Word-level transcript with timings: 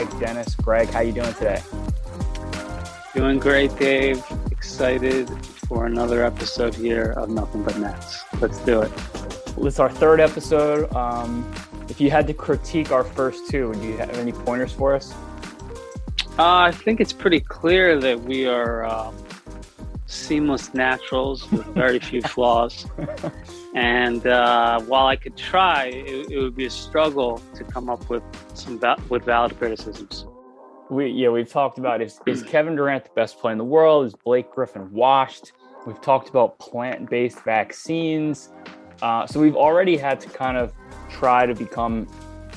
Greg 0.00 0.20
Dennis. 0.20 0.54
Greg, 0.54 0.88
how 0.88 1.00
you 1.00 1.12
doing 1.12 1.34
today? 1.34 1.62
Doing 3.14 3.38
great, 3.38 3.76
Dave. 3.76 4.24
Excited 4.50 5.28
for 5.68 5.84
another 5.84 6.24
episode 6.24 6.74
here 6.74 7.12
of 7.18 7.28
Nothing 7.28 7.62
But 7.62 7.76
Nets. 7.78 8.24
Let's 8.40 8.58
do 8.60 8.80
it. 8.80 8.90
Well, 9.56 9.66
is 9.66 9.78
our 9.78 9.90
third 9.90 10.20
episode. 10.20 10.90
Um, 10.94 11.52
if 11.90 12.00
you 12.00 12.10
had 12.10 12.26
to 12.28 12.32
critique 12.32 12.92
our 12.92 13.04
first 13.04 13.50
two, 13.50 13.74
do 13.74 13.82
you 13.82 13.98
have 13.98 14.16
any 14.16 14.32
pointers 14.32 14.72
for 14.72 14.94
us? 14.94 15.12
Uh, 16.38 16.56
I 16.56 16.72
think 16.72 17.00
it's 17.00 17.12
pretty 17.12 17.40
clear 17.40 18.00
that 18.00 18.18
we 18.22 18.46
are 18.46 18.86
um, 18.86 19.14
seamless 20.06 20.72
naturals 20.72 21.50
with 21.50 21.66
very 21.66 21.98
few 21.98 22.22
flaws. 22.34 22.86
And 23.74 24.26
uh, 24.26 24.80
while 24.80 25.06
I 25.06 25.16
could 25.16 25.36
try, 25.36 25.86
it, 25.86 26.30
it, 26.30 26.38
would 26.38 26.56
be 26.56 26.66
a 26.66 26.70
struggle 26.70 27.40
to 27.54 27.62
come 27.62 27.88
up 27.88 28.08
with 28.10 28.22
some 28.54 28.80
with 29.08 29.24
valid 29.24 29.56
criticisms. 29.58 30.26
We 30.90 31.08
yeah, 31.08 31.28
we've 31.28 31.48
talked 31.48 31.78
about 31.78 32.02
is 32.02 32.20
is 32.26 32.42
Kevin 32.42 32.74
Durant 32.74 33.04
the 33.04 33.10
best 33.14 33.38
player 33.38 33.52
in 33.52 33.58
the 33.58 33.64
world? 33.64 34.06
Is 34.06 34.14
Blake 34.14 34.50
Griffin 34.50 34.90
washed? 34.90 35.52
We've 35.86 36.00
talked 36.00 36.28
about 36.28 36.58
plant-based 36.58 37.42
vaccines. 37.44 38.50
Uh, 39.00 39.26
so 39.26 39.40
we've 39.40 39.56
already 39.56 39.96
had 39.96 40.20
to 40.20 40.28
kind 40.28 40.58
of 40.58 40.74
try 41.08 41.46
to 41.46 41.54
become 41.54 42.06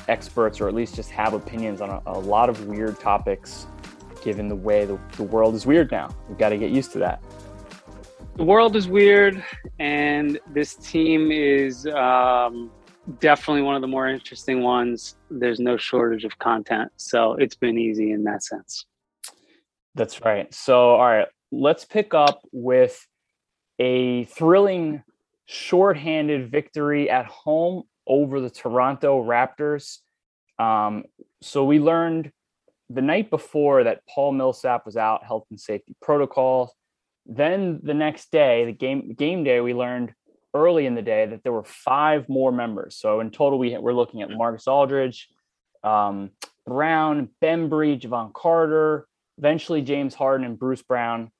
experts 0.08 0.60
or 0.60 0.68
at 0.68 0.74
least 0.74 0.94
just 0.94 1.10
have 1.10 1.32
opinions 1.32 1.80
on 1.80 1.90
a, 1.90 2.02
a 2.06 2.18
lot 2.18 2.50
of 2.50 2.66
weird 2.66 3.00
topics 3.00 3.66
given 4.22 4.48
the 4.48 4.56
way 4.56 4.84
the, 4.84 4.98
the 5.16 5.22
world 5.22 5.54
is 5.54 5.64
weird 5.64 5.90
now. 5.90 6.14
We've 6.28 6.38
got 6.38 6.50
to 6.50 6.58
get 6.58 6.70
used 6.70 6.92
to 6.92 6.98
that. 6.98 7.22
The 8.36 8.42
world 8.42 8.74
is 8.74 8.88
weird, 8.88 9.44
and 9.78 10.40
this 10.52 10.74
team 10.74 11.30
is 11.30 11.86
um, 11.86 12.72
definitely 13.20 13.62
one 13.62 13.76
of 13.76 13.80
the 13.80 13.86
more 13.86 14.08
interesting 14.08 14.60
ones. 14.60 15.16
There's 15.30 15.60
no 15.60 15.76
shortage 15.76 16.24
of 16.24 16.36
content, 16.40 16.90
so 16.96 17.34
it's 17.34 17.54
been 17.54 17.78
easy 17.78 18.10
in 18.10 18.24
that 18.24 18.42
sense. 18.42 18.86
That's 19.94 20.20
right. 20.24 20.52
So, 20.52 20.96
all 20.96 21.06
right, 21.06 21.28
let's 21.52 21.84
pick 21.84 22.12
up 22.12 22.40
with 22.50 23.06
a 23.78 24.24
thrilling 24.24 25.04
shorthanded 25.46 26.50
victory 26.50 27.08
at 27.08 27.26
home 27.26 27.84
over 28.04 28.40
the 28.40 28.50
Toronto 28.50 29.22
Raptors. 29.22 29.98
Um, 30.58 31.04
so 31.40 31.64
we 31.64 31.78
learned 31.78 32.32
the 32.90 33.02
night 33.02 33.30
before 33.30 33.84
that 33.84 34.00
Paul 34.12 34.32
Millsap 34.32 34.86
was 34.86 34.96
out, 34.96 35.24
health 35.24 35.46
and 35.50 35.60
safety 35.60 35.94
protocols. 36.02 36.72
Then 37.26 37.80
the 37.82 37.94
next 37.94 38.30
day, 38.30 38.64
the 38.64 38.72
game 38.72 39.14
game 39.14 39.44
day, 39.44 39.60
we 39.60 39.74
learned 39.74 40.12
early 40.54 40.86
in 40.86 40.94
the 40.94 41.02
day 41.02 41.26
that 41.26 41.42
there 41.42 41.52
were 41.52 41.64
five 41.64 42.28
more 42.28 42.52
members. 42.52 42.96
So 42.96 43.20
in 43.20 43.30
total, 43.30 43.58
we 43.58 43.76
we're 43.76 43.94
looking 43.94 44.22
at 44.22 44.30
Marcus 44.30 44.68
Aldridge, 44.68 45.28
um, 45.82 46.30
Brown, 46.66 47.30
Bembry, 47.42 48.00
Jevon 48.00 48.32
Carter, 48.32 49.06
eventually 49.38 49.82
James 49.82 50.14
Harden 50.14 50.46
and 50.46 50.58
Bruce 50.58 50.82
Brown, 50.82 51.30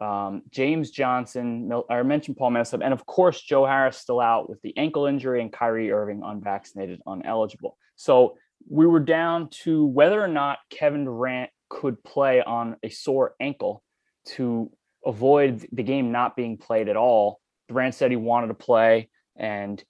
um, 0.00 0.42
James 0.50 0.90
Johnson. 0.90 1.70
I 1.90 2.02
mentioned 2.02 2.36
Paul 2.36 2.50
Millsap, 2.50 2.80
and 2.82 2.92
of 2.92 3.04
course 3.04 3.40
Joe 3.40 3.66
Harris 3.66 3.98
still 3.98 4.20
out 4.20 4.48
with 4.48 4.60
the 4.62 4.76
ankle 4.76 5.06
injury, 5.06 5.42
and 5.42 5.52
Kyrie 5.52 5.90
Irving 5.90 6.22
unvaccinated, 6.24 7.00
uneligible. 7.06 7.72
So 7.96 8.36
we 8.68 8.86
were 8.86 9.00
down 9.00 9.48
to 9.64 9.84
whether 9.84 10.22
or 10.22 10.28
not 10.28 10.58
Kevin 10.70 11.04
Durant 11.04 11.50
could 11.68 12.02
play 12.02 12.42
on 12.42 12.76
a 12.82 12.88
sore 12.88 13.34
ankle 13.40 13.82
to 14.24 14.70
avoid 15.04 15.66
the 15.72 15.82
game 15.82 16.12
not 16.12 16.36
being 16.36 16.56
played 16.56 16.88
at 16.88 16.96
all. 16.96 17.40
Durant 17.68 17.94
said 17.94 18.10
he 18.10 18.16
wanted 18.16 18.48
to 18.48 18.54
play, 18.54 19.10
and 19.36 19.82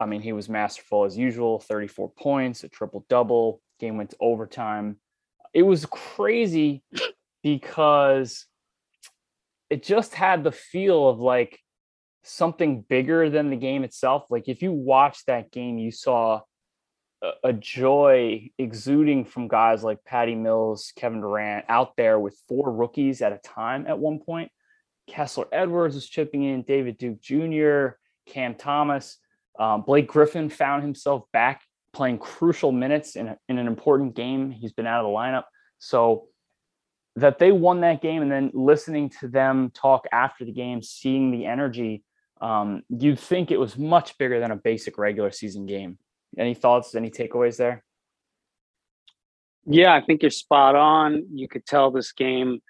I 0.00 0.06
mean, 0.06 0.20
he 0.20 0.32
was 0.32 0.48
masterful 0.48 1.04
as 1.04 1.16
usual 1.16 1.60
34 1.60 2.10
points, 2.10 2.64
a 2.64 2.68
triple 2.68 3.06
double. 3.08 3.60
Game 3.78 3.96
went 3.96 4.10
to 4.10 4.16
overtime. 4.20 4.96
It 5.54 5.62
was 5.62 5.86
crazy 5.86 6.82
because 7.42 8.46
it 9.70 9.82
just 9.82 10.14
had 10.14 10.44
the 10.44 10.52
feel 10.52 11.08
of 11.08 11.20
like 11.20 11.58
something 12.24 12.82
bigger 12.82 13.30
than 13.30 13.50
the 13.50 13.56
game 13.56 13.84
itself. 13.84 14.24
Like 14.30 14.48
if 14.48 14.62
you 14.62 14.72
watched 14.72 15.26
that 15.26 15.50
game, 15.50 15.78
you 15.78 15.90
saw 15.90 16.40
a 17.44 17.52
joy 17.52 18.50
exuding 18.58 19.24
from 19.24 19.48
guys 19.48 19.84
like 19.84 20.04
Patty 20.04 20.34
Mills, 20.34 20.92
Kevin 20.96 21.20
Durant 21.20 21.64
out 21.68 21.96
there 21.96 22.18
with 22.18 22.40
four 22.48 22.72
rookies 22.72 23.22
at 23.22 23.32
a 23.32 23.38
time 23.38 23.86
at 23.86 23.98
one 23.98 24.18
point. 24.18 24.50
Kessler 25.08 25.46
Edwards 25.52 25.94
was 25.94 26.08
chipping 26.08 26.42
in, 26.42 26.62
David 26.62 26.98
Duke 26.98 27.20
Jr., 27.20 27.96
Cam 28.26 28.54
Thomas. 28.54 29.18
Um, 29.58 29.82
Blake 29.82 30.08
Griffin 30.08 30.48
found 30.48 30.82
himself 30.82 31.24
back 31.32 31.62
playing 31.92 32.18
crucial 32.18 32.72
minutes 32.72 33.16
in, 33.16 33.28
a, 33.28 33.38
in 33.48 33.58
an 33.58 33.66
important 33.66 34.14
game. 34.16 34.50
He's 34.50 34.72
been 34.72 34.86
out 34.86 35.04
of 35.04 35.10
the 35.10 35.16
lineup. 35.16 35.44
So 35.78 36.28
that 37.16 37.38
they 37.38 37.52
won 37.52 37.82
that 37.82 38.00
game 38.00 38.22
and 38.22 38.32
then 38.32 38.50
listening 38.54 39.10
to 39.20 39.28
them 39.28 39.70
talk 39.74 40.06
after 40.12 40.44
the 40.44 40.52
game, 40.52 40.82
seeing 40.82 41.30
the 41.30 41.44
energy, 41.44 42.02
um, 42.40 42.82
you'd 42.88 43.20
think 43.20 43.50
it 43.50 43.60
was 43.60 43.76
much 43.76 44.16
bigger 44.18 44.40
than 44.40 44.50
a 44.50 44.56
basic 44.56 44.96
regular 44.98 45.30
season 45.30 45.66
game. 45.66 45.98
Any 46.38 46.54
thoughts? 46.54 46.94
Any 46.94 47.10
takeaways 47.10 47.56
there? 47.56 47.84
Yeah, 49.64 49.94
I 49.94 50.00
think 50.00 50.22
you're 50.22 50.30
spot 50.30 50.74
on. 50.74 51.26
You 51.32 51.48
could 51.48 51.66
tell 51.66 51.90
this 51.90 52.12
game 52.12 52.60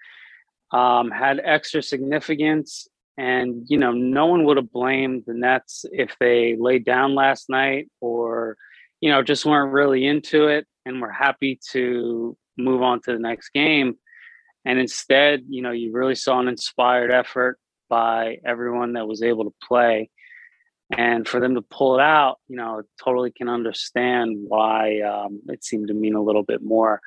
um, 0.71 1.11
had 1.11 1.39
extra 1.43 1.81
significance, 1.81 2.87
and 3.17 3.63
you 3.67 3.77
know, 3.77 3.91
no 3.91 4.25
one 4.25 4.43
would 4.45 4.57
have 4.57 4.71
blamed 4.71 5.23
the 5.25 5.33
Nets 5.33 5.85
if 5.91 6.15
they 6.19 6.55
laid 6.57 6.85
down 6.85 7.15
last 7.15 7.49
night 7.49 7.89
or 8.01 8.57
you 9.01 9.09
know 9.09 9.21
just 9.21 9.45
weren't 9.45 9.73
really 9.73 10.05
into 10.05 10.47
it 10.47 10.67
and 10.85 11.01
were 11.01 11.11
happy 11.11 11.59
to 11.71 12.37
move 12.57 12.81
on 12.81 13.01
to 13.01 13.13
the 13.13 13.19
next 13.19 13.49
game. 13.49 13.95
And 14.65 14.79
instead, 14.79 15.43
you 15.49 15.61
know, 15.61 15.71
you 15.71 15.91
really 15.91 16.15
saw 16.15 16.39
an 16.39 16.47
inspired 16.47 17.11
effort 17.11 17.59
by 17.89 18.37
everyone 18.45 18.93
that 18.93 19.07
was 19.07 19.21
able 19.21 19.45
to 19.45 19.53
play 19.61 20.09
and 20.97 21.27
for 21.27 21.39
them 21.39 21.55
to 21.55 21.61
pull 21.61 21.95
it 21.95 22.01
out 22.01 22.37
you 22.47 22.55
know 22.55 22.81
totally 23.03 23.31
can 23.31 23.49
understand 23.49 24.37
why 24.47 25.01
um, 25.01 25.41
it 25.47 25.63
seemed 25.63 25.87
to 25.87 25.93
mean 25.93 26.15
a 26.15 26.21
little 26.21 26.43
bit 26.43 26.61
more. 26.63 27.01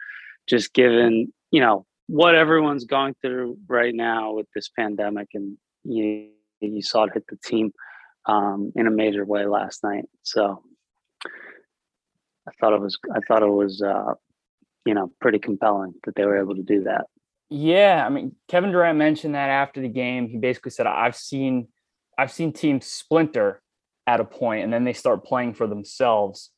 Just 0.46 0.74
given 0.74 1.32
you 1.50 1.60
know 1.60 1.86
what 2.06 2.34
everyone's 2.34 2.84
going 2.84 3.14
through 3.20 3.58
right 3.66 3.94
now 3.94 4.32
with 4.32 4.46
this 4.54 4.68
pandemic 4.68 5.28
and 5.34 5.56
you 5.84 6.28
you 6.60 6.82
saw 6.82 7.04
it 7.04 7.10
hit 7.14 7.24
the 7.28 7.36
team 7.36 7.72
um, 8.26 8.72
in 8.76 8.86
a 8.86 8.90
major 8.90 9.24
way 9.24 9.46
last 9.46 9.82
night. 9.82 10.04
So 10.22 10.62
i 12.48 12.52
thought 12.60 12.72
it 12.72 12.80
was 12.80 12.96
i 13.14 13.18
thought 13.26 13.42
it 13.42 13.50
was 13.50 13.82
uh, 13.82 14.14
you 14.84 14.94
know 14.94 15.10
pretty 15.20 15.38
compelling 15.38 15.94
that 16.04 16.14
they 16.14 16.24
were 16.24 16.40
able 16.40 16.54
to 16.54 16.62
do 16.62 16.84
that. 16.84 17.06
Yeah 17.50 18.04
i 18.06 18.08
mean 18.08 18.34
kevin 18.48 18.70
durant 18.70 18.98
mentioned 18.98 19.34
that 19.34 19.48
after 19.48 19.80
the 19.80 19.88
game. 19.88 20.28
He 20.28 20.38
basically 20.38 20.70
said 20.70 20.86
i've 20.86 21.16
seen 21.16 21.68
i've 22.18 22.32
seen 22.32 22.52
teams 22.52 22.86
splinter 22.86 23.62
at 24.06 24.20
a 24.20 24.24
point 24.24 24.64
and 24.64 24.72
then 24.72 24.84
they 24.84 24.92
start 24.92 25.24
playing 25.24 25.54
for 25.54 25.66
themselves. 25.66 26.50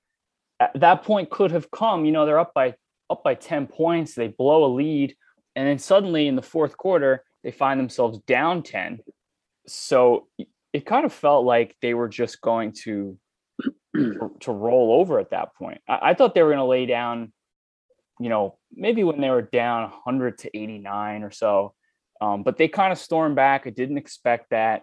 At 0.61 0.81
that 0.81 1.05
point 1.05 1.31
could 1.31 1.51
have 1.53 1.71
come, 1.71 2.05
you 2.05 2.13
know, 2.13 2.27
they're 2.27 2.39
up 2.39 2.53
by 2.55 2.75
up 3.11 3.25
by 3.25 3.35
10 3.35 3.69
points, 3.69 4.15
they 4.15 4.29
blow 4.29 4.65
a 4.65 4.75
lead, 4.75 5.17
and 5.57 5.67
then 5.67 5.79
suddenly 5.79 6.29
in 6.29 6.37
the 6.37 6.43
fourth 6.43 6.77
quarter, 6.77 7.25
they 7.43 7.51
find 7.51 7.81
themselves 7.81 8.19
down 8.27 8.63
10. 8.63 9.01
So 9.67 10.27
it 10.73 10.85
kind 10.85 11.07
of 11.07 11.13
felt 11.13 11.47
like 11.47 11.75
they 11.81 11.95
were 11.95 12.09
just 12.09 12.41
going 12.41 12.73
to 12.85 13.19
to 13.97 14.53
roll 14.53 15.01
over 15.01 15.19
at 15.19 15.31
that 15.31 15.55
point. 15.55 15.81
I, 15.89 16.11
I 16.11 16.15
thought 16.15 16.35
they 16.35 16.43
were 16.43 16.51
going 16.51 16.59
to 16.59 16.65
lay 16.65 16.87
down, 16.87 17.33
you 18.21 18.29
know, 18.29 18.59
maybe 18.73 19.05
when 19.05 19.21
they 19.21 19.31
were 19.31 19.43
down 19.43 19.85
100 19.85 20.39
to 20.39 20.57
89 20.57 21.23
or 21.23 21.31
so. 21.31 21.75
Um, 22.21 22.43
but 22.43 22.57
they 22.59 22.69
kind 22.69 22.93
of 22.93 22.99
stormed 22.99 23.37
back. 23.37 23.67
I 23.67 23.71
didn't 23.71 23.99
expect 23.99 24.51
that 24.51 24.83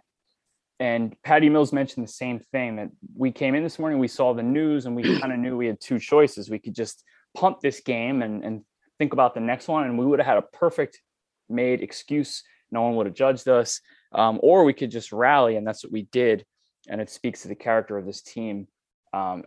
and 0.80 1.16
Patty 1.24 1.50
Mills 1.50 1.72
mentioned 1.72 2.06
the 2.06 2.12
same 2.12 2.40
thing 2.40 2.76
that 2.76 2.90
we 3.16 3.32
came 3.32 3.56
in 3.56 3.64
this 3.64 3.80
morning, 3.80 4.00
we 4.00 4.08
saw 4.08 4.34
the 4.34 4.44
news, 4.44 4.86
and 4.86 4.96
we 4.96 5.20
kind 5.20 5.32
of 5.32 5.40
knew 5.40 5.58
we 5.58 5.68
had 5.68 5.80
two 5.80 6.00
choices. 6.00 6.50
We 6.50 6.60
could 6.60 6.76
just 6.76 7.04
pump 7.36 7.60
this 7.62 7.80
game 7.80 8.22
and, 8.22 8.44
and 8.44 8.62
think 9.00 9.14
about 9.14 9.34
the 9.34 9.40
next 9.40 9.68
one, 9.68 9.86
and 9.86 9.98
we 9.98 10.06
would 10.06 10.20
have 10.20 10.28
had 10.28 10.38
a 10.38 10.42
perfect 10.42 11.02
made 11.50 11.82
excuse. 11.82 12.44
No 12.72 12.82
one 12.82 12.96
would 12.96 13.06
have 13.06 13.16
judged 13.16 13.48
us. 13.48 13.80
Um, 14.12 14.40
or 14.42 14.64
we 14.64 14.74
could 14.74 14.92
just 14.92 15.12
rally, 15.12 15.56
and 15.58 15.68
that's 15.68 15.84
what 15.84 15.92
we 15.92 16.04
did. 16.04 16.46
And 16.88 17.02
it 17.02 17.10
speaks 17.10 17.42
to 17.42 17.48
the 17.48 17.56
character 17.56 17.98
of 17.98 18.06
this 18.06 18.22
team. 18.22 18.68
Um, 19.14 19.44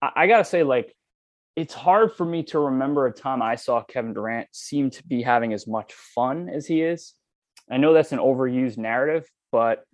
I, 0.00 0.10
I 0.16 0.26
got 0.26 0.38
to 0.38 0.44
say, 0.44 0.62
like, 0.62 0.94
it's 1.56 1.74
hard 1.74 2.12
for 2.14 2.24
me 2.24 2.42
to 2.44 2.58
remember 2.58 3.06
a 3.06 3.12
time 3.12 3.42
I 3.42 3.56
saw 3.56 3.82
Kevin 3.82 4.14
Durant 4.14 4.48
seem 4.52 4.90
to 4.90 5.06
be 5.06 5.22
having 5.22 5.52
as 5.52 5.66
much 5.66 5.92
fun 5.92 6.48
as 6.48 6.66
he 6.66 6.82
is. 6.82 7.14
I 7.70 7.76
know 7.76 7.92
that's 7.92 8.12
an 8.12 8.18
overused 8.18 8.78
narrative, 8.78 9.28
but 9.50 9.84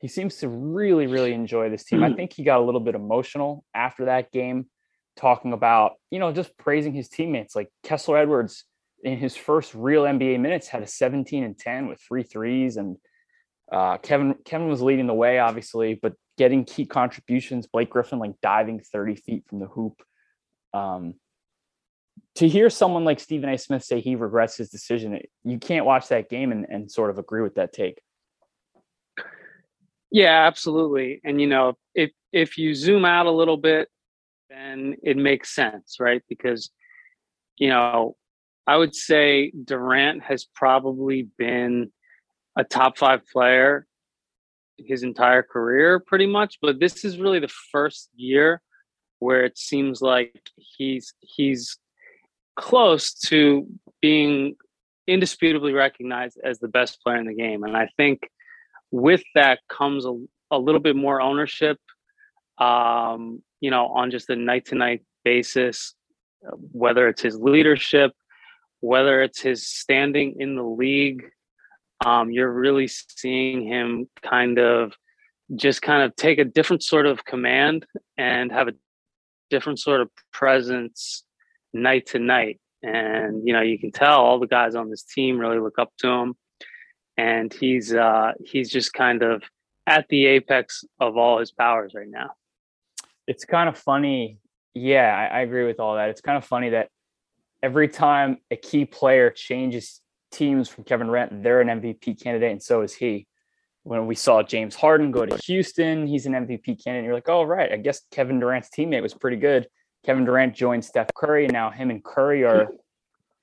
he 0.00 0.08
seems 0.08 0.36
to 0.38 0.48
really, 0.48 1.06
really 1.06 1.32
enjoy 1.32 1.68
this 1.68 1.84
team. 1.84 2.02
I 2.02 2.08
hmm. 2.08 2.16
think 2.16 2.32
he 2.32 2.42
got 2.42 2.60
a 2.60 2.64
little 2.64 2.80
bit 2.80 2.94
emotional 2.94 3.64
after 3.74 4.06
that 4.06 4.32
game, 4.32 4.66
talking 5.16 5.52
about, 5.52 5.92
you 6.10 6.18
know, 6.18 6.32
just 6.32 6.56
praising 6.56 6.94
his 6.94 7.08
teammates. 7.08 7.54
Like 7.54 7.68
Kessler 7.82 8.16
Edwards 8.16 8.64
in 9.02 9.18
his 9.18 9.36
first 9.36 9.74
real 9.74 10.04
NBA 10.04 10.40
minutes 10.40 10.68
had 10.68 10.82
a 10.82 10.86
17 10.86 11.44
and 11.44 11.58
10 11.58 11.88
with 11.88 12.00
three 12.00 12.22
threes. 12.22 12.76
And 12.76 12.96
Uh, 13.70 13.98
Kevin 13.98 14.34
Kevin 14.44 14.68
was 14.68 14.82
leading 14.82 15.06
the 15.06 15.14
way, 15.14 15.38
obviously, 15.38 15.94
but 15.94 16.14
getting 16.36 16.64
key 16.64 16.86
contributions. 16.86 17.68
Blake 17.68 17.90
Griffin 17.90 18.18
like 18.18 18.34
diving 18.42 18.80
30 18.80 19.14
feet 19.14 19.44
from 19.46 19.60
the 19.60 19.66
hoop. 19.66 20.02
Um, 20.72 21.14
to 22.36 22.48
hear 22.48 22.70
someone 22.70 23.04
like 23.04 23.20
Stephen 23.20 23.50
A. 23.50 23.58
Smith 23.58 23.84
say 23.84 24.00
he 24.00 24.16
regrets 24.16 24.56
his 24.56 24.70
decision, 24.70 25.20
you 25.44 25.58
can't 25.58 25.84
watch 25.84 26.08
that 26.08 26.30
game 26.30 26.52
and, 26.52 26.66
and 26.68 26.90
sort 26.90 27.10
of 27.10 27.18
agree 27.18 27.42
with 27.42 27.56
that 27.56 27.72
take. 27.72 28.00
Yeah, 30.10 30.46
absolutely. 30.46 31.20
And 31.24 31.40
you 31.40 31.46
know, 31.46 31.76
if 31.94 32.10
if 32.32 32.58
you 32.58 32.74
zoom 32.74 33.04
out 33.04 33.26
a 33.26 33.30
little 33.30 33.56
bit, 33.56 33.88
then 34.48 34.96
it 35.02 35.16
makes 35.16 35.54
sense, 35.54 35.96
right? 36.00 36.22
Because 36.28 36.70
you 37.58 37.68
know, 37.68 38.16
I 38.66 38.76
would 38.76 38.94
say 38.94 39.52
Durant 39.64 40.22
has 40.22 40.46
probably 40.54 41.28
been 41.38 41.92
a 42.56 42.64
top 42.64 42.98
five 42.98 43.22
player 43.32 43.86
his 44.78 45.02
entire 45.02 45.42
career, 45.42 46.00
pretty 46.00 46.26
much. 46.26 46.58
But 46.62 46.80
this 46.80 47.04
is 47.04 47.18
really 47.18 47.38
the 47.40 47.52
first 47.72 48.08
year 48.16 48.62
where 49.18 49.44
it 49.44 49.58
seems 49.58 50.00
like 50.00 50.34
he's 50.56 51.14
he's 51.20 51.78
close 52.56 53.14
to 53.14 53.66
being 54.00 54.56
indisputably 55.06 55.72
recognized 55.72 56.38
as 56.44 56.58
the 56.58 56.68
best 56.68 57.00
player 57.02 57.16
in 57.18 57.26
the 57.26 57.34
game. 57.34 57.64
And 57.64 57.76
I 57.76 57.88
think 57.96 58.20
with 58.90 59.22
that 59.34 59.60
comes 59.68 60.04
a, 60.06 60.14
a 60.50 60.58
little 60.58 60.80
bit 60.80 60.96
more 60.96 61.20
ownership, 61.20 61.78
um, 62.58 63.42
you 63.60 63.70
know, 63.70 63.86
on 63.86 64.10
just 64.10 64.30
a 64.30 64.36
night 64.36 64.66
to 64.66 64.74
night 64.74 65.02
basis, 65.24 65.94
whether 66.72 67.08
it's 67.08 67.22
his 67.22 67.36
leadership, 67.36 68.12
whether 68.80 69.22
it's 69.22 69.40
his 69.40 69.66
standing 69.66 70.36
in 70.38 70.56
the 70.56 70.62
league. 70.62 71.24
Um, 72.04 72.30
you're 72.30 72.50
really 72.50 72.88
seeing 72.88 73.66
him 73.66 74.08
kind 74.22 74.58
of 74.58 74.94
just 75.54 75.82
kind 75.82 76.02
of 76.02 76.16
take 76.16 76.38
a 76.38 76.44
different 76.44 76.82
sort 76.82 77.06
of 77.06 77.24
command 77.24 77.84
and 78.16 78.50
have 78.50 78.68
a 78.68 78.72
different 79.50 79.78
sort 79.78 80.00
of 80.00 80.08
presence 80.32 81.24
night 81.74 82.06
to 82.06 82.18
night. 82.18 82.58
And 82.82 83.46
you 83.46 83.52
know, 83.52 83.60
you 83.60 83.78
can 83.78 83.92
tell 83.92 84.20
all 84.20 84.38
the 84.38 84.46
guys 84.46 84.74
on 84.74 84.88
this 84.88 85.02
team 85.02 85.38
really 85.38 85.58
look 85.58 85.78
up 85.78 85.92
to 85.98 86.08
him. 86.08 86.34
And 87.20 87.52
he's 87.52 87.92
uh 87.92 88.32
he's 88.44 88.70
just 88.70 88.94
kind 88.94 89.22
of 89.22 89.42
at 89.86 90.06
the 90.08 90.26
apex 90.26 90.84
of 90.98 91.16
all 91.16 91.38
his 91.38 91.52
powers 91.52 91.92
right 91.94 92.08
now. 92.08 92.30
It's 93.26 93.44
kind 93.44 93.68
of 93.68 93.76
funny. 93.76 94.38
Yeah, 94.74 95.14
I, 95.14 95.38
I 95.38 95.40
agree 95.40 95.66
with 95.66 95.80
all 95.80 95.96
that. 95.96 96.08
It's 96.08 96.20
kind 96.20 96.38
of 96.38 96.44
funny 96.44 96.70
that 96.70 96.88
every 97.62 97.88
time 97.88 98.38
a 98.50 98.56
key 98.56 98.84
player 98.84 99.30
changes 99.30 100.00
teams 100.30 100.68
from 100.68 100.84
Kevin 100.84 101.08
Durant, 101.08 101.42
they're 101.42 101.60
an 101.60 101.68
MVP 101.80 102.22
candidate, 102.22 102.52
and 102.52 102.62
so 102.62 102.82
is 102.82 102.94
he. 102.94 103.26
When 103.82 104.06
we 104.06 104.14
saw 104.14 104.42
James 104.42 104.74
Harden 104.74 105.10
go 105.10 105.24
to 105.26 105.36
Houston, 105.46 106.06
he's 106.06 106.26
an 106.26 106.32
MVP 106.32 106.82
candidate. 106.84 107.06
You're 107.06 107.14
like, 107.14 107.28
oh, 107.28 107.42
right. 107.42 107.72
I 107.72 107.76
guess 107.76 108.02
Kevin 108.10 108.38
Durant's 108.38 108.68
teammate 108.68 109.02
was 109.02 109.14
pretty 109.14 109.38
good. 109.38 109.68
Kevin 110.04 110.24
Durant 110.24 110.54
joined 110.54 110.84
Steph 110.84 111.08
Curry, 111.14 111.44
and 111.44 111.52
now 111.52 111.70
him 111.70 111.90
and 111.90 112.04
Curry 112.04 112.44
are 112.44 112.68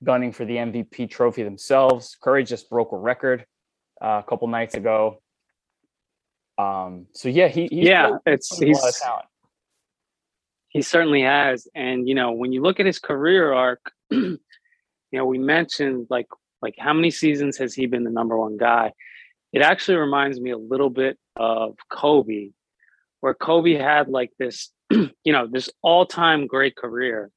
gunning 0.02 0.32
for 0.32 0.44
the 0.44 0.56
MVP 0.56 1.10
trophy 1.10 1.42
themselves. 1.42 2.16
Curry 2.20 2.44
just 2.44 2.70
broke 2.70 2.92
a 2.92 2.96
record 2.96 3.44
uh, 4.00 4.22
a 4.24 4.28
couple 4.28 4.48
nights 4.48 4.74
ago. 4.74 5.20
Um, 6.56 7.06
so 7.12 7.28
yeah, 7.28 7.48
he 7.48 7.68
yeah, 7.70 8.18
it's 8.26 8.56
he's 8.58 8.80
he 10.68 10.82
certainly 10.82 11.22
has, 11.22 11.68
and 11.74 12.08
you 12.08 12.14
know 12.14 12.32
when 12.32 12.52
you 12.52 12.62
look 12.62 12.80
at 12.80 12.86
his 12.86 12.98
career 12.98 13.52
arc, 13.52 13.92
you 14.10 14.38
know 15.12 15.24
we 15.24 15.38
mentioned 15.38 16.06
like 16.10 16.26
like 16.60 16.74
how 16.78 16.92
many 16.92 17.10
seasons 17.10 17.56
has 17.58 17.74
he 17.74 17.86
been 17.86 18.04
the 18.04 18.10
number 18.10 18.36
one 18.36 18.56
guy? 18.56 18.92
It 19.52 19.62
actually 19.62 19.96
reminds 19.96 20.40
me 20.40 20.50
a 20.50 20.58
little 20.58 20.90
bit 20.90 21.16
of 21.36 21.76
Kobe, 21.90 22.50
where 23.20 23.34
Kobe 23.34 23.74
had 23.74 24.08
like 24.08 24.32
this 24.38 24.70
you 24.90 25.32
know, 25.32 25.46
this 25.46 25.70
all-time 25.82 26.46
great 26.46 26.76
career. 26.76 27.30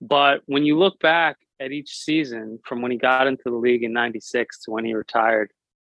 But 0.00 0.42
when 0.46 0.64
you 0.64 0.78
look 0.78 0.98
back 1.00 1.36
at 1.60 1.72
each 1.72 1.96
season 1.96 2.58
from 2.64 2.82
when 2.82 2.90
he 2.90 2.98
got 2.98 3.26
into 3.26 3.44
the 3.46 3.56
league 3.56 3.82
in 3.82 3.92
96 3.92 4.60
to 4.62 4.70
when 4.70 4.84
he 4.84 4.94
retired 4.94 5.50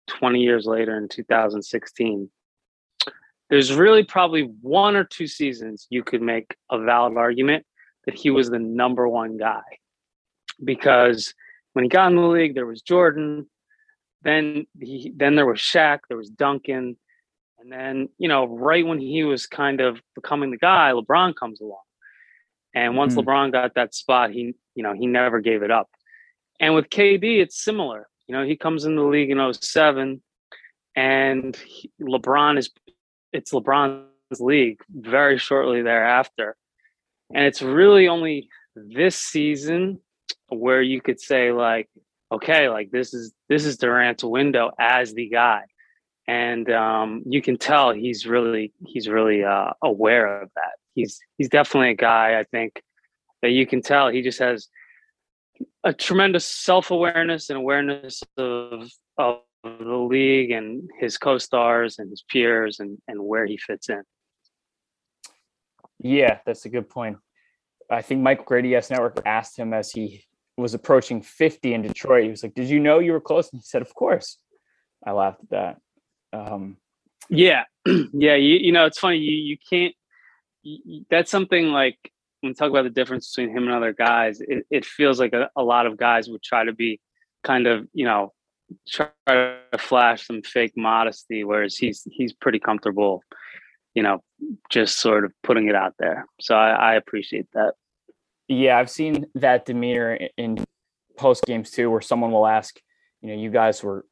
20 0.09 0.41
years 0.41 0.67
later 0.67 0.97
in 0.97 1.09
2016, 1.09 2.31
there's 3.51 3.73
really 3.73 4.05
probably 4.05 4.43
one 4.61 4.97
or 4.97 5.05
two 5.05 5.27
seasons 5.27 5.87
you 5.91 6.03
could 6.03 6.23
make 6.23 6.57
a 6.71 6.79
valid 6.79 7.17
argument 7.17 7.65
that 8.07 8.15
he 8.15 8.31
was 8.31 8.51
the 8.51 8.59
number 8.59 9.09
one 9.09 9.37
guy. 9.37 9.63
Because 10.63 11.35
when 11.73 11.85
he 11.85 11.89
got 11.89 12.11
in 12.11 12.17
the 12.17 12.23
league, 12.23 12.55
there 12.55 12.67
was 12.67 12.83
Jordan, 12.83 13.49
then 14.23 14.67
he 14.81 15.13
then 15.15 15.35
there 15.35 15.47
was 15.47 15.59
Shaq, 15.59 16.01
there 16.09 16.17
was 16.17 16.31
Duncan, 16.31 16.97
and 17.65 17.73
then, 17.73 18.09
you 18.19 18.29
know, 18.29 18.47
right 18.47 18.87
when 18.87 19.01
he 19.01 19.25
was 19.25 19.47
kind 19.47 19.81
of 19.81 20.01
becoming 20.15 20.51
the 20.51 20.59
guy, 20.59 20.93
LeBron 20.93 21.35
comes 21.35 21.61
along. 21.61 21.79
And 22.75 22.97
once 22.97 23.15
mm 23.15 23.25
LeBron 23.25 23.53
got 23.53 23.75
that 23.75 23.95
spot, 23.95 24.31
he, 24.31 24.55
you 24.75 24.83
know, 24.83 24.93
he 24.93 25.07
never 25.07 25.41
gave 25.41 25.63
it 25.63 25.71
up. 25.71 25.89
And 26.61 26.75
with 26.75 26.91
KD, 26.91 27.41
it's 27.41 27.63
similar. 27.63 28.07
You 28.27 28.35
know, 28.35 28.45
he 28.45 28.57
comes 28.57 28.85
in 28.85 28.97
the 28.97 29.03
league 29.03 29.31
in 29.31 29.53
07 29.53 30.23
and 30.97 31.57
he, 31.57 31.91
LeBron 32.01 32.59
is, 32.59 32.71
it's 33.33 33.53
LeBron's 33.53 34.41
league 34.41 34.81
very 34.91 35.39
shortly 35.39 35.83
thereafter. 35.83 36.57
And 37.35 37.45
it's 37.45 37.63
really 37.63 38.09
only 38.09 38.49
this 38.75 39.17
season 39.17 40.01
where 40.49 40.83
you 40.83 41.01
could 41.01 41.21
say 41.21 41.53
like, 41.53 41.89
okay, 42.33 42.69
like 42.69 42.91
this 42.91 43.13
is, 43.15 43.33
this 43.49 43.65
is 43.65 43.77
Durant's 43.77 44.25
window 44.25 44.71
as 44.79 45.15
the 45.15 45.29
guy 45.29 45.65
and 46.27 46.71
um, 46.71 47.23
you 47.27 47.43
can 47.43 47.59
tell 47.59 47.93
he's 47.93 48.27
really 48.27 48.73
he's 48.87 49.09
really 49.09 49.45
uh, 49.45 49.71
aware 49.83 50.43
of 50.43 50.51
that. 50.55 50.73
He's 50.95 51.21
he's 51.37 51.49
definitely 51.49 51.91
a 51.91 51.97
guy 51.97 52.39
I 52.39 52.45
think 52.45 52.83
that 53.43 53.51
you 53.51 53.67
can 53.67 53.83
tell 53.83 54.09
he 54.09 54.23
just 54.23 54.39
has 54.39 54.69
a 55.85 55.93
tremendous 55.93 56.45
self 56.45 56.91
awareness 56.91 57.51
and 57.51 57.57
awareness 57.57 58.23
of 58.37 58.89
of 59.19 59.41
the 59.63 59.97
league 59.97 60.51
and 60.51 60.89
his 61.01 61.17
co 61.17 61.39
stars 61.39 61.99
and 61.99 62.11
his 62.11 62.25
peers 62.31 62.81
and 62.81 62.99
and 63.09 63.23
where 63.23 63.47
he 63.47 63.57
fits 63.57 63.89
in. 63.89 64.03
Yeah, 65.99 66.39
that's 66.45 66.65
a 66.67 66.69
good 66.69 66.89
point. 66.89 67.19
I 67.91 68.03
think 68.03 68.21
Mike 68.21 68.45
Grady 68.45 68.71
YES 68.71 68.91
Network 68.91 69.23
asked 69.27 69.59
him 69.59 69.73
as 69.73 69.91
he 69.91 70.25
was 70.57 70.75
approaching 70.75 71.23
50 71.23 71.75
in 71.75 71.83
Detroit. 71.83 72.25
He 72.25 72.31
was 72.31 72.43
like, 72.43 72.55
Did 72.55 72.69
you 72.69 72.81
know 72.81 72.99
you 72.99 73.13
were 73.13 73.21
close? 73.21 73.51
And 73.53 73.61
he 73.61 73.65
said, 73.65 73.83
Of 73.83 73.95
course. 73.95 74.39
I 75.07 75.13
laughed 75.13 75.41
at 75.45 75.51
that. 75.51 75.77
Um, 76.33 76.79
yeah, 77.29 77.65
yeah. 77.87 78.35
You, 78.35 78.57
you 78.57 78.73
know, 78.73 78.87
it's 78.87 78.99
funny. 78.99 79.19
You 79.19 79.33
you 79.33 79.57
can't. 79.69 79.95
You, 80.63 81.05
that's 81.11 81.31
something 81.31 81.67
like 81.69 81.99
when 82.45 82.55
talk 82.55 82.71
about 82.71 82.85
the 82.85 82.91
difference 82.91 83.35
between 83.35 83.57
him 83.57 83.65
and 83.65 83.73
other 83.73 83.93
guys. 83.93 84.41
It, 84.41 84.67
it 84.71 84.85
feels 84.85 85.19
like 85.19 85.33
a, 85.33 85.51
a 85.57 85.63
lot 85.63 85.87
of 85.87 85.97
guys 85.97 86.29
would 86.29 86.43
try 86.43 86.65
to 86.65 86.73
be 86.73 87.01
kind 87.43 87.67
of 87.67 87.87
you 87.93 88.05
know 88.05 88.33
try 88.89 89.09
to 89.27 89.59
flash 89.79 90.27
some 90.27 90.43
fake 90.43 90.75
modesty, 90.77 91.45
whereas 91.45 91.77
he's 91.77 92.07
he's 92.11 92.33
pretty 92.33 92.59
comfortable, 92.59 93.23
you 93.95 94.03
know, 94.03 94.23
just 94.71 95.01
sort 95.01 95.25
of 95.25 95.33
putting 95.43 95.69
it 95.69 95.75
out 95.75 95.95
there. 95.99 96.27
So 96.41 96.55
I, 96.55 96.71
I 96.71 96.95
appreciate 96.95 97.47
that. 97.55 97.75
Yeah, 98.49 98.79
I've 98.79 98.91
seen 98.91 99.27
that 99.37 99.65
demeanor 99.65 100.19
in 100.37 100.65
post 101.17 101.45
games 101.47 101.71
too, 101.71 101.91
where 101.91 102.01
someone 102.01 102.31
will 102.31 102.47
ask, 102.47 102.79
you 103.23 103.29
know, 103.31 103.41
you 103.41 103.51
guys 103.51 103.83
were 103.83 104.05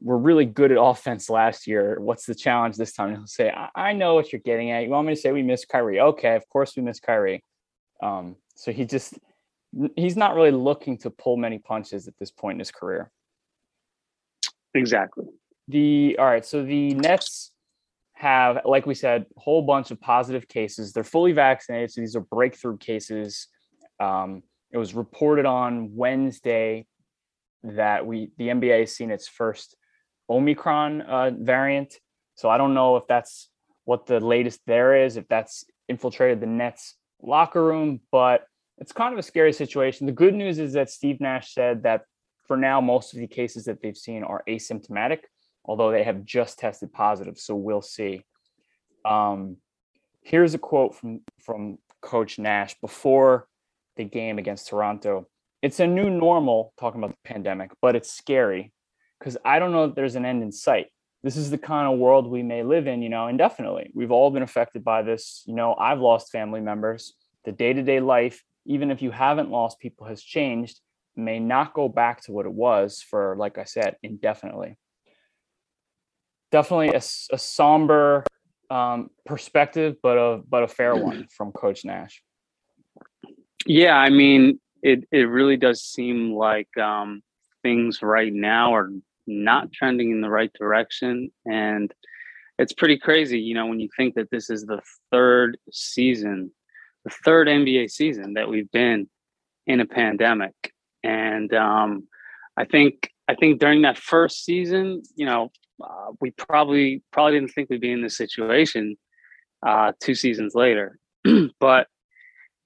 were 0.00 0.18
really 0.18 0.46
good 0.46 0.72
at 0.72 0.78
offense 0.80 1.30
last 1.30 1.66
year. 1.68 1.96
What's 2.00 2.26
the 2.26 2.34
challenge 2.34 2.76
this 2.76 2.92
time? 2.92 3.08
And 3.08 3.18
he'll 3.18 3.26
say, 3.26 3.50
I, 3.50 3.68
I 3.90 3.92
know 3.92 4.14
what 4.14 4.32
you're 4.32 4.40
getting 4.44 4.72
at. 4.72 4.82
You 4.82 4.90
want 4.90 5.06
me 5.06 5.14
to 5.14 5.20
say 5.20 5.30
we 5.30 5.44
miss 5.44 5.64
Kyrie? 5.64 6.00
Okay, 6.00 6.34
of 6.34 6.48
course 6.48 6.76
we 6.76 6.82
miss 6.82 6.98
Kyrie. 6.98 7.44
Um, 8.02 8.36
so 8.54 8.72
he 8.72 8.84
just 8.84 9.18
he's 9.96 10.16
not 10.16 10.34
really 10.34 10.50
looking 10.50 10.98
to 10.98 11.10
pull 11.10 11.36
many 11.36 11.58
punches 11.58 12.08
at 12.08 12.14
this 12.18 12.30
point 12.30 12.56
in 12.56 12.58
his 12.58 12.70
career. 12.70 13.10
Exactly. 14.74 15.24
The 15.68 16.16
all 16.18 16.26
right, 16.26 16.44
so 16.44 16.64
the 16.64 16.94
Nets 16.94 17.52
have, 18.14 18.60
like 18.64 18.86
we 18.86 18.94
said, 18.94 19.26
a 19.36 19.40
whole 19.40 19.62
bunch 19.62 19.90
of 19.90 20.00
positive 20.00 20.48
cases. 20.48 20.92
They're 20.92 21.04
fully 21.04 21.32
vaccinated, 21.32 21.92
so 21.92 22.00
these 22.00 22.16
are 22.16 22.20
breakthrough 22.20 22.78
cases. 22.78 23.48
Um, 24.00 24.42
it 24.72 24.78
was 24.78 24.94
reported 24.94 25.46
on 25.46 25.94
Wednesday 25.94 26.86
that 27.62 28.04
we 28.04 28.32
the 28.38 28.48
NBA 28.48 28.80
has 28.80 28.96
seen 28.96 29.10
its 29.10 29.28
first 29.28 29.76
Omicron 30.28 31.02
uh, 31.02 31.30
variant. 31.38 31.94
So 32.34 32.48
I 32.48 32.58
don't 32.58 32.74
know 32.74 32.96
if 32.96 33.06
that's 33.06 33.50
what 33.84 34.06
the 34.06 34.20
latest 34.20 34.60
there 34.66 35.04
is, 35.04 35.16
if 35.16 35.28
that's 35.28 35.64
infiltrated 35.88 36.40
the 36.40 36.46
Nets 36.46 36.96
locker 37.22 37.64
room, 37.64 38.00
but 38.10 38.44
it's 38.78 38.92
kind 38.92 39.12
of 39.12 39.18
a 39.18 39.22
scary 39.22 39.52
situation. 39.52 40.06
The 40.06 40.12
good 40.12 40.34
news 40.34 40.58
is 40.58 40.72
that 40.72 40.90
Steve 40.90 41.20
Nash 41.20 41.54
said 41.54 41.84
that 41.84 42.02
for 42.46 42.56
now, 42.56 42.80
most 42.80 43.14
of 43.14 43.20
the 43.20 43.26
cases 43.26 43.64
that 43.64 43.80
they've 43.80 43.96
seen 43.96 44.24
are 44.24 44.42
asymptomatic, 44.48 45.20
although 45.64 45.90
they 45.90 46.02
have 46.02 46.24
just 46.24 46.58
tested 46.58 46.92
positive. 46.92 47.38
So 47.38 47.54
we'll 47.54 47.82
see. 47.82 48.24
Um, 49.04 49.56
here's 50.22 50.54
a 50.54 50.58
quote 50.58 50.94
from 50.94 51.20
from 51.40 51.78
Coach 52.00 52.38
Nash 52.38 52.76
before 52.80 53.46
the 53.96 54.04
game 54.04 54.38
against 54.38 54.68
Toronto. 54.68 55.28
It's 55.62 55.80
a 55.80 55.86
new 55.86 56.10
normal, 56.10 56.72
talking 56.78 57.02
about 57.02 57.14
the 57.14 57.28
pandemic, 57.28 57.70
but 57.80 57.94
it's 57.94 58.10
scary 58.10 58.72
because 59.18 59.36
I 59.44 59.60
don't 59.60 59.70
know 59.70 59.86
that 59.86 59.94
there's 59.94 60.16
an 60.16 60.24
end 60.24 60.42
in 60.42 60.50
sight. 60.50 60.86
This 61.22 61.36
is 61.36 61.50
the 61.50 61.58
kind 61.58 61.92
of 61.92 61.98
world 61.98 62.26
we 62.26 62.42
may 62.42 62.62
live 62.62 62.86
in, 62.86 63.00
you 63.00 63.08
know, 63.08 63.28
indefinitely. 63.28 63.90
We've 63.94 64.10
all 64.10 64.30
been 64.30 64.42
affected 64.42 64.82
by 64.82 65.02
this. 65.02 65.44
You 65.46 65.54
know, 65.54 65.74
I've 65.74 66.00
lost 66.00 66.32
family 66.32 66.60
members. 66.60 67.14
The 67.44 67.52
day 67.52 67.72
to 67.72 67.82
day 67.82 68.00
life, 68.00 68.42
even 68.66 68.90
if 68.90 69.02
you 69.02 69.10
haven't 69.10 69.50
lost 69.50 69.78
people, 69.78 70.06
has 70.06 70.22
changed, 70.22 70.80
may 71.14 71.38
not 71.38 71.74
go 71.74 71.88
back 71.88 72.22
to 72.22 72.32
what 72.32 72.46
it 72.46 72.52
was 72.52 73.02
for, 73.08 73.36
like 73.36 73.58
I 73.58 73.64
said, 73.64 73.96
indefinitely. 74.02 74.76
Definitely 76.50 76.88
a, 76.88 77.02
a 77.32 77.38
somber 77.38 78.24
um, 78.70 79.10
perspective, 79.24 79.96
but 80.02 80.18
a 80.18 80.42
but 80.48 80.64
a 80.64 80.68
fair 80.68 80.96
one 80.96 81.28
from 81.36 81.52
Coach 81.52 81.84
Nash. 81.84 82.22
Yeah, 83.64 83.96
I 83.96 84.10
mean, 84.10 84.60
it 84.82 85.04
it 85.12 85.28
really 85.28 85.56
does 85.56 85.82
seem 85.82 86.32
like 86.32 86.76
um, 86.76 87.22
things 87.62 88.02
right 88.02 88.32
now 88.32 88.74
are 88.74 88.90
not 89.26 89.72
trending 89.72 90.10
in 90.10 90.20
the 90.20 90.30
right 90.30 90.52
direction. 90.58 91.30
And 91.44 91.92
it's 92.58 92.72
pretty 92.72 92.98
crazy, 92.98 93.40
you 93.40 93.54
know, 93.54 93.66
when 93.66 93.80
you 93.80 93.88
think 93.96 94.14
that 94.14 94.30
this 94.30 94.50
is 94.50 94.64
the 94.64 94.80
third 95.10 95.58
season, 95.72 96.50
the 97.04 97.14
third 97.24 97.48
NBA 97.48 97.90
season 97.90 98.34
that 98.34 98.48
we've 98.48 98.70
been 98.70 99.08
in 99.66 99.80
a 99.80 99.86
pandemic. 99.86 100.54
And 101.02 101.52
um, 101.54 102.08
I 102.56 102.64
think 102.64 103.10
I 103.28 103.34
think 103.34 103.60
during 103.60 103.82
that 103.82 103.98
first 103.98 104.44
season, 104.44 105.02
you 105.16 105.26
know, 105.26 105.50
uh, 105.82 106.12
we 106.20 106.30
probably 106.32 107.02
probably 107.12 107.32
didn't 107.32 107.52
think 107.52 107.70
we'd 107.70 107.80
be 107.80 107.92
in 107.92 108.02
this 108.02 108.16
situation 108.16 108.96
uh, 109.66 109.92
two 110.00 110.14
seasons 110.14 110.54
later. 110.54 110.98
but 111.60 111.88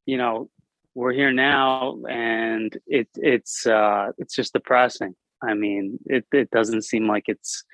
you 0.06 0.16
know, 0.16 0.48
we're 0.94 1.12
here 1.12 1.32
now, 1.32 1.98
and 2.08 2.76
it, 2.86 3.08
it's 3.16 3.66
uh, 3.66 4.12
it's 4.18 4.34
just 4.34 4.54
depressing. 4.54 5.14
I 5.43 5.55
mean, 5.55 5.99
it, 6.07 6.25
it 6.33 6.50
doesn't 6.50 6.83
seem 6.83 7.07
like 7.07 7.25
it's 7.26 7.64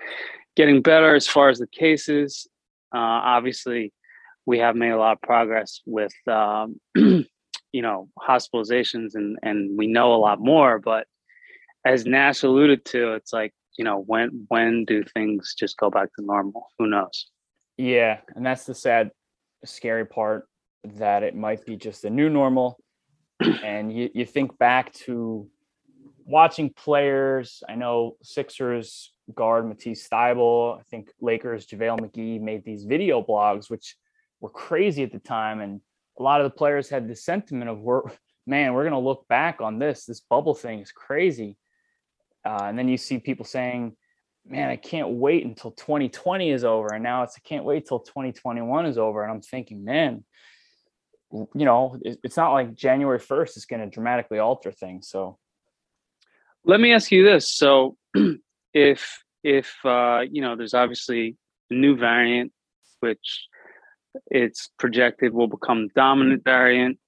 getting 0.57 0.83
better 0.83 1.15
as 1.15 1.27
far 1.27 1.49
as 1.49 1.59
the 1.59 1.67
cases. 1.67 2.47
Uh, 2.95 2.99
obviously, 2.99 3.93
we 4.47 4.59
have 4.59 4.77
made 4.77 4.91
a 4.91 4.99
lot 4.99 5.13
of 5.13 5.23
progress 5.23 5.81
with, 5.87 6.15
um, 6.29 6.81
you 6.95 7.25
know, 7.73 8.09
hospitalizations 8.19 9.15
and, 9.15 9.39
and 9.43 9.79
we 9.79 9.87
know 9.87 10.15
a 10.15 10.17
lot 10.17 10.41
more. 10.41 10.79
But 10.79 11.07
as 11.87 12.05
Nash 12.05 12.43
alluded 12.43 12.85
to, 12.87 13.15
it's 13.15 13.33
like, 13.33 13.53
you 13.79 13.85
know, 13.85 13.99
when 14.07 14.45
when 14.49 14.85
do 14.85 15.03
things 15.15 15.55
just 15.59 15.79
go 15.79 15.91
back 15.91 16.09
to 16.15 16.25
normal? 16.25 16.67
Who 16.79 16.87
knows? 16.87 17.31
Yeah, 17.79 18.19
and 18.35 18.45
that's 18.45 18.67
the 18.67 18.75
sad, 18.75 19.11
scary 19.65 20.07
part 20.07 20.47
that 20.85 21.23
it 21.23 21.35
might 21.35 21.65
be 21.65 21.77
just 21.77 22.05
a 22.05 22.11
new 22.11 22.29
normal. 22.29 22.79
and 23.65 23.93
you, 23.93 24.11
you 24.15 24.27
think 24.27 24.59
back 24.59 24.93
to 24.93 25.49
watching 26.27 26.71
players, 26.71 27.63
I 27.69 27.75
know 27.75 28.17
Sixers 28.23 29.13
guard 29.35 29.67
Matisse 29.67 30.09
Thybulle, 30.09 30.79
I 30.79 30.83
think 30.91 31.11
Lakers 31.21 31.67
JaVale 31.67 32.01
McGee 32.01 32.41
made 32.41 32.65
these 32.65 32.85
video 32.85 33.23
blogs, 33.23 33.71
which 33.71 33.97
were 34.41 34.51
crazy 34.51 35.03
at 35.03 35.13
the 35.13 35.19
time. 35.19 35.61
And 35.61 35.81
a 36.19 36.23
lot 36.23 36.41
of 36.41 36.45
the 36.45 36.57
players 36.57 36.89
had 36.89 37.09
the 37.09 37.17
sentiment 37.17 37.71
of, 37.71 37.81
we're, 37.81 38.03
man, 38.47 38.75
we're 38.75 38.83
going 38.83 38.93
to 38.93 38.99
look 38.99 39.27
back 39.29 39.61
on 39.61 39.79
this. 39.79 40.05
This 40.05 40.21
bubble 40.21 40.55
thing 40.55 40.81
is 40.81 40.93
crazy. 40.93 41.57
Uh, 42.45 42.65
and 42.65 42.79
then 42.79 42.89
you 42.89 42.97
see 42.97 43.19
people 43.19 43.45
saying, 43.45 43.97
man, 44.45 44.69
I 44.69 44.77
can't 44.77 45.11
wait 45.11 45.45
until 45.45 45.71
2020 45.71 46.51
is 46.51 46.65
over. 46.65 46.93
And 46.93 47.03
now 47.03 47.23
it's, 47.23 47.37
I 47.37 47.49
can't 47.49 47.65
wait 47.65 47.87
till 47.87 48.01
2021 48.01 48.87
is 48.87 48.99
over. 48.99 49.23
And 49.23 49.31
I'm 49.31 49.41
thinking, 49.41 49.85
man, 49.85 50.25
you 51.33 51.65
know, 51.65 51.99
it's 52.03 52.37
not 52.37 52.53
like 52.53 52.75
January 52.75 53.19
1st 53.19 53.57
is 53.57 53.65
going 53.65 53.81
to 53.81 53.89
dramatically 53.89 54.39
alter 54.39 54.73
things. 54.73 55.09
So 55.09 55.39
let 56.65 56.81
me 56.81 56.93
ask 56.93 57.11
you 57.11 57.25
this: 57.25 57.51
so, 57.51 57.97
if 58.75 59.23
if 59.43 59.75
uh, 59.85 60.21
you 60.31 60.43
know, 60.43 60.57
there's 60.57 60.75
obviously 60.75 61.37
a 61.71 61.75
new 61.75 61.97
variant, 61.97 62.53
which 63.01 63.49
it's 64.27 64.71
projected 64.79 65.33
will 65.33 65.49
become 65.49 65.89
dominant 65.95 66.45
variant. 66.45 66.99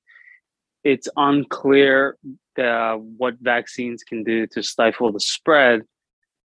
It's 0.83 1.09
unclear 1.17 2.17
uh, 2.59 2.95
what 2.97 3.35
vaccines 3.41 4.03
can 4.03 4.23
do 4.23 4.47
to 4.49 4.63
stifle 4.63 5.13
the 5.13 5.21
spread. 5.21 5.83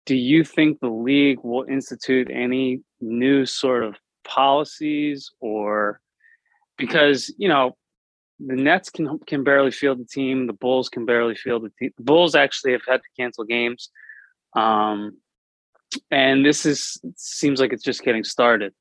Do 0.06 0.14
you 0.14 0.44
think 0.44 0.80
the 0.80 0.88
league 0.88 1.40
will 1.42 1.64
institute 1.64 2.30
any 2.32 2.80
new 3.00 3.46
sort 3.46 3.84
of 3.84 3.96
policies 4.24 5.30
or 5.40 6.00
because 6.76 7.34
you 7.38 7.48
know 7.48 7.76
the 8.40 8.54
Nets 8.54 8.90
can 8.90 9.18
can 9.26 9.42
barely 9.42 9.70
field 9.70 9.98
the 9.98 10.04
team. 10.04 10.46
The 10.46 10.52
Bulls 10.52 10.88
can 10.88 11.04
barely 11.04 11.34
field 11.34 11.64
the 11.64 11.70
team. 11.78 11.90
The 11.96 12.04
Bulls 12.04 12.34
actually 12.34 12.72
have 12.72 12.82
had 12.86 12.98
to 12.98 13.08
cancel 13.18 13.44
games, 13.44 13.90
um, 14.54 15.18
and 16.10 16.44
this 16.44 16.64
is 16.64 17.00
seems 17.16 17.60
like 17.60 17.72
it's 17.72 17.82
just 17.82 18.02
getting 18.02 18.24
started. 18.24 18.72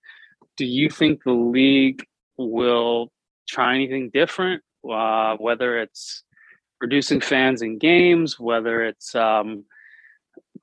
Do 0.57 0.65
you 0.65 0.89
think 0.89 1.23
the 1.23 1.31
league 1.31 2.03
will 2.37 3.11
try 3.47 3.75
anything 3.75 4.11
different? 4.13 4.63
Uh, 4.87 5.35
whether 5.37 5.79
it's 5.79 6.23
reducing 6.79 7.19
fans 7.19 7.61
in 7.61 7.77
games, 7.77 8.39
whether 8.39 8.83
it's 8.83 9.15
um, 9.15 9.65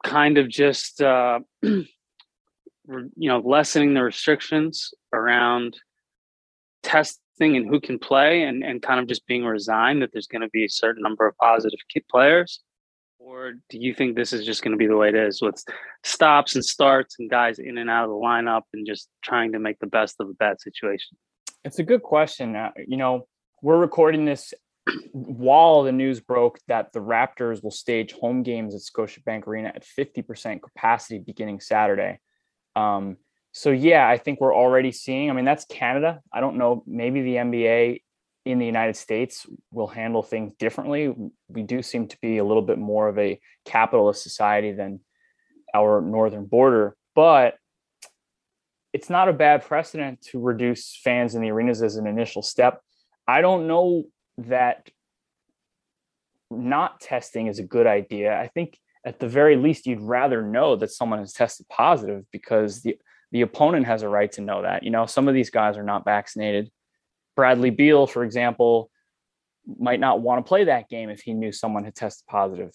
kind 0.04 0.38
of 0.38 0.48
just 0.48 1.02
uh, 1.02 1.40
you 1.62 1.86
know 3.16 3.40
lessening 3.40 3.94
the 3.94 4.02
restrictions 4.02 4.94
around 5.12 5.76
test 6.82 7.20
thing 7.38 7.56
and 7.56 7.66
who 7.66 7.80
can 7.80 7.98
play 7.98 8.42
and, 8.42 8.62
and 8.62 8.82
kind 8.82 9.00
of 9.00 9.06
just 9.06 9.26
being 9.26 9.44
resigned 9.44 10.02
that 10.02 10.10
there's 10.12 10.26
going 10.26 10.42
to 10.42 10.48
be 10.50 10.64
a 10.64 10.68
certain 10.68 11.02
number 11.02 11.26
of 11.26 11.36
positive 11.36 11.78
players? 12.10 12.60
Or 13.18 13.54
do 13.70 13.78
you 13.78 13.94
think 13.94 14.16
this 14.16 14.32
is 14.32 14.44
just 14.44 14.62
going 14.62 14.72
to 14.72 14.78
be 14.78 14.86
the 14.86 14.96
way 14.96 15.08
it 15.08 15.14
is 15.14 15.40
with 15.40 15.62
stops 16.02 16.54
and 16.54 16.64
starts 16.64 17.16
and 17.18 17.30
guys 17.30 17.58
in 17.58 17.78
and 17.78 17.88
out 17.88 18.04
of 18.04 18.10
the 18.10 18.16
lineup 18.16 18.62
and 18.74 18.86
just 18.86 19.08
trying 19.22 19.52
to 19.52 19.58
make 19.58 19.78
the 19.78 19.86
best 19.86 20.16
of 20.20 20.28
a 20.28 20.34
bad 20.34 20.60
situation? 20.60 21.16
It's 21.64 21.78
a 21.78 21.84
good 21.84 22.02
question. 22.02 22.54
Uh, 22.54 22.72
you 22.86 22.98
know, 22.98 23.26
we're 23.62 23.78
recording 23.78 24.26
this 24.26 24.52
while 25.12 25.82
the 25.82 25.92
news 25.92 26.20
broke 26.20 26.58
that 26.68 26.92
the 26.92 27.00
Raptors 27.00 27.62
will 27.62 27.70
stage 27.70 28.12
home 28.12 28.42
games 28.42 28.74
at 28.74 28.82
Scotiabank 28.82 29.46
Arena 29.46 29.72
at 29.74 29.84
50% 29.84 30.60
capacity 30.60 31.18
beginning 31.18 31.60
Saturday. 31.60 32.18
Um, 32.76 33.16
so 33.56 33.70
yeah, 33.70 34.08
I 34.08 34.18
think 34.18 34.40
we're 34.40 34.54
already 34.54 34.90
seeing. 34.90 35.30
I 35.30 35.32
mean, 35.32 35.44
that's 35.44 35.64
Canada. 35.64 36.20
I 36.32 36.40
don't 36.40 36.56
know. 36.56 36.82
Maybe 36.88 37.22
the 37.22 37.36
NBA 37.36 38.02
in 38.44 38.58
the 38.58 38.66
United 38.66 38.96
States 38.96 39.46
will 39.70 39.86
handle 39.86 40.24
things 40.24 40.54
differently. 40.58 41.14
We 41.46 41.62
do 41.62 41.80
seem 41.80 42.08
to 42.08 42.18
be 42.20 42.38
a 42.38 42.44
little 42.44 42.64
bit 42.64 42.78
more 42.78 43.08
of 43.08 43.16
a 43.16 43.40
capitalist 43.64 44.24
society 44.24 44.72
than 44.72 44.98
our 45.72 46.00
northern 46.00 46.46
border, 46.46 46.96
but 47.14 47.54
it's 48.92 49.08
not 49.08 49.28
a 49.28 49.32
bad 49.32 49.64
precedent 49.64 50.20
to 50.32 50.40
reduce 50.40 50.96
fans 50.96 51.36
in 51.36 51.40
the 51.40 51.52
arenas 51.52 51.80
as 51.80 51.94
an 51.94 52.08
initial 52.08 52.42
step. 52.42 52.80
I 53.28 53.40
don't 53.40 53.68
know 53.68 54.02
that 54.38 54.90
not 56.50 57.00
testing 57.00 57.46
is 57.46 57.60
a 57.60 57.64
good 57.64 57.86
idea. 57.86 58.36
I 58.36 58.48
think 58.48 58.80
at 59.06 59.20
the 59.20 59.28
very 59.28 59.54
least 59.54 59.86
you'd 59.86 60.00
rather 60.00 60.42
know 60.42 60.74
that 60.74 60.90
someone 60.90 61.20
has 61.20 61.32
tested 61.32 61.68
positive 61.68 62.24
because 62.32 62.82
the 62.82 62.98
the 63.34 63.42
opponent 63.42 63.84
has 63.86 64.02
a 64.02 64.08
right 64.08 64.30
to 64.32 64.40
know 64.40 64.62
that. 64.62 64.84
You 64.84 64.90
know, 64.90 65.04
some 65.04 65.28
of 65.28 65.34
these 65.34 65.50
guys 65.50 65.76
are 65.76 65.82
not 65.82 66.04
vaccinated. 66.04 66.70
Bradley 67.34 67.70
Beal, 67.70 68.06
for 68.06 68.24
example, 68.24 68.90
might 69.78 69.98
not 69.98 70.20
want 70.20 70.42
to 70.44 70.48
play 70.48 70.64
that 70.64 70.88
game 70.88 71.10
if 71.10 71.20
he 71.20 71.34
knew 71.34 71.52
someone 71.52 71.84
had 71.84 71.96
tested 71.96 72.24
positive. 72.28 72.70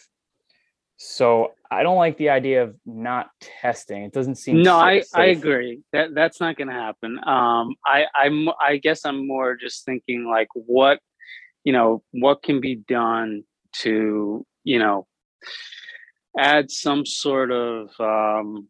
So 0.97 1.53
I 1.71 1.81
don't 1.81 1.95
like 1.95 2.17
the 2.17 2.29
idea 2.29 2.63
of 2.63 2.75
not 2.85 3.29
testing. 3.39 4.03
It 4.03 4.11
doesn't 4.11 4.35
seem. 4.35 4.61
No, 4.61 4.75
I, 4.75 5.01
I 5.15 5.27
agree 5.27 5.79
that 5.93 6.13
that's 6.13 6.41
not 6.41 6.57
going 6.57 6.67
to 6.67 6.73
happen. 6.73 7.17
Um, 7.25 7.75
I 7.85 8.05
I'm 8.13 8.49
I 8.61 8.77
guess 8.83 9.05
I'm 9.05 9.25
more 9.25 9.55
just 9.55 9.85
thinking 9.85 10.27
like 10.29 10.49
what, 10.53 10.99
you 11.63 11.71
know, 11.71 12.03
what 12.11 12.43
can 12.43 12.59
be 12.59 12.75
done 12.75 13.43
to 13.83 14.45
you 14.65 14.77
know, 14.79 15.07
add 16.37 16.69
some 16.69 17.05
sort 17.05 17.51
of 17.51 17.89
um, 17.99 18.67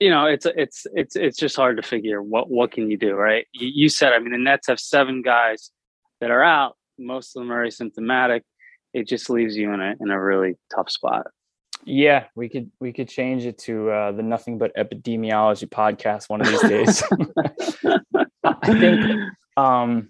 you 0.00 0.10
know, 0.10 0.26
it's 0.26 0.46
it's 0.46 0.86
it's 0.94 1.16
it's 1.16 1.38
just 1.38 1.56
hard 1.56 1.76
to 1.78 1.82
figure 1.82 2.22
what 2.22 2.50
what 2.50 2.72
can 2.72 2.90
you 2.90 2.96
do, 2.96 3.14
right? 3.14 3.46
You, 3.52 3.70
you, 3.74 3.88
said, 3.88 4.12
I 4.12 4.18
mean, 4.18 4.32
the 4.32 4.38
Nets 4.38 4.68
have 4.68 4.78
seven 4.78 5.22
guys 5.22 5.70
that 6.20 6.30
are 6.30 6.42
out. 6.42 6.76
Most 6.98 7.36
of 7.36 7.42
them 7.42 7.52
are 7.52 7.66
asymptomatic. 7.66 8.42
It 8.92 9.08
just 9.08 9.30
leaves 9.30 9.56
you 9.56 9.72
in 9.72 9.80
a 9.80 9.94
in 10.00 10.10
a 10.10 10.20
really 10.20 10.56
tough 10.74 10.90
spot. 10.90 11.26
Yeah, 11.84 12.24
we 12.34 12.48
could 12.48 12.70
we 12.80 12.92
could 12.92 13.08
change 13.08 13.46
it 13.46 13.58
to 13.60 13.90
uh, 13.90 14.12
the 14.12 14.22
Nothing 14.22 14.58
But 14.58 14.74
Epidemiology 14.76 15.68
podcast 15.68 16.28
one 16.28 16.40
of 16.40 16.48
these 16.48 16.62
days. 16.62 17.02
I 18.44 18.78
think 18.78 19.00
um, 19.56 20.08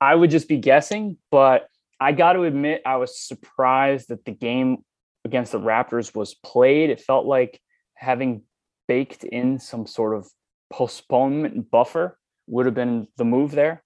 I 0.00 0.14
would 0.14 0.30
just 0.30 0.48
be 0.48 0.58
guessing, 0.58 1.16
but 1.30 1.68
I 1.98 2.12
got 2.12 2.34
to 2.34 2.42
admit 2.42 2.82
I 2.84 2.96
was 2.96 3.18
surprised 3.18 4.08
that 4.08 4.24
the 4.24 4.32
game 4.32 4.84
against 5.24 5.52
the 5.52 5.60
Raptors 5.60 6.14
was 6.14 6.34
played. 6.34 6.90
It 6.90 7.00
felt 7.00 7.26
like 7.26 7.60
having 7.94 8.42
baked 8.88 9.24
in 9.24 9.58
some 9.58 9.86
sort 9.86 10.14
of 10.16 10.28
postponement 10.70 11.70
buffer 11.70 12.18
would 12.46 12.66
have 12.66 12.74
been 12.74 13.08
the 13.16 13.24
move 13.24 13.52
there 13.52 13.82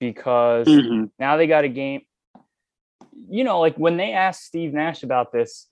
because 0.00 0.66
mm-hmm. 0.66 1.04
now 1.18 1.36
they 1.36 1.46
got 1.46 1.64
a 1.64 1.68
game. 1.68 2.02
You 3.28 3.44
know, 3.44 3.60
like 3.60 3.76
when 3.76 3.96
they 3.96 4.12
asked 4.12 4.44
Steve 4.44 4.72
Nash 4.72 5.02
about 5.02 5.32
this, 5.32 5.66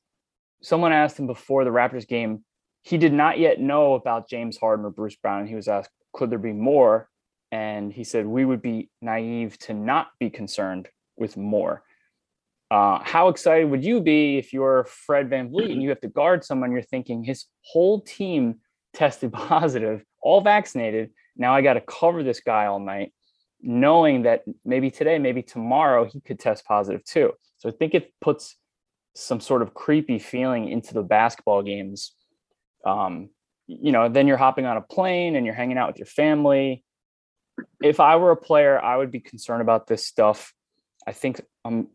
someone 0.63 0.93
asked 0.93 1.19
him 1.19 1.27
before 1.27 1.65
the 1.65 1.71
Raptors 1.71 2.07
game, 2.07 2.45
he 2.83 2.99
did 2.99 3.13
not 3.13 3.39
yet 3.39 3.61
know 3.61 3.95
about 3.95 4.29
James 4.29 4.59
Harden 4.59 4.85
or 4.85 4.91
Bruce 4.91 5.17
Brown. 5.17 5.41
And 5.41 5.49
he 5.49 5.55
was 5.55 5.69
asked, 5.69 5.91
could 6.13 6.31
there 6.31 6.39
be 6.39 6.53
more? 6.53 7.09
And 7.53 7.93
he 7.93 8.05
said, 8.05 8.27
we 8.27 8.45
would 8.45 8.63
be 8.63 8.91
naive 9.01 9.59
to 9.61 9.75
not 9.75 10.09
be 10.19 10.31
concerned 10.31 10.89
with 11.17 11.37
more. 11.37 11.83
Uh, 12.71 12.99
how 13.03 13.29
excited 13.29 13.71
would 13.71 13.85
you 13.85 14.01
be 14.01 14.39
if 14.39 14.53
you're 14.53 14.85
Fred 14.85 15.31
VanVleet 15.31 15.71
and 15.71 15.81
you 15.81 15.89
have 15.91 16.01
to 16.01 16.09
guard 16.09 16.45
someone 16.45 16.73
you're 16.73 16.83
thinking 16.83 17.23
his 17.23 17.45
whole 17.63 18.01
team 18.01 18.57
tested 18.93 19.33
positive, 19.33 20.05
all 20.21 20.41
vaccinated. 20.41 21.11
Now 21.37 21.55
I 21.55 21.63
got 21.63 21.75
to 21.75 21.81
cover 21.81 22.23
this 22.23 22.41
guy 22.41 22.67
all 22.67 22.81
night, 22.81 23.13
knowing 23.61 24.23
that 24.23 24.43
maybe 24.65 24.91
today, 24.91 25.19
maybe 25.19 25.43
tomorrow 25.43 26.07
he 26.07 26.21
could 26.21 26.41
test 26.41 26.65
positive 26.65 27.05
too. 27.05 27.33
So 27.59 27.69
I 27.69 27.73
think 27.73 27.95
it 27.95 28.13
puts 28.21 28.57
some 29.15 29.41
sort 29.41 29.63
of 29.63 29.73
creepy 29.73 30.19
feeling 30.19 30.69
into 30.69 30.93
the 30.93 31.03
basketball 31.03 31.63
games. 31.63 32.13
Um, 32.85 33.31
you 33.67 33.93
know, 33.93 34.09
then 34.09 34.27
you're 34.27 34.37
hopping 34.37 34.67
on 34.67 34.77
a 34.77 34.83
plane 34.83 35.37
and 35.37 35.47
you're 35.47 35.55
hanging 35.55 35.79
out 35.79 35.89
with 35.89 35.99
your 35.99 36.07
family. 36.07 36.85
If 37.83 38.01
I 38.01 38.17
were 38.17 38.33
a 38.33 38.37
player, 38.37 38.79
I 38.79 38.97
would 38.97 39.11
be 39.11 39.21
concerned 39.21 39.63
about 39.63 39.87
this 39.87 40.05
stuff. 40.05 40.53
I 41.07 41.13
think 41.13 41.41
um, 41.65 41.89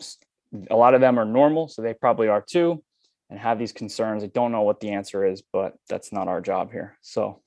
a 0.69 0.75
lot 0.75 0.93
of 0.93 1.01
them 1.01 1.17
are 1.17 1.25
normal, 1.25 1.67
so 1.67 1.81
they 1.81 1.93
probably 1.93 2.27
are 2.27 2.41
too, 2.41 2.83
and 3.29 3.39
have 3.39 3.59
these 3.59 3.71
concerns. 3.71 4.23
I 4.23 4.27
don't 4.27 4.51
know 4.51 4.61
what 4.61 4.79
the 4.79 4.91
answer 4.91 5.25
is, 5.25 5.41
but 5.53 5.75
that's 5.89 6.11
not 6.11 6.27
our 6.27 6.41
job 6.41 6.71
here. 6.71 6.97
So, 7.01 7.41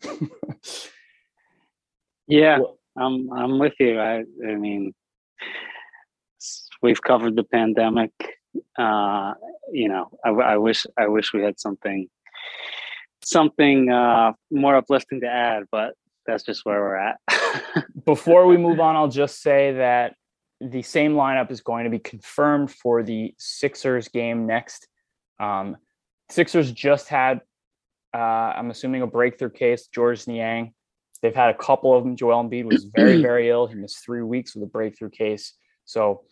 yeah, 2.27 2.59
I'm 2.97 3.33
I'm 3.33 3.59
with 3.59 3.75
you. 3.79 4.01
I 4.01 4.25
I 4.47 4.55
mean, 4.55 4.95
we've 6.83 7.03
covered 7.03 7.37
the 7.37 7.45
pandemic. 7.45 8.11
Uh, 8.79 9.35
you 9.73 9.89
know, 9.89 10.11
I, 10.25 10.31
I 10.31 10.57
wish 10.57 10.87
I 10.97 11.09
wish 11.09 11.33
we 11.33 11.43
had 11.43 11.61
something 11.61 12.09
something 13.25 13.91
uh, 13.91 14.33
more 14.51 14.77
uplifting 14.77 15.21
to 15.21 15.27
add, 15.27 15.65
but 15.71 15.95
that's 16.27 16.45
just 16.45 16.65
where 16.65 16.81
we're 16.81 16.97
at. 16.97 17.19
Before 18.05 18.47
we 18.47 18.57
move 18.57 18.81
on, 18.81 18.97
I'll 18.97 19.09
just 19.09 19.43
say 19.43 19.73
that 19.73 20.15
the 20.71 20.83
same 20.83 21.15
lineup 21.15 21.51
is 21.51 21.61
going 21.61 21.85
to 21.85 21.91
be 21.91 21.99
confirmed 21.99 22.71
for 22.71 23.03
the 23.03 23.35
Sixers 23.39 24.09
game 24.09 24.47
next. 24.47 24.89
Um, 25.39 25.77
Sixers 26.31 26.73
just 26.73 27.09
had, 27.09 27.41
uh, 28.15 28.19
I'm 28.57 28.71
assuming, 28.71 29.03
a 29.03 29.07
breakthrough 29.07 29.51
case, 29.51 29.89
Georges 29.89 30.27
Niang. 30.27 30.73
They've 31.23 31.35
had 31.35 31.51
a 31.51 31.55
couple 31.55 31.97
of 31.97 32.05
them. 32.05 32.17
Joel 32.17 32.45
Embiid 32.45 32.65
was 32.65 32.85
very, 32.97 33.21
very 33.21 33.51
ill. 33.51 33.67
He 33.67 33.75
missed 33.75 34.05
three 34.05 34.23
weeks 34.23 34.55
with 34.55 34.65
a 34.65 34.69
breakthrough 34.69 35.11
case. 35.11 35.55
So, 35.85 36.23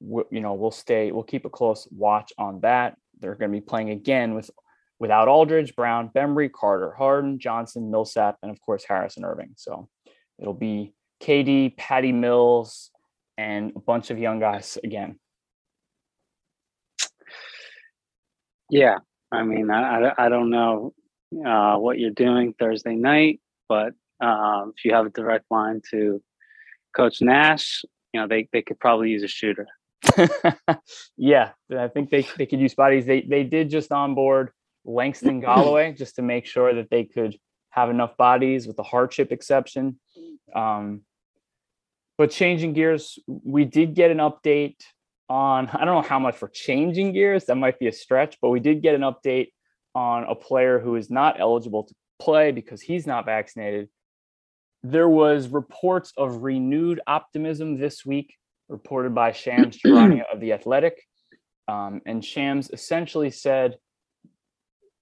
you 0.00 0.40
know, 0.40 0.54
we'll 0.54 0.70
stay, 0.70 1.12
we'll 1.12 1.22
keep 1.22 1.44
a 1.44 1.50
close 1.50 1.88
watch 1.90 2.32
on 2.38 2.60
that. 2.60 2.96
They're 3.20 3.34
going 3.34 3.50
to 3.50 3.56
be 3.56 3.64
playing 3.64 3.90
again 3.90 4.34
with 4.34 4.50
without 4.98 5.28
Aldridge, 5.28 5.76
Brown, 5.76 6.10
Bembry, 6.14 6.50
Carter, 6.50 6.92
Harden, 6.92 7.38
Johnson, 7.38 7.90
Millsap, 7.90 8.38
and 8.42 8.50
of 8.50 8.60
course 8.60 8.84
Harris 8.88 9.16
and 9.16 9.26
Irving. 9.26 9.52
So 9.56 9.88
it'll 10.38 10.54
be 10.54 10.94
KD, 11.22 11.76
Patty 11.76 12.12
Mills, 12.12 12.90
and 13.38 13.72
a 13.76 13.80
bunch 13.80 14.10
of 14.10 14.18
young 14.18 14.38
guys 14.38 14.78
again. 14.82 15.18
Yeah, 18.70 18.98
I 19.30 19.42
mean, 19.42 19.70
I, 19.70 20.12
I, 20.18 20.28
don't 20.28 20.50
know 20.50 20.92
uh, 21.46 21.76
what 21.76 21.98
you're 21.98 22.10
doing 22.10 22.52
Thursday 22.58 22.96
night, 22.96 23.40
but 23.68 23.92
um, 24.20 24.72
if 24.76 24.84
you 24.84 24.92
have 24.92 25.06
a 25.06 25.10
direct 25.10 25.44
line 25.50 25.82
to 25.92 26.20
Coach 26.96 27.20
Nash, 27.20 27.84
you 28.12 28.20
know 28.20 28.26
they, 28.26 28.48
they 28.52 28.62
could 28.62 28.80
probably 28.80 29.10
use 29.10 29.22
a 29.22 29.28
shooter. 29.28 29.66
yeah, 31.16 31.50
I 31.76 31.88
think 31.88 32.10
they, 32.10 32.26
they 32.36 32.46
could 32.46 32.60
use 32.60 32.74
bodies. 32.74 33.06
They 33.06 33.22
they 33.22 33.44
did 33.44 33.70
just 33.70 33.92
onboard 33.92 34.50
Langston 34.84 35.40
Galloway 35.40 35.92
just 35.98 36.16
to 36.16 36.22
make 36.22 36.46
sure 36.46 36.74
that 36.74 36.90
they 36.90 37.04
could 37.04 37.36
have 37.70 37.90
enough 37.90 38.16
bodies 38.16 38.66
with 38.66 38.76
the 38.76 38.82
hardship 38.82 39.32
exception. 39.32 40.00
Um, 40.54 41.02
but 42.18 42.30
changing 42.30 42.72
gears, 42.72 43.18
we 43.26 43.64
did 43.64 43.94
get 43.94 44.10
an 44.10 44.18
update 44.18 44.76
on, 45.28 45.68
I 45.68 45.84
don't 45.84 45.94
know 45.94 46.08
how 46.08 46.18
much 46.18 46.36
for 46.36 46.48
changing 46.48 47.12
gears, 47.12 47.46
that 47.46 47.56
might 47.56 47.78
be 47.78 47.88
a 47.88 47.92
stretch, 47.92 48.38
but 48.40 48.50
we 48.50 48.60
did 48.60 48.82
get 48.82 48.94
an 48.94 49.02
update 49.02 49.48
on 49.94 50.24
a 50.24 50.34
player 50.34 50.78
who 50.78 50.96
is 50.96 51.10
not 51.10 51.40
eligible 51.40 51.84
to 51.84 51.94
play 52.18 52.52
because 52.52 52.80
he's 52.80 53.06
not 53.06 53.26
vaccinated. 53.26 53.88
There 54.82 55.08
was 55.08 55.48
reports 55.48 56.12
of 56.16 56.42
renewed 56.42 57.00
optimism 57.06 57.78
this 57.78 58.04
week, 58.06 58.34
reported 58.68 59.14
by 59.14 59.32
Shams 59.32 59.78
Charania 59.84 60.24
of 60.32 60.40
The 60.40 60.52
Athletic. 60.52 61.02
Um, 61.68 62.00
and 62.06 62.24
Shams 62.24 62.70
essentially 62.72 63.30
said, 63.30 63.76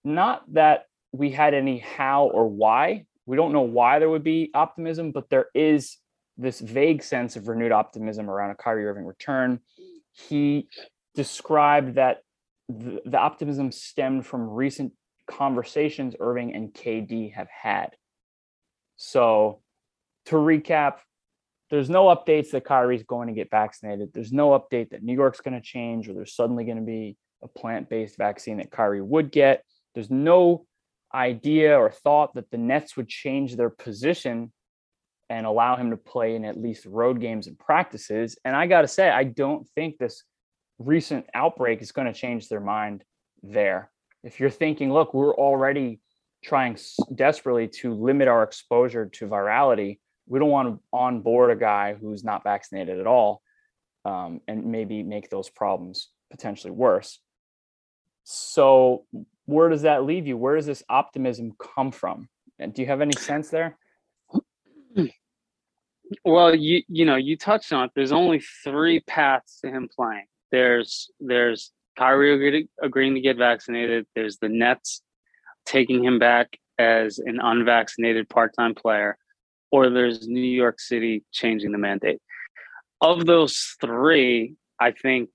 not 0.05 0.43
that 0.55 0.87
we 1.13 1.31
had 1.31 1.55
any 1.55 1.79
how 1.79 2.27
or 2.27 2.49
why. 2.49 3.07
We 3.27 3.37
don't 3.37 3.53
know 3.53 3.63
why 3.63 3.99
there 3.99 4.11
would 4.11 4.25
be 4.25 4.51
optimism, 4.55 5.13
but 5.13 5.31
there 5.31 5.47
is 5.55 5.97
this 6.37 6.61
vague 6.61 7.03
sense 7.03 7.37
of 7.37 7.49
renewed 7.49 7.73
optimism 7.73 8.29
around 8.29 8.51
a 8.51 8.55
Kyrie 8.55 8.87
Irving 8.87 9.05
return. 9.05 9.61
He 10.13 10.69
described 11.15 11.95
that 11.95 12.19
the, 12.69 13.01
the 13.05 13.19
optimism 13.19 13.71
stemmed 13.73 14.27
from 14.27 14.49
recent 14.49 14.93
conversations 15.27 16.15
Irving 16.19 16.55
and 16.55 16.73
KD 16.73 17.35
have 17.35 17.49
had. 17.49 17.91
So, 18.97 19.61
to 20.27 20.37
recap, 20.37 20.95
there's 21.71 21.91
no 21.91 22.05
updates 22.05 22.51
that 22.51 22.65
Kyrie's 22.65 23.03
going 23.03 23.29
to 23.29 23.35
get 23.35 23.51
vaccinated. 23.51 24.11
There's 24.13 24.33
no 24.33 24.51
update 24.51 24.91
that 24.91 25.03
New 25.03 25.15
York's 25.15 25.41
going 25.41 25.55
to 25.55 25.61
change 25.61 26.09
or 26.09 26.15
there's 26.15 26.35
suddenly 26.35 26.65
going 26.65 26.79
to 26.79 26.85
be 26.85 27.17
a 27.43 27.49
plant 27.49 27.89
based 27.89 28.17
vaccine 28.17 28.59
that 28.59 28.71
Kyrie 28.71 29.03
would 29.03 29.33
get. 29.33 29.65
There's 29.95 30.11
no 30.11 30.67
idea 31.15 31.79
or 31.79 31.91
thought 31.91 32.35
that 32.35 32.51
the 32.51 32.59
Nets 32.59 32.97
would 32.97 33.09
change 33.09 33.57
their 33.57 33.71
position 33.71 34.53
and 35.31 35.47
allow 35.47 35.77
him 35.77 35.91
to 35.91 35.97
play 35.97 36.37
in 36.37 36.45
at 36.45 36.61
least 36.61 36.87
road 36.87 37.21
games 37.21 37.47
and 37.47 37.59
practices. 37.59 38.39
And 38.45 38.55
I 38.55 38.67
got 38.67 38.83
to 38.83 38.89
say, 38.89 39.09
I 39.09 39.25
don't 39.25 39.67
think 39.75 39.99
this 39.99 40.23
recent 40.79 41.27
outbreak 41.35 41.81
is 41.83 41.93
going 41.93 42.07
to 42.07 42.19
change 42.19 42.49
their 42.49 42.61
mind 42.61 43.05
there. 43.43 43.91
If 44.23 44.41
you're 44.41 44.51
thinking, 44.51 44.93
look, 44.93 45.15
we're 45.15 45.35
already 45.35 46.01
trying 46.43 46.77
desperately 47.15 47.69
to 47.69 47.95
limit 47.95 48.29
our 48.29 48.43
exposure 48.43 49.07
to 49.07 49.27
virality, 49.27 49.99
we 50.27 50.39
don't 50.39 50.51
want 50.51 50.69
to 50.69 50.83
onboard 50.93 51.51
a 51.51 51.57
guy 51.57 51.95
who's 51.95 52.25
not 52.25 52.45
vaccinated 52.45 52.99
at 52.99 53.07
all 53.07 53.43
um, 54.05 54.41
and 54.49 54.67
maybe 54.67 55.03
make 55.03 55.31
those 55.31 55.51
problems 55.51 56.09
potentially 56.31 56.71
worse. 56.71 57.21
So, 58.25 59.05
where 59.47 59.69
does 59.69 59.83
that 59.83 60.05
leave 60.05 60.27
you? 60.27 60.39
Where 60.39 60.57
does 60.57 60.65
this 60.65 60.83
optimism 60.89 61.53
come 61.75 61.93
from? 61.93 62.29
And 62.59 62.73
do 62.73 62.81
you 62.81 62.89
have 62.89 63.03
any 63.03 63.13
sense 63.13 63.51
there? 63.51 63.77
Well, 66.25 66.55
you 66.55 66.83
you 66.89 67.05
know 67.05 67.17
you 67.17 67.37
touched 67.37 67.73
on 67.73 67.85
it. 67.85 67.91
There's 67.95 68.13
only 68.13 68.43
three 68.63 69.01
paths 69.01 69.61
to 69.61 69.71
him 69.71 69.89
playing. 69.95 70.27
There's 70.53 71.11
there's 71.21 71.73
Kyrie 71.99 72.69
agreeing 72.83 73.15
to 73.15 73.21
get 73.21 73.37
vaccinated. 73.37 74.07
There's 74.15 74.39
the 74.39 74.49
Nets 74.49 75.03
taking 75.67 76.05
him 76.05 76.19
back 76.19 76.59
as 76.79 77.19
an 77.19 77.39
unvaccinated 77.41 78.29
part-time 78.29 78.75
player, 78.75 79.17
or 79.71 79.91
there's 79.91 80.27
New 80.27 80.41
York 80.41 80.81
City 80.81 81.25
changing 81.33 81.73
the 81.73 81.79
mandate. 81.79 82.21
Of 83.01 83.27
those 83.27 83.77
three, 83.81 84.57
I 84.81 84.91
think 84.91 85.31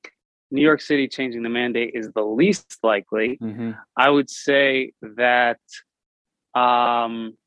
New 0.52 0.62
York 0.62 0.82
City 0.82 1.08
changing 1.08 1.44
the 1.44 1.50
mandate 1.50 1.92
is 1.94 2.12
the 2.13 2.24
least 2.24 2.78
likely. 2.84 3.38
Mm-hmm. 3.42 3.72
I 3.96 4.10
would 4.10 4.30
say 4.30 4.94
that 5.02 5.60
um, 6.56 7.38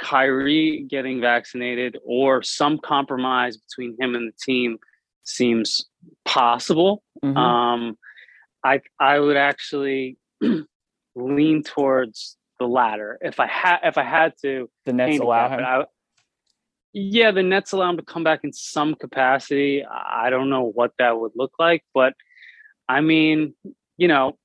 Kyrie 0.00 0.86
getting 0.88 1.20
vaccinated 1.20 1.98
or 2.04 2.42
some 2.42 2.78
compromise 2.78 3.56
between 3.56 3.96
him 4.00 4.14
and 4.14 4.28
the 4.28 4.36
team 4.44 4.78
seems 5.24 5.86
possible. 6.24 7.02
Mm-hmm. 7.22 7.36
Um, 7.36 7.98
I 8.64 8.80
I 8.98 9.18
would 9.20 9.36
actually 9.36 10.16
lean 11.14 11.62
towards 11.62 12.36
the 12.58 12.66
latter. 12.66 13.18
If 13.20 13.40
I 13.40 13.46
had 13.46 13.78
if 13.84 13.98
I 13.98 14.04
had 14.04 14.34
to, 14.42 14.70
the 14.86 14.92
Nets 14.92 15.20
allow 15.20 15.48
him. 15.48 15.60
I, 15.60 15.84
yeah, 16.92 17.30
the 17.30 17.42
Nets 17.42 17.72
allow 17.72 17.90
him 17.90 17.96
to 17.98 18.02
come 18.02 18.24
back 18.24 18.40
in 18.42 18.52
some 18.52 18.94
capacity. 18.94 19.84
I 19.84 20.30
don't 20.30 20.50
know 20.50 20.64
what 20.64 20.92
that 20.98 21.20
would 21.20 21.32
look 21.36 21.52
like, 21.58 21.84
but 21.94 22.14
I 22.88 23.00
mean, 23.00 23.54
you 23.96 24.08
know, 24.08 24.38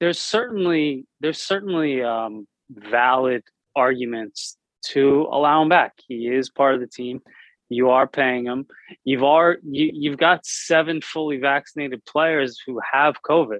there's 0.00 0.18
certainly 0.18 1.06
there's 1.20 1.40
certainly 1.40 2.02
um, 2.02 2.46
valid 2.70 3.42
arguments 3.74 4.56
to 4.84 5.26
allow 5.30 5.62
him 5.62 5.68
back. 5.68 5.94
He 6.06 6.28
is 6.28 6.50
part 6.50 6.74
of 6.74 6.80
the 6.80 6.86
team. 6.86 7.20
You 7.68 7.90
are 7.90 8.06
paying 8.06 8.46
him. 8.46 8.66
You've 9.04 9.24
are 9.24 9.58
you, 9.64 9.90
you've 9.92 10.18
got 10.18 10.46
seven 10.46 11.00
fully 11.00 11.38
vaccinated 11.38 12.04
players 12.04 12.60
who 12.64 12.80
have 12.92 13.22
COVID, 13.22 13.58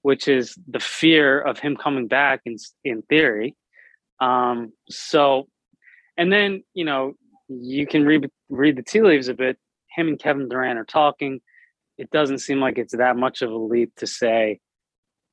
which 0.00 0.26
is 0.26 0.56
the 0.68 0.80
fear 0.80 1.40
of 1.40 1.58
him 1.58 1.76
coming 1.76 2.08
back 2.08 2.40
in 2.46 2.56
in 2.84 3.02
theory. 3.02 3.54
Um, 4.20 4.72
so, 4.88 5.48
and 6.16 6.32
then 6.32 6.62
you 6.72 6.84
know 6.84 7.12
you 7.48 7.86
can 7.86 8.06
read 8.06 8.30
read 8.48 8.76
the 8.76 8.82
tea 8.82 9.02
leaves 9.02 9.28
a 9.28 9.34
bit. 9.34 9.58
Him 9.94 10.08
and 10.08 10.18
Kevin 10.18 10.48
Durant 10.48 10.78
are 10.78 10.84
talking. 10.84 11.40
It 11.98 12.10
doesn't 12.10 12.38
seem 12.38 12.58
like 12.58 12.78
it's 12.78 12.96
that 12.96 13.16
much 13.16 13.42
of 13.42 13.50
a 13.50 13.56
leap 13.56 13.94
to 13.96 14.06
say 14.06 14.60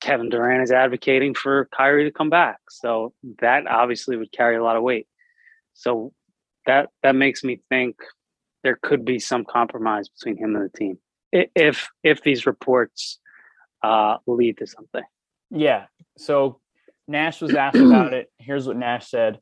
Kevin 0.02 0.30
Durant 0.30 0.64
is 0.64 0.72
advocating 0.72 1.34
for 1.34 1.70
Kyrie 1.76 2.06
to 2.06 2.12
come 2.12 2.30
back. 2.30 2.58
So 2.70 3.14
that 3.40 3.68
obviously 3.68 4.18
would 4.18 4.32
carry 4.32 4.56
a 4.56 4.64
lot 4.64 4.78
of 4.78 4.84
weight. 4.84 5.08
So 5.80 6.12
that 6.66 6.90
that 7.04 7.16
makes 7.16 7.42
me 7.44 7.62
think 7.70 7.96
there 8.64 8.78
could 8.82 9.06
be 9.06 9.18
some 9.18 9.46
compromise 9.46 10.10
between 10.10 10.38
him 10.38 10.56
and 10.56 10.66
the 10.66 10.78
team 10.78 11.00
if 11.32 11.90
if 12.04 12.22
these 12.22 12.46
reports 12.46 13.20
uh, 13.82 14.18
lead 14.28 14.58
to 14.58 14.68
something. 14.68 15.04
Yeah. 15.50 15.86
So 16.18 16.60
Nash 17.08 17.40
was 17.42 17.56
asked 17.56 17.78
about 17.78 18.14
it. 18.14 18.30
Here's 18.38 18.68
what 18.68 18.76
Nash 18.76 19.08
said. 19.08 19.40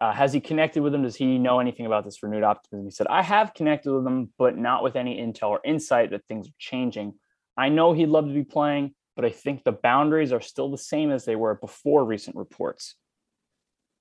Uh, 0.00 0.12
has 0.12 0.32
he 0.32 0.40
connected 0.40 0.82
with 0.82 0.94
him? 0.94 1.02
Does 1.02 1.14
he 1.14 1.38
know 1.38 1.60
anything 1.60 1.84
about 1.84 2.04
this 2.04 2.22
renewed 2.22 2.42
optimism? 2.42 2.86
He 2.86 2.90
said, 2.90 3.06
I 3.08 3.22
have 3.22 3.54
connected 3.54 3.92
with 3.92 4.04
him, 4.04 4.30
but 4.38 4.56
not 4.56 4.82
with 4.82 4.96
any 4.96 5.20
intel 5.20 5.50
or 5.50 5.60
insight 5.64 6.10
that 6.10 6.26
things 6.26 6.48
are 6.48 6.58
changing. 6.58 7.14
I 7.56 7.68
know 7.68 7.92
he'd 7.92 8.08
love 8.08 8.26
to 8.26 8.34
be 8.34 8.42
playing, 8.42 8.94
but 9.14 9.24
I 9.24 9.30
think 9.30 9.62
the 9.62 9.72
boundaries 9.72 10.32
are 10.32 10.40
still 10.40 10.70
the 10.70 10.78
same 10.78 11.12
as 11.12 11.24
they 11.24 11.36
were 11.36 11.54
before 11.54 12.04
recent 12.04 12.34
reports. 12.34 12.96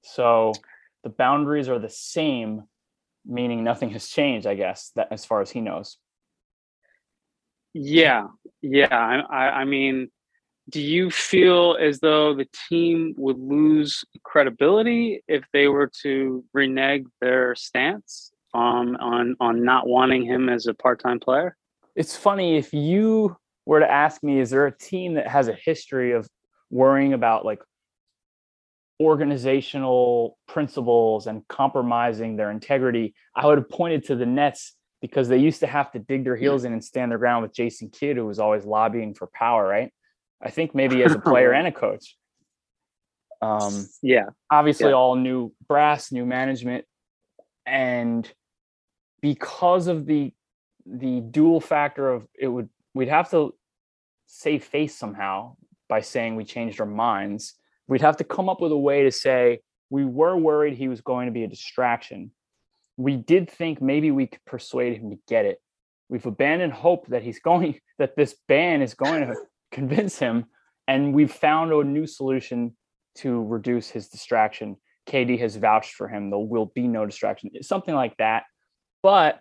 So 0.01 0.53
the 1.05 1.09
boundaries 1.09 1.69
are 1.69 1.77
the 1.77 1.87
same, 1.87 2.63
meaning 3.25 3.63
nothing 3.63 3.91
has 3.91 4.07
changed, 4.07 4.47
I 4.47 4.55
guess, 4.55 4.91
that 4.95 5.07
as 5.11 5.23
far 5.23 5.39
as 5.39 5.51
he 5.51 5.61
knows. 5.61 5.97
Yeah, 7.73 8.27
yeah. 8.63 9.21
I, 9.29 9.61
I 9.61 9.65
mean, 9.65 10.09
do 10.69 10.81
you 10.81 11.11
feel 11.11 11.77
as 11.79 11.99
though 11.99 12.33
the 12.33 12.47
team 12.69 13.13
would 13.17 13.37
lose 13.37 14.03
credibility 14.23 15.21
if 15.27 15.43
they 15.53 15.67
were 15.67 15.91
to 16.01 16.43
renege 16.53 17.05
their 17.21 17.53
stance 17.53 18.31
um, 18.55 18.97
on 18.99 19.35
on 19.39 19.63
not 19.63 19.87
wanting 19.87 20.25
him 20.25 20.49
as 20.49 20.65
a 20.65 20.73
part-time 20.73 21.19
player? 21.19 21.55
It's 21.95 22.17
funny 22.17 22.57
if 22.57 22.73
you 22.73 23.37
were 23.67 23.79
to 23.79 23.91
ask 23.91 24.23
me, 24.23 24.39
is 24.39 24.49
there 24.49 24.65
a 24.65 24.75
team 24.75 25.13
that 25.15 25.27
has 25.27 25.49
a 25.49 25.53
history 25.53 26.13
of 26.13 26.27
worrying 26.71 27.13
about 27.13 27.45
like 27.45 27.61
organizational 29.01 30.37
principles 30.47 31.27
and 31.27 31.47
compromising 31.47 32.35
their 32.35 32.51
integrity? 32.51 33.13
I 33.35 33.45
would 33.45 33.57
have 33.57 33.69
pointed 33.69 34.05
to 34.05 34.15
the 34.15 34.25
Nets 34.25 34.73
because 35.01 35.27
they 35.27 35.37
used 35.37 35.59
to 35.59 35.67
have 35.67 35.91
to 35.91 35.99
dig 35.99 36.23
their 36.23 36.35
heels 36.35 36.63
in 36.63 36.73
and 36.73 36.83
stand 36.83 37.11
their 37.11 37.19
ground 37.19 37.43
with 37.43 37.53
Jason 37.53 37.89
Kidd, 37.89 38.17
who 38.17 38.25
was 38.25 38.39
always 38.39 38.65
lobbying 38.65 39.13
for 39.13 39.27
power, 39.27 39.67
right? 39.67 39.91
I 40.41 40.49
think 40.49 40.73
maybe 40.73 41.03
as 41.03 41.13
a 41.13 41.19
player 41.31 41.51
and 41.51 41.67
a 41.67 41.71
coach. 41.71 42.15
Um, 43.41 43.87
yeah. 44.01 44.27
Obviously, 44.49 44.89
yeah. 44.89 44.95
all 44.95 45.15
new 45.15 45.53
brass, 45.67 46.11
new 46.11 46.25
management, 46.25 46.85
and 47.65 48.29
because 49.21 49.87
of 49.87 50.05
the 50.05 50.33
the 50.85 51.19
dual 51.19 51.59
factor 51.59 52.09
of 52.09 52.27
it 52.39 52.47
would 52.47 52.69
we'd 52.93 53.07
have 53.07 53.29
to 53.31 53.55
save 54.27 54.63
face 54.63 54.95
somehow 54.95 55.55
by 55.87 56.01
saying 56.01 56.35
we 56.35 56.43
changed 56.43 56.79
our 56.79 56.85
minds. 56.85 57.55
We'd 57.87 58.01
have 58.01 58.17
to 58.17 58.23
come 58.23 58.49
up 58.49 58.61
with 58.61 58.71
a 58.71 58.77
way 58.77 59.03
to 59.03 59.11
say 59.11 59.59
we 59.89 60.05
were 60.05 60.35
worried 60.35 60.75
he 60.75 60.87
was 60.87 61.01
going 61.01 61.27
to 61.27 61.31
be 61.31 61.43
a 61.43 61.47
distraction. 61.47 62.31
We 62.97 63.15
did 63.15 63.49
think 63.49 63.81
maybe 63.81 64.11
we 64.11 64.27
could 64.27 64.43
persuade 64.45 64.97
him 64.97 65.11
to 65.11 65.17
get 65.27 65.45
it. 65.45 65.61
We've 66.09 66.25
abandoned 66.25 66.73
hope 66.73 67.07
that 67.07 67.23
he's 67.23 67.39
going 67.39 67.79
that 67.99 68.15
this 68.15 68.35
ban 68.47 68.81
is 68.81 68.93
going 68.93 69.27
to 69.27 69.35
convince 69.71 70.17
him. 70.17 70.45
And 70.87 71.13
we've 71.13 71.31
found 71.31 71.71
a 71.71 71.83
new 71.83 72.05
solution 72.05 72.75
to 73.15 73.43
reduce 73.43 73.89
his 73.89 74.07
distraction. 74.09 74.77
KD 75.07 75.39
has 75.39 75.55
vouched 75.55 75.93
for 75.93 76.07
him. 76.07 76.29
There 76.29 76.39
will 76.39 76.71
be 76.73 76.87
no 76.87 77.05
distraction, 77.05 77.51
something 77.61 77.93
like 77.93 78.17
that. 78.17 78.43
But 79.01 79.39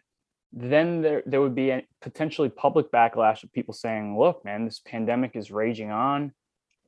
then 0.53 1.03
there, 1.03 1.23
there 1.27 1.41
would 1.41 1.55
be 1.55 1.71
a 1.71 1.83
potentially 2.01 2.49
public 2.49 2.93
backlash 2.93 3.43
of 3.43 3.53
people 3.53 3.75
saying, 3.75 4.19
look, 4.19 4.45
man, 4.45 4.65
this 4.65 4.81
pandemic 4.81 5.33
is 5.35 5.51
raging 5.51 5.91
on. 5.91 6.33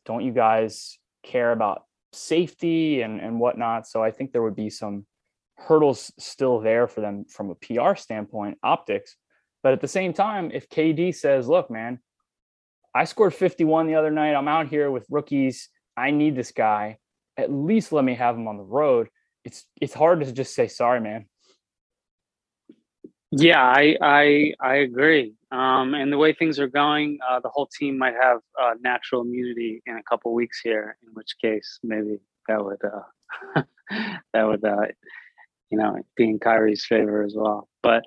Don't 0.04 0.24
you 0.24 0.32
guys 0.32 0.98
care 1.26 1.52
about 1.52 1.82
safety 2.12 3.02
and, 3.02 3.20
and 3.20 3.38
whatnot? 3.38 3.86
So 3.86 4.02
I 4.02 4.10
think 4.10 4.32
there 4.32 4.42
would 4.42 4.56
be 4.56 4.70
some 4.70 5.06
hurdles 5.56 6.12
still 6.18 6.60
there 6.60 6.86
for 6.86 7.00
them 7.00 7.24
from 7.24 7.50
a 7.50 7.54
PR 7.54 7.94
standpoint, 7.96 8.58
optics. 8.62 9.16
But 9.62 9.72
at 9.72 9.80
the 9.80 9.88
same 9.88 10.12
time, 10.12 10.50
if 10.52 10.68
KD 10.68 11.14
says, 11.14 11.48
look, 11.48 11.70
man, 11.70 11.98
I 12.94 13.04
scored 13.04 13.34
51 13.34 13.86
the 13.86 13.96
other 13.96 14.10
night. 14.10 14.34
I'm 14.34 14.48
out 14.48 14.68
here 14.68 14.90
with 14.90 15.06
rookies. 15.10 15.68
I 15.96 16.10
need 16.10 16.34
this 16.34 16.52
guy. 16.52 16.98
At 17.36 17.52
least 17.52 17.92
let 17.92 18.04
me 18.04 18.14
have 18.14 18.36
him 18.36 18.48
on 18.48 18.56
the 18.56 18.62
road. 18.62 19.08
It's 19.44 19.64
it's 19.80 19.94
hard 19.94 20.20
to 20.20 20.32
just 20.32 20.54
say 20.54 20.66
sorry, 20.66 21.00
man. 21.00 21.26
Yeah, 23.30 23.62
I 23.62 23.96
I 24.00 24.54
I 24.58 24.74
agree. 24.76 25.34
Um, 25.52 25.94
and 25.94 26.12
the 26.12 26.18
way 26.18 26.32
things 26.32 26.58
are 26.58 26.66
going, 26.66 27.18
uh, 27.28 27.40
the 27.40 27.48
whole 27.48 27.66
team 27.66 27.98
might 27.98 28.14
have 28.20 28.40
uh, 28.60 28.74
natural 28.80 29.22
immunity 29.22 29.82
in 29.86 29.96
a 29.96 30.02
couple 30.02 30.34
weeks 30.34 30.60
here. 30.62 30.96
In 31.06 31.14
which 31.14 31.36
case, 31.40 31.78
maybe 31.82 32.18
that 32.48 32.64
would 32.64 32.82
uh, 32.84 33.62
that 34.32 34.42
would 34.42 34.64
uh, 34.64 34.86
you 35.70 35.78
know 35.78 35.96
be 36.16 36.24
in 36.24 36.38
Kyrie's 36.38 36.84
favor 36.84 37.22
as 37.22 37.34
well. 37.36 37.68
But 37.82 38.02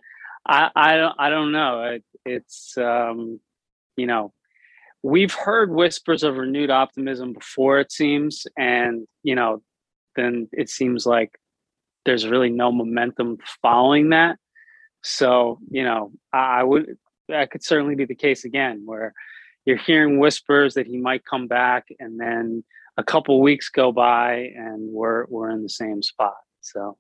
I 0.46 0.70
I 0.76 0.96
don't 0.98 1.16
I 1.18 1.30
don't 1.30 1.52
know. 1.54 1.84
It, 1.84 2.04
it's 2.26 2.78
um, 2.78 3.40
you 3.96 4.06
know 4.06 4.34
we've 5.04 5.34
heard 5.34 5.72
whispers 5.72 6.24
of 6.24 6.38
renewed 6.38 6.70
optimism 6.70 7.34
before 7.34 7.80
it 7.80 7.92
seems 7.92 8.46
and 8.58 9.08
you 9.24 9.36
know 9.36 9.62
then 10.16 10.48
it 10.52 10.70
seems 10.70 11.06
like 11.06 11.40
there's 12.06 12.28
really 12.28 12.50
no 12.50 12.72
momentum 12.72 13.38
following 13.62 14.10
that 14.10 14.38
so 15.02 15.58
you 15.70 15.84
know 15.84 16.12
i 16.34 16.64
would 16.64 16.98
that 17.30 17.52
could 17.52 17.64
certainly 17.64 17.96
be 17.96 18.06
the 18.06 18.16
case 18.16 18.46
again 18.46 18.84
where 18.86 19.14
you're 19.66 19.78
hearing 19.78 20.20
whispers 20.20 20.74
that 20.74 20.88
he 20.88 20.98
might 20.98 21.26
come 21.26 21.48
back 21.48 21.88
and 22.00 22.20
then 22.20 22.64
a 22.98 23.04
couple 23.04 23.42
weeks 23.42 23.70
go 23.70 23.92
by 23.92 24.52
and 24.56 24.92
we're 24.92 25.26
we're 25.30 25.50
in 25.50 25.64
the 25.64 25.70
same 25.70 26.04
spot 26.04 26.36
so 26.62 26.98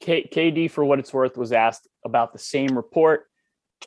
K- 0.00 0.28
kd 0.32 0.70
for 0.70 0.84
what 0.84 0.98
it's 0.98 1.12
worth 1.12 1.36
was 1.36 1.52
asked 1.52 1.86
about 2.04 2.32
the 2.32 2.38
same 2.38 2.76
report 2.76 3.26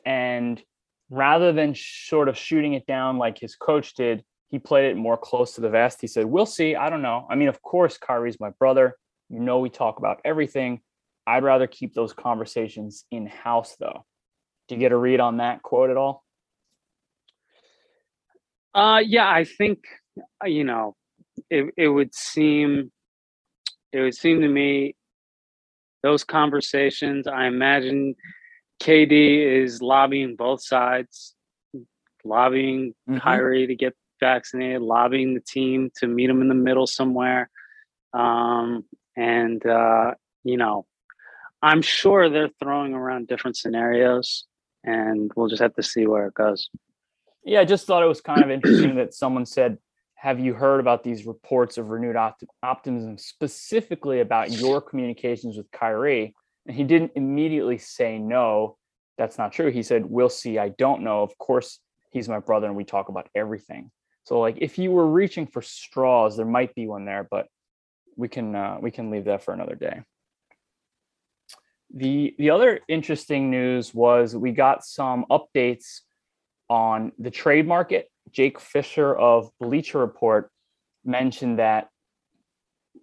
and 0.04 0.62
rather 1.10 1.52
than 1.52 1.74
sort 1.74 2.28
of 2.28 2.36
shooting 2.36 2.74
it 2.74 2.86
down 2.86 3.18
like 3.18 3.38
his 3.38 3.56
coach 3.56 3.94
did, 3.94 4.24
he 4.50 4.58
played 4.58 4.90
it 4.90 4.96
more 4.96 5.16
close 5.16 5.54
to 5.54 5.60
the 5.60 5.68
vest. 5.68 6.00
He 6.00 6.06
said, 6.06 6.26
We'll 6.26 6.46
see. 6.46 6.74
I 6.74 6.90
don't 6.90 7.02
know. 7.02 7.26
I 7.28 7.34
mean, 7.34 7.48
of 7.48 7.60
course, 7.62 7.98
Kyrie's 7.98 8.40
my 8.40 8.50
brother. 8.58 8.96
You 9.28 9.40
know, 9.40 9.58
we 9.58 9.68
talk 9.68 9.98
about 9.98 10.20
everything. 10.24 10.80
I'd 11.26 11.44
rather 11.44 11.66
keep 11.66 11.94
those 11.94 12.14
conversations 12.14 13.04
in 13.10 13.26
house, 13.26 13.76
though. 13.78 14.06
Do 14.68 14.74
you 14.74 14.80
get 14.80 14.92
a 14.92 14.96
read 14.96 15.20
on 15.20 15.38
that 15.38 15.62
quote 15.62 15.90
at 15.90 15.96
all? 15.96 16.24
Uh, 18.74 19.00
yeah, 19.04 19.28
I 19.28 19.44
think, 19.44 19.80
uh, 20.42 20.46
you 20.46 20.62
know, 20.62 20.94
it, 21.50 21.72
it 21.76 21.88
would 21.88 22.14
seem, 22.14 22.92
it 23.92 24.00
would 24.00 24.14
seem 24.14 24.40
to 24.42 24.48
me 24.48 24.94
those 26.02 26.22
conversations, 26.22 27.26
I 27.26 27.46
imagine 27.46 28.14
KD 28.82 29.62
is 29.62 29.82
lobbying 29.82 30.36
both 30.36 30.62
sides, 30.62 31.34
lobbying 32.24 32.94
mm-hmm. 33.08 33.18
Kyrie 33.18 33.66
to 33.66 33.74
get 33.74 33.94
vaccinated, 34.20 34.82
lobbying 34.82 35.34
the 35.34 35.40
team 35.40 35.90
to 35.96 36.06
meet 36.06 36.30
him 36.30 36.42
in 36.42 36.48
the 36.48 36.54
middle 36.54 36.86
somewhere. 36.86 37.50
Um, 38.12 38.84
and, 39.16 39.64
uh, 39.66 40.12
you 40.44 40.56
know, 40.56 40.86
I'm 41.62 41.82
sure 41.82 42.28
they're 42.28 42.50
throwing 42.62 42.94
around 42.94 43.26
different 43.26 43.56
scenarios 43.56 44.44
and 44.84 45.30
we'll 45.36 45.48
just 45.48 45.62
have 45.62 45.74
to 45.74 45.82
see 45.82 46.06
where 46.06 46.26
it 46.26 46.34
goes. 46.34 46.68
Yeah, 47.44 47.60
I 47.60 47.64
just 47.64 47.86
thought 47.86 48.02
it 48.02 48.06
was 48.06 48.20
kind 48.20 48.42
of 48.42 48.50
interesting 48.50 48.96
that 48.96 49.14
someone 49.14 49.46
said, 49.46 49.78
Have 50.16 50.40
you 50.40 50.54
heard 50.54 50.80
about 50.80 51.04
these 51.04 51.26
reports 51.26 51.78
of 51.78 51.88
renewed 51.88 52.16
opt- 52.16 52.44
optimism, 52.62 53.18
specifically 53.18 54.20
about 54.20 54.50
your 54.50 54.80
communications 54.80 55.56
with 55.56 55.70
Kyrie? 55.70 56.34
And 56.66 56.76
he 56.76 56.84
didn't 56.84 57.12
immediately 57.14 57.78
say 57.78 58.18
no. 58.18 58.76
That's 59.16 59.38
not 59.38 59.52
true. 59.52 59.70
He 59.70 59.82
said, 59.82 60.06
"We'll 60.06 60.28
see. 60.28 60.58
I 60.58 60.68
don't 60.68 61.02
know. 61.02 61.22
Of 61.22 61.36
course, 61.38 61.80
he's 62.10 62.28
my 62.28 62.38
brother, 62.38 62.68
and 62.68 62.76
we 62.76 62.84
talk 62.84 63.08
about 63.08 63.28
everything." 63.34 63.90
So, 64.24 64.38
like, 64.38 64.58
if 64.60 64.78
you 64.78 64.92
were 64.92 65.08
reaching 65.08 65.46
for 65.46 65.62
straws, 65.62 66.36
there 66.36 66.46
might 66.46 66.74
be 66.74 66.86
one 66.86 67.04
there, 67.04 67.26
but 67.28 67.48
we 68.16 68.28
can 68.28 68.54
uh, 68.54 68.78
we 68.80 68.90
can 68.90 69.10
leave 69.10 69.24
that 69.24 69.42
for 69.42 69.54
another 69.54 69.74
day. 69.74 70.02
The 71.94 72.34
the 72.38 72.50
other 72.50 72.80
interesting 72.88 73.50
news 73.50 73.94
was 73.94 74.36
we 74.36 74.52
got 74.52 74.84
some 74.84 75.24
updates 75.30 76.00
on 76.68 77.12
the 77.18 77.30
trade 77.30 77.66
market. 77.66 78.10
Jake 78.30 78.60
Fisher 78.60 79.14
of 79.16 79.50
Bleacher 79.58 79.98
Report 79.98 80.50
mentioned 81.04 81.58
that 81.58 81.88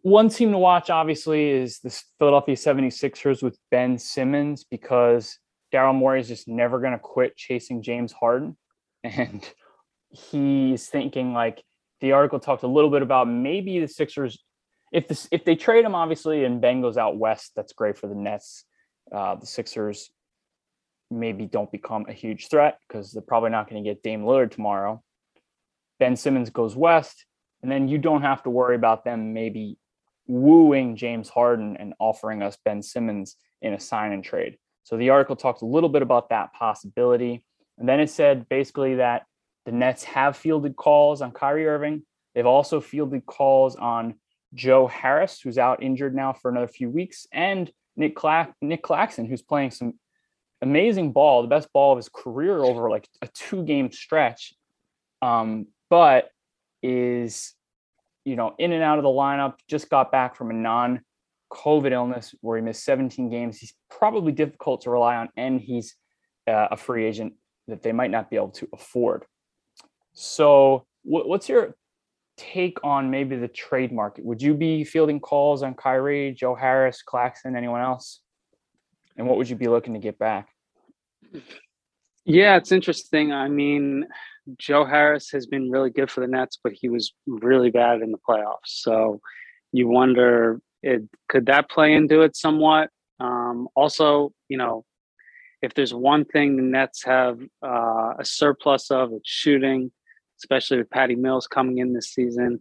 one 0.01 0.29
team 0.29 0.51
to 0.51 0.57
watch, 0.59 0.91
obviously, 0.91 1.49
is 1.49 1.79
the 1.79 1.89
Philadelphia 2.19 2.55
76ers 2.55 3.41
with 3.41 3.57
Ben 3.71 3.97
Simmons 3.97 4.63
because 4.63 5.39
Daryl 5.73 5.95
Morey 5.95 6.19
is 6.19 6.27
just 6.27 6.47
never 6.47 6.79
going 6.79 6.93
to 6.93 6.99
quit 6.99 7.35
chasing 7.35 7.81
James 7.81 8.11
Harden. 8.11 8.57
And 9.03 9.47
he's 10.09 10.87
thinking 10.87 11.33
like 11.33 11.63
the 12.01 12.13
article 12.13 12.39
talked 12.39 12.63
a 12.63 12.67
little 12.67 12.89
bit 12.89 13.03
about 13.03 13.27
maybe 13.27 13.79
the 13.79 13.87
Sixers, 13.87 14.43
if 14.91 15.07
this 15.07 15.27
if 15.31 15.45
they 15.45 15.55
trade 15.55 15.85
him, 15.85 15.93
obviously, 15.93 16.43
and 16.43 16.59
Ben 16.59 16.81
goes 16.81 16.97
out 16.97 17.17
west, 17.17 17.51
that's 17.55 17.73
great 17.73 17.99
for 17.99 18.07
the 18.07 18.15
Nets. 18.15 18.65
Uh, 19.11 19.35
the 19.35 19.45
Sixers 19.45 20.09
maybe 21.11 21.45
don't 21.45 21.71
become 21.71 22.05
a 22.07 22.13
huge 22.13 22.47
threat 22.49 22.79
because 22.87 23.11
they're 23.11 23.21
probably 23.21 23.51
not 23.51 23.69
going 23.69 23.83
to 23.83 23.89
get 23.89 24.03
Dame 24.03 24.23
Lillard 24.23 24.51
tomorrow. 24.51 25.03
Ben 25.99 26.15
Simmons 26.15 26.49
goes 26.49 26.75
west, 26.75 27.25
and 27.61 27.71
then 27.71 27.87
you 27.87 27.97
don't 27.97 28.21
have 28.21 28.43
to 28.43 28.49
worry 28.49 28.75
about 28.75 29.05
them 29.05 29.33
maybe 29.33 29.77
wooing 30.27 30.95
James 30.95 31.29
Harden 31.29 31.77
and 31.77 31.93
offering 31.99 32.41
us 32.41 32.57
Ben 32.65 32.81
Simmons 32.81 33.37
in 33.61 33.73
a 33.73 33.79
sign 33.79 34.11
and 34.11 34.23
trade. 34.23 34.57
So 34.83 34.97
the 34.97 35.09
article 35.09 35.35
talked 35.35 35.61
a 35.61 35.67
little 35.67 35.89
bit 35.89 36.01
about 36.01 36.29
that 36.29 36.53
possibility. 36.53 37.45
And 37.77 37.87
then 37.87 37.99
it 37.99 38.09
said 38.09 38.47
basically 38.49 38.95
that 38.95 39.23
the 39.65 39.71
Nets 39.71 40.03
have 40.03 40.37
fielded 40.37 40.75
calls 40.75 41.21
on 41.21 41.31
Kyrie 41.31 41.67
Irving. 41.67 42.03
They've 42.33 42.45
also 42.45 42.81
fielded 42.81 43.25
calls 43.25 43.75
on 43.75 44.15
Joe 44.53 44.87
Harris, 44.87 45.41
who's 45.41 45.57
out 45.57 45.81
injured 45.81 46.15
now 46.15 46.33
for 46.33 46.51
another 46.51 46.67
few 46.67 46.89
weeks, 46.89 47.25
and 47.31 47.71
Nick, 47.95 48.15
Cla- 48.15 48.53
Nick 48.61 48.83
Claxton, 48.83 49.25
who's 49.25 49.41
playing 49.41 49.71
some 49.71 49.93
amazing 50.61 51.11
ball, 51.11 51.41
the 51.41 51.47
best 51.47 51.71
ball 51.73 51.91
of 51.91 51.97
his 51.97 52.09
career 52.09 52.57
over 52.57 52.89
like 52.89 53.07
a 53.21 53.27
two 53.27 53.63
game 53.63 53.91
stretch, 53.91 54.53
um, 55.21 55.67
but 55.89 56.29
is, 56.81 57.53
you 58.23 58.35
know, 58.35 58.55
in 58.57 58.71
and 58.71 58.83
out 58.83 58.97
of 58.97 59.03
the 59.03 59.09
lineup, 59.09 59.55
just 59.69 59.89
got 59.89 60.11
back 60.11 60.35
from 60.35 60.51
a 60.51 60.53
non 60.53 61.01
COVID 61.51 61.91
illness 61.91 62.33
where 62.41 62.57
he 62.57 62.63
missed 62.63 62.83
17 62.83 63.29
games. 63.29 63.57
He's 63.57 63.73
probably 63.89 64.31
difficult 64.31 64.81
to 64.81 64.89
rely 64.89 65.15
on, 65.15 65.29
and 65.37 65.59
he's 65.59 65.95
uh, 66.47 66.67
a 66.71 66.77
free 66.77 67.05
agent 67.05 67.33
that 67.67 67.81
they 67.81 67.91
might 67.91 68.11
not 68.11 68.29
be 68.29 68.35
able 68.35 68.49
to 68.49 68.67
afford. 68.73 69.25
So, 70.13 70.85
what's 71.03 71.49
your 71.49 71.75
take 72.37 72.77
on 72.83 73.09
maybe 73.09 73.35
the 73.35 73.47
trade 73.47 73.91
market? 73.91 74.25
Would 74.25 74.41
you 74.41 74.53
be 74.53 74.83
fielding 74.83 75.19
calls 75.19 75.63
on 75.63 75.73
Kyrie, 75.73 76.33
Joe 76.37 76.55
Harris, 76.55 77.01
Claxton, 77.01 77.55
anyone 77.55 77.81
else? 77.81 78.21
And 79.17 79.27
what 79.27 79.37
would 79.37 79.49
you 79.49 79.55
be 79.55 79.67
looking 79.67 79.93
to 79.93 79.99
get 79.99 80.19
back? 80.19 80.49
Yeah, 82.25 82.57
it's 82.57 82.71
interesting. 82.71 83.31
I 83.31 83.47
mean, 83.47 84.05
Joe 84.57 84.85
Harris 84.85 85.29
has 85.31 85.45
been 85.45 85.71
really 85.71 85.89
good 85.89 86.11
for 86.11 86.21
the 86.21 86.27
Nets, 86.27 86.59
but 86.61 86.73
he 86.73 86.89
was 86.89 87.13
really 87.25 87.71
bad 87.71 88.01
in 88.01 88.11
the 88.11 88.17
playoffs. 88.27 88.55
So 88.65 89.21
you 89.71 89.87
wonder, 89.87 90.59
it, 90.83 91.03
could 91.29 91.45
that 91.47 91.69
play 91.69 91.93
into 91.93 92.21
it 92.21 92.35
somewhat? 92.35 92.89
Um, 93.19 93.67
also, 93.75 94.33
you 94.49 94.57
know, 94.57 94.85
if 95.61 95.73
there's 95.73 95.93
one 95.93 96.25
thing 96.25 96.57
the 96.57 96.61
Nets 96.61 97.03
have 97.05 97.39
uh, 97.65 98.13
a 98.19 98.25
surplus 98.25 98.91
of, 98.91 99.13
it's 99.13 99.29
shooting 99.29 99.91
especially 100.39 100.77
with 100.77 100.89
Patty 100.89 101.15
Mills 101.15 101.47
coming 101.47 101.77
in 101.77 101.93
this 101.93 102.09
season. 102.09 102.59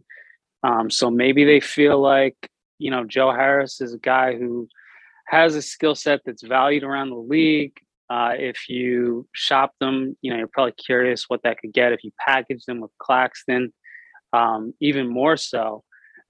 Um, 0.63 0.91
so 0.91 1.11
maybe 1.11 1.45
they 1.45 1.61
feel 1.61 2.01
like, 2.01 2.37
you 2.79 2.91
know, 2.91 3.05
Joe 3.05 3.31
Harris 3.33 3.81
is 3.81 3.95
a 3.95 3.99
guy 3.99 4.37
who 4.37 4.69
has 5.27 5.55
a 5.55 5.63
skill 5.63 5.95
set 5.95 6.21
that's 6.25 6.43
valued 6.43 6.85
around 6.85 7.11
the 7.11 7.17
league. 7.17 7.73
Uh, 8.11 8.33
if 8.37 8.69
you 8.69 9.27
shop 9.33 9.73
them, 9.81 10.17
you 10.21 10.31
know, 10.31 10.37
you're 10.37 10.47
probably 10.47 10.73
curious 10.73 11.25
what 11.29 11.43
that 11.43 11.59
could 11.59 11.73
get 11.73 11.93
if 11.93 12.05
you 12.05 12.11
package 12.27 12.65
them 12.65 12.81
with 12.81 12.91
Claxton. 12.99 13.73
Um, 14.33 14.75
even 14.81 15.09
more 15.09 15.37
so, 15.37 15.85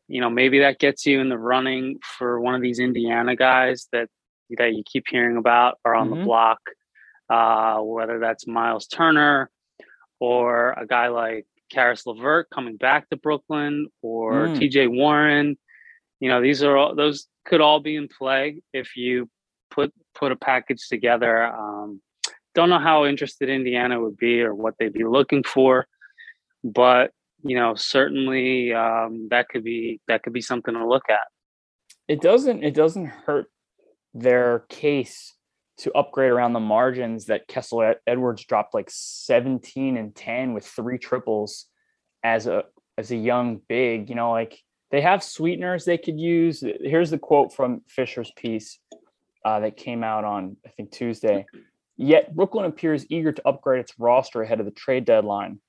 you 0.08 0.20
know, 0.20 0.30
maybe 0.30 0.60
that 0.60 0.78
gets 0.78 1.06
you 1.06 1.20
in 1.20 1.28
the 1.28 1.38
running 1.38 1.98
for 2.18 2.40
one 2.40 2.54
of 2.54 2.60
these 2.60 2.78
Indiana 2.78 3.34
guys 3.34 3.88
that 3.92 4.08
that 4.58 4.74
you 4.74 4.82
keep 4.84 5.04
hearing 5.08 5.36
about 5.36 5.78
are 5.84 5.94
on 5.94 6.10
mm-hmm. 6.10 6.20
the 6.20 6.24
block. 6.24 6.60
Uh, 7.30 7.78
whether 7.78 8.18
that's 8.18 8.46
Miles 8.46 8.86
Turner, 8.86 9.50
or 10.20 10.72
a 10.72 10.86
guy 10.86 11.08
like 11.08 11.46
Caris 11.70 12.06
LeVert 12.06 12.48
coming 12.50 12.76
back 12.76 13.08
to 13.10 13.16
Brooklyn 13.16 13.88
or 14.02 14.48
mm. 14.48 14.58
TJ 14.58 14.90
Warren. 14.90 15.56
You 16.20 16.28
know, 16.28 16.40
these 16.40 16.62
are 16.62 16.76
all 16.76 16.94
those 16.94 17.26
could 17.44 17.60
all 17.60 17.80
be 17.80 17.96
in 17.96 18.08
play 18.08 18.62
if 18.72 18.96
you 18.96 19.28
put 19.70 19.92
put 20.14 20.32
a 20.32 20.36
package 20.36 20.88
together. 20.88 21.44
Um, 21.44 22.00
don't 22.54 22.70
know 22.70 22.78
how 22.78 23.04
interested 23.04 23.48
Indiana 23.48 24.00
would 24.00 24.16
be 24.16 24.40
or 24.40 24.54
what 24.54 24.74
they'd 24.78 24.92
be 24.92 25.04
looking 25.04 25.42
for, 25.42 25.86
but 26.62 27.10
you 27.42 27.56
know, 27.56 27.74
certainly 27.74 28.72
um, 28.72 29.28
that 29.30 29.48
could 29.48 29.64
be 29.64 30.00
that 30.08 30.22
could 30.22 30.32
be 30.32 30.40
something 30.40 30.74
to 30.74 30.86
look 30.86 31.10
at. 31.10 31.26
It 32.08 32.20
doesn't 32.20 32.62
it 32.62 32.74
doesn't 32.74 33.06
hurt 33.06 33.50
their 34.14 34.60
case 34.68 35.34
to 35.78 35.92
upgrade 35.92 36.30
around 36.30 36.52
the 36.52 36.60
margins 36.60 37.26
that 37.26 37.48
Kessler 37.48 37.96
Edwards 38.06 38.44
dropped 38.44 38.74
like 38.74 38.88
17 38.90 39.96
and 39.96 40.14
10 40.14 40.54
with 40.54 40.66
three 40.66 40.98
triples 40.98 41.66
as 42.22 42.46
a 42.46 42.64
as 42.96 43.10
a 43.10 43.16
young 43.16 43.60
big, 43.68 44.08
you 44.08 44.14
know, 44.14 44.30
like 44.30 44.58
they 44.90 45.00
have 45.00 45.24
sweeteners 45.24 45.84
they 45.84 45.98
could 45.98 46.18
use. 46.18 46.62
Here's 46.80 47.10
the 47.10 47.18
quote 47.18 47.52
from 47.52 47.82
Fisher's 47.88 48.30
piece 48.36 48.78
uh, 49.44 49.60
that 49.60 49.76
came 49.76 50.04
out 50.04 50.24
on 50.24 50.56
I 50.64 50.70
think 50.70 50.92
Tuesday. 50.92 51.46
Yet 51.96 52.34
Brooklyn 52.34 52.64
appears 52.66 53.06
eager 53.08 53.32
to 53.32 53.48
upgrade 53.48 53.80
its 53.80 53.94
roster 53.98 54.42
ahead 54.42 54.60
of 54.60 54.66
the 54.66 54.72
trade 54.72 55.04
deadline 55.04 55.60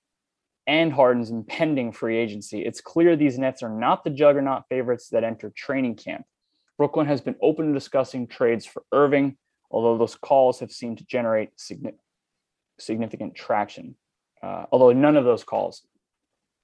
and 0.68 0.92
Harden's 0.92 1.30
impending 1.30 1.92
free 1.92 2.18
agency. 2.18 2.66
It's 2.66 2.82
clear 2.82 3.16
these 3.16 3.38
Nets 3.38 3.62
are 3.62 3.70
not 3.70 4.04
the 4.04 4.10
juggernaut 4.10 4.64
favorites 4.70 5.10
that 5.10 5.24
enter 5.24 5.52
training 5.56 5.96
camp. 5.96 6.26
Brooklyn 6.78 7.08
has 7.08 7.22
been 7.22 7.36
open 7.42 7.68
to 7.68 7.74
discussing 7.74 8.28
trades 8.28 8.66
for 8.66 8.84
Irving, 8.92 9.38
although 9.72 9.98
those 9.98 10.16
calls 10.16 10.60
have 10.60 10.72
seemed 10.72 10.98
to 11.00 11.06
generate 11.06 11.50
significant 12.80 13.36
traction. 13.36 13.96
Uh, 14.42 14.66
although 14.72 14.92
none 14.92 15.18
of 15.18 15.26
those 15.26 15.44
calls 15.44 15.86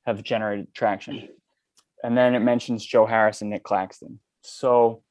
have 0.05 0.23
generated 0.23 0.73
traction. 0.73 1.29
And 2.03 2.17
then 2.17 2.35
it 2.35 2.39
mentions 2.39 2.85
Joe 2.85 3.05
Harris 3.05 3.41
and 3.41 3.49
Nick 3.49 3.63
Claxton. 3.63 4.19
So, 4.41 5.03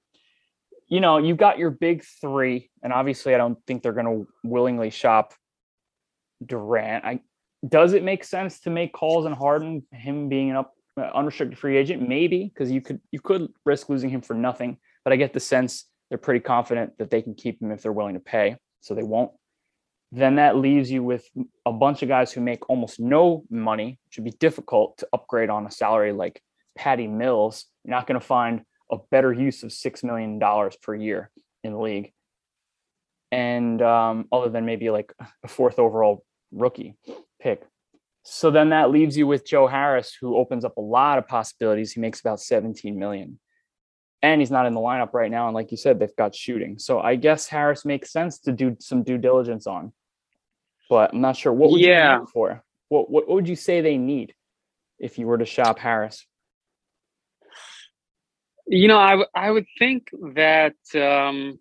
you 0.88 1.00
know, 1.00 1.18
you've 1.18 1.36
got 1.36 1.58
your 1.58 1.70
big 1.70 2.04
three, 2.20 2.70
and 2.82 2.92
obviously, 2.92 3.34
I 3.34 3.38
don't 3.38 3.58
think 3.66 3.82
they're 3.82 3.92
going 3.92 4.06
to 4.06 4.28
willingly 4.42 4.90
shop 4.90 5.34
Durant. 6.44 7.04
I 7.04 7.20
does 7.68 7.92
it 7.92 8.02
make 8.02 8.24
sense 8.24 8.60
to 8.60 8.70
make 8.70 8.92
calls 8.92 9.26
on 9.26 9.32
Harden, 9.32 9.82
him 9.92 10.28
being 10.28 10.50
an 10.50 10.56
up, 10.56 10.72
uh, 10.98 11.10
unrestricted 11.14 11.58
free 11.58 11.76
agent? 11.76 12.06
Maybe 12.06 12.44
because 12.44 12.70
you 12.70 12.80
could 12.80 13.00
you 13.10 13.20
could 13.20 13.48
risk 13.64 13.88
losing 13.88 14.10
him 14.10 14.22
for 14.22 14.34
nothing. 14.34 14.78
But 15.04 15.12
I 15.12 15.16
get 15.16 15.32
the 15.32 15.40
sense 15.40 15.84
they're 16.10 16.18
pretty 16.18 16.40
confident 16.40 16.98
that 16.98 17.10
they 17.10 17.22
can 17.22 17.34
keep 17.34 17.62
him 17.62 17.70
if 17.70 17.82
they're 17.82 17.92
willing 17.92 18.14
to 18.14 18.20
pay, 18.20 18.56
so 18.80 18.94
they 18.94 19.02
won't. 19.02 19.30
Then 20.12 20.36
that 20.36 20.56
leaves 20.56 20.90
you 20.90 21.04
with 21.04 21.24
a 21.64 21.72
bunch 21.72 22.02
of 22.02 22.08
guys 22.08 22.32
who 22.32 22.40
make 22.40 22.68
almost 22.68 22.98
no 22.98 23.44
money. 23.48 24.00
It 24.06 24.14
should 24.14 24.24
be 24.24 24.32
difficult 24.32 24.98
to 24.98 25.08
upgrade 25.12 25.50
on 25.50 25.66
a 25.66 25.70
salary 25.70 26.12
like 26.12 26.42
Patty 26.76 27.06
Mills. 27.06 27.66
You're 27.84 27.94
not 27.94 28.08
going 28.08 28.20
to 28.20 28.26
find 28.26 28.62
a 28.90 28.96
better 29.12 29.32
use 29.32 29.62
of 29.62 29.72
six 29.72 30.02
million 30.02 30.40
dollars 30.40 30.76
per 30.82 30.96
year 30.96 31.30
in 31.62 31.72
the 31.72 31.78
league, 31.78 32.12
and 33.30 33.80
um, 33.80 34.26
other 34.32 34.48
than 34.48 34.66
maybe 34.66 34.90
like 34.90 35.14
a 35.44 35.48
fourth 35.48 35.78
overall 35.78 36.24
rookie 36.50 36.96
pick. 37.40 37.62
So 38.24 38.50
then 38.50 38.70
that 38.70 38.90
leaves 38.90 39.16
you 39.16 39.26
with 39.26 39.46
Joe 39.46 39.68
Harris, 39.68 40.16
who 40.20 40.36
opens 40.36 40.64
up 40.64 40.76
a 40.76 40.82
lot 40.82 41.18
of 41.18 41.28
possibilities. 41.28 41.92
He 41.92 42.00
makes 42.00 42.20
about 42.20 42.40
17 42.40 42.98
million 42.98 43.38
and 44.22 44.40
he's 44.40 44.50
not 44.50 44.66
in 44.66 44.74
the 44.74 44.80
lineup 44.80 45.14
right 45.14 45.30
now. 45.30 45.46
And 45.46 45.54
like 45.54 45.70
you 45.70 45.76
said, 45.76 45.98
they've 45.98 46.14
got 46.16 46.34
shooting. 46.34 46.78
So 46.78 47.00
I 47.00 47.16
guess 47.16 47.46
Harris 47.46 47.84
makes 47.84 48.12
sense 48.12 48.38
to 48.40 48.52
do 48.52 48.76
some 48.80 49.02
due 49.02 49.18
diligence 49.18 49.66
on. 49.66 49.92
But 50.88 51.14
I'm 51.14 51.20
not 51.20 51.36
sure 51.36 51.52
what 51.52 51.70
would 51.70 51.80
yeah. 51.80 52.20
you 52.20 52.26
for. 52.32 52.62
What, 52.88 53.10
what 53.10 53.28
what 53.28 53.36
would 53.36 53.48
you 53.48 53.56
say 53.56 53.80
they 53.80 53.96
need 53.96 54.34
if 54.98 55.18
you 55.18 55.26
were 55.26 55.38
to 55.38 55.46
shop 55.46 55.78
Harris? 55.78 56.26
You 58.66 58.88
know, 58.88 58.98
I 58.98 59.24
I 59.34 59.50
would 59.50 59.66
think 59.78 60.10
that 60.34 60.74
um, 60.94 61.58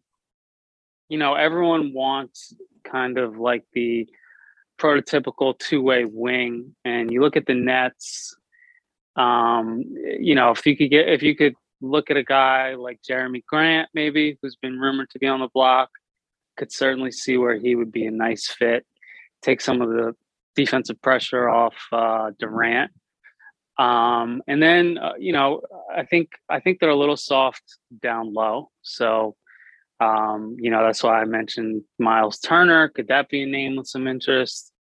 you 1.07 1.17
know 1.17 1.35
everyone 1.35 1.93
wants 1.93 2.53
kind 2.83 3.19
of 3.19 3.37
like 3.37 3.65
the 3.73 4.07
prototypical 4.79 5.57
two 5.57 5.83
way 5.83 6.05
wing, 6.05 6.75
and 6.83 7.11
you 7.11 7.21
look 7.21 7.37
at 7.37 7.45
the 7.45 7.53
Nets. 7.53 8.35
Um, 9.15 9.83
you 10.19 10.33
know, 10.33 10.51
if 10.51 10.65
you 10.65 10.75
could 10.75 10.89
get 10.89 11.07
if 11.07 11.21
you 11.21 11.35
could 11.35 11.55
look 11.81 12.11
at 12.11 12.17
a 12.17 12.23
guy 12.23 12.75
like 12.75 12.99
Jerami 13.07 13.43
Grant, 13.45 13.89
maybe, 13.93 14.37
who's 14.41 14.55
been 14.55 14.79
rumored 14.79 15.09
to 15.11 15.19
be 15.19 15.27
on 15.27 15.39
the 15.39 15.49
block. 15.53 15.89
Could 16.57 16.71
certainly 16.71 17.11
see 17.11 17.37
where 17.37 17.57
he 17.57 17.75
would 17.75 17.91
be 17.91 18.05
a 18.05 18.11
nice 18.11 18.47
fit. 18.47 18.85
Take 19.41 19.61
some 19.61 19.81
of 19.81 19.89
the 19.89 20.13
defensive 20.55 21.01
pressure 21.01 21.49
off 21.49 21.75
uh, 21.91 22.31
Durant. 22.37 22.91
Um, 23.77 24.41
and 24.45 24.61
then 24.61 24.97
uh, 24.97 25.13
you 25.17 25.31
know, 25.31 25.61
I 25.95 26.03
think 26.03 26.31
I 26.49 26.59
think 26.59 26.79
they're 26.79 26.89
a 26.89 26.95
little 26.95 27.17
soft 27.17 27.63
down 28.01 28.33
low. 28.33 28.69
So 28.81 29.35
um, 29.99 30.55
you 30.59 30.69
know, 30.69 30.83
that's 30.83 31.03
why 31.03 31.21
I 31.21 31.25
mentioned 31.25 31.83
Miles 31.97 32.39
Turner. 32.39 32.89
Could 32.89 33.07
that 33.07 33.29
be 33.29 33.43
a 33.43 33.45
name 33.45 33.75
with 33.75 33.87
some 33.87 34.07
interest? 34.07 34.71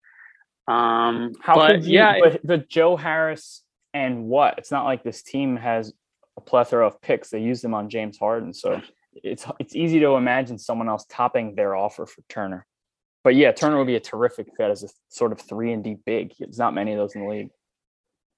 Um, 0.68 1.32
How 1.40 1.54
but, 1.54 1.70
could 1.70 1.84
you, 1.84 1.94
yeah, 1.94 2.18
but 2.20 2.40
the 2.44 2.58
Joe 2.58 2.96
Harris 2.96 3.62
and 3.94 4.24
what? 4.26 4.58
It's 4.58 4.70
not 4.70 4.84
like 4.84 5.02
this 5.02 5.22
team 5.22 5.56
has 5.56 5.92
a 6.38 6.40
plethora 6.40 6.86
of 6.86 7.00
picks. 7.02 7.30
They 7.30 7.40
used 7.40 7.62
them 7.62 7.74
on 7.74 7.90
James 7.90 8.16
Harden, 8.16 8.54
so 8.54 8.80
it's 9.12 9.44
it's 9.58 9.76
easy 9.76 10.00
to 10.00 10.14
imagine 10.14 10.56
someone 10.56 10.88
else 10.88 11.04
topping 11.10 11.54
their 11.54 11.74
offer 11.74 12.06
for 12.06 12.22
Turner. 12.28 12.64
But 13.24 13.34
yeah, 13.34 13.52
Turner 13.52 13.76
would 13.76 13.88
be 13.88 13.96
a 13.96 14.00
terrific 14.00 14.46
fit 14.56 14.70
as 14.70 14.84
a 14.84 14.88
sort 15.08 15.32
of 15.32 15.40
three 15.40 15.72
and 15.72 15.84
D 15.84 15.96
big. 16.06 16.32
There's 16.38 16.58
not 16.58 16.74
many 16.74 16.92
of 16.92 16.98
those 16.98 17.14
in 17.14 17.24
the 17.24 17.28
league. 17.28 17.48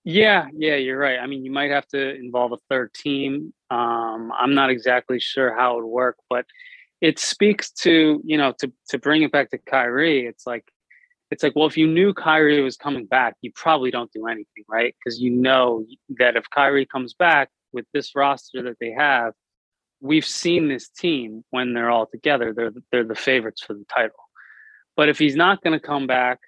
Yeah, 0.02 0.46
yeah, 0.54 0.76
you're 0.76 0.98
right. 0.98 1.18
I 1.18 1.26
mean, 1.26 1.44
you 1.44 1.52
might 1.52 1.70
have 1.70 1.86
to 1.88 2.14
involve 2.16 2.52
a 2.52 2.58
third 2.70 2.94
team. 2.94 3.52
Um, 3.70 4.32
I'm 4.36 4.54
not 4.54 4.70
exactly 4.70 5.20
sure 5.20 5.54
how 5.54 5.74
it 5.74 5.82
would 5.82 5.90
work, 5.90 6.16
but 6.30 6.46
it 7.02 7.18
speaks 7.18 7.70
to 7.70 8.20
you 8.24 8.38
know 8.38 8.52
to 8.60 8.72
to 8.88 8.98
bring 8.98 9.22
it 9.22 9.30
back 9.30 9.50
to 9.50 9.58
Kyrie. 9.58 10.26
It's 10.26 10.46
like 10.46 10.64
it's 11.30 11.42
like, 11.42 11.54
well, 11.54 11.66
if 11.66 11.76
you 11.76 11.86
knew 11.86 12.14
Kyrie 12.14 12.62
was 12.62 12.76
coming 12.76 13.04
back, 13.06 13.34
you 13.42 13.52
probably 13.54 13.90
don't 13.90 14.10
do 14.10 14.26
anything, 14.26 14.64
right? 14.68 14.94
Because 14.98 15.20
you 15.20 15.30
know 15.30 15.84
that 16.18 16.36
if 16.36 16.48
Kyrie 16.50 16.86
comes 16.86 17.12
back 17.14 17.50
with 17.72 17.87
this 17.92 18.14
roster 18.14 18.62
that 18.62 18.78
they 18.80 18.90
have, 18.90 19.33
we've 20.00 20.26
seen 20.26 20.68
this 20.68 20.88
team 20.88 21.44
when 21.50 21.74
they're 21.74 21.90
all 21.90 22.06
together, 22.06 22.52
they're 22.52 22.72
they're 22.90 23.04
the 23.04 23.14
favorites 23.14 23.62
for 23.62 23.74
the 23.74 23.85
title. 23.94 24.16
But 24.96 25.09
if 25.09 25.18
he's 25.18 25.37
not 25.37 25.62
going 25.62 25.78
to 25.78 25.85
come 25.85 26.06
back, 26.06 26.38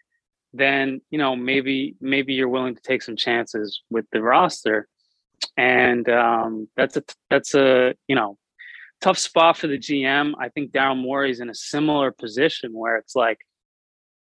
then 0.53 1.01
you 1.11 1.19
know 1.19 1.37
maybe 1.37 1.97
maybe 2.01 2.35
you're 2.35 2.49
willing 2.49 2.75
to 2.75 2.83
take 2.83 3.03
some 3.03 3.17
chances 3.17 3.83
with 3.91 4.07
the 4.13 4.23
roster, 4.23 4.89
and 5.57 6.09
um, 6.09 6.69
that's 6.77 6.97
a 6.97 7.03
that's 7.31 7.55
a 7.55 7.95
you 8.09 8.17
know 8.17 8.39
tough 9.01 9.19
spot 9.19 9.57
for 9.57 9.67
the 9.67 9.79
GM. 9.79 10.33
I 10.39 10.49
think 10.49 10.73
Daryl 10.73 11.01
Morey 11.01 11.31
is 11.31 11.41
in 11.41 11.51
a 11.51 11.55
similar 11.55 12.13
position 12.13 12.73
where 12.73 12.97
it's 12.97 13.17
like 13.17 13.39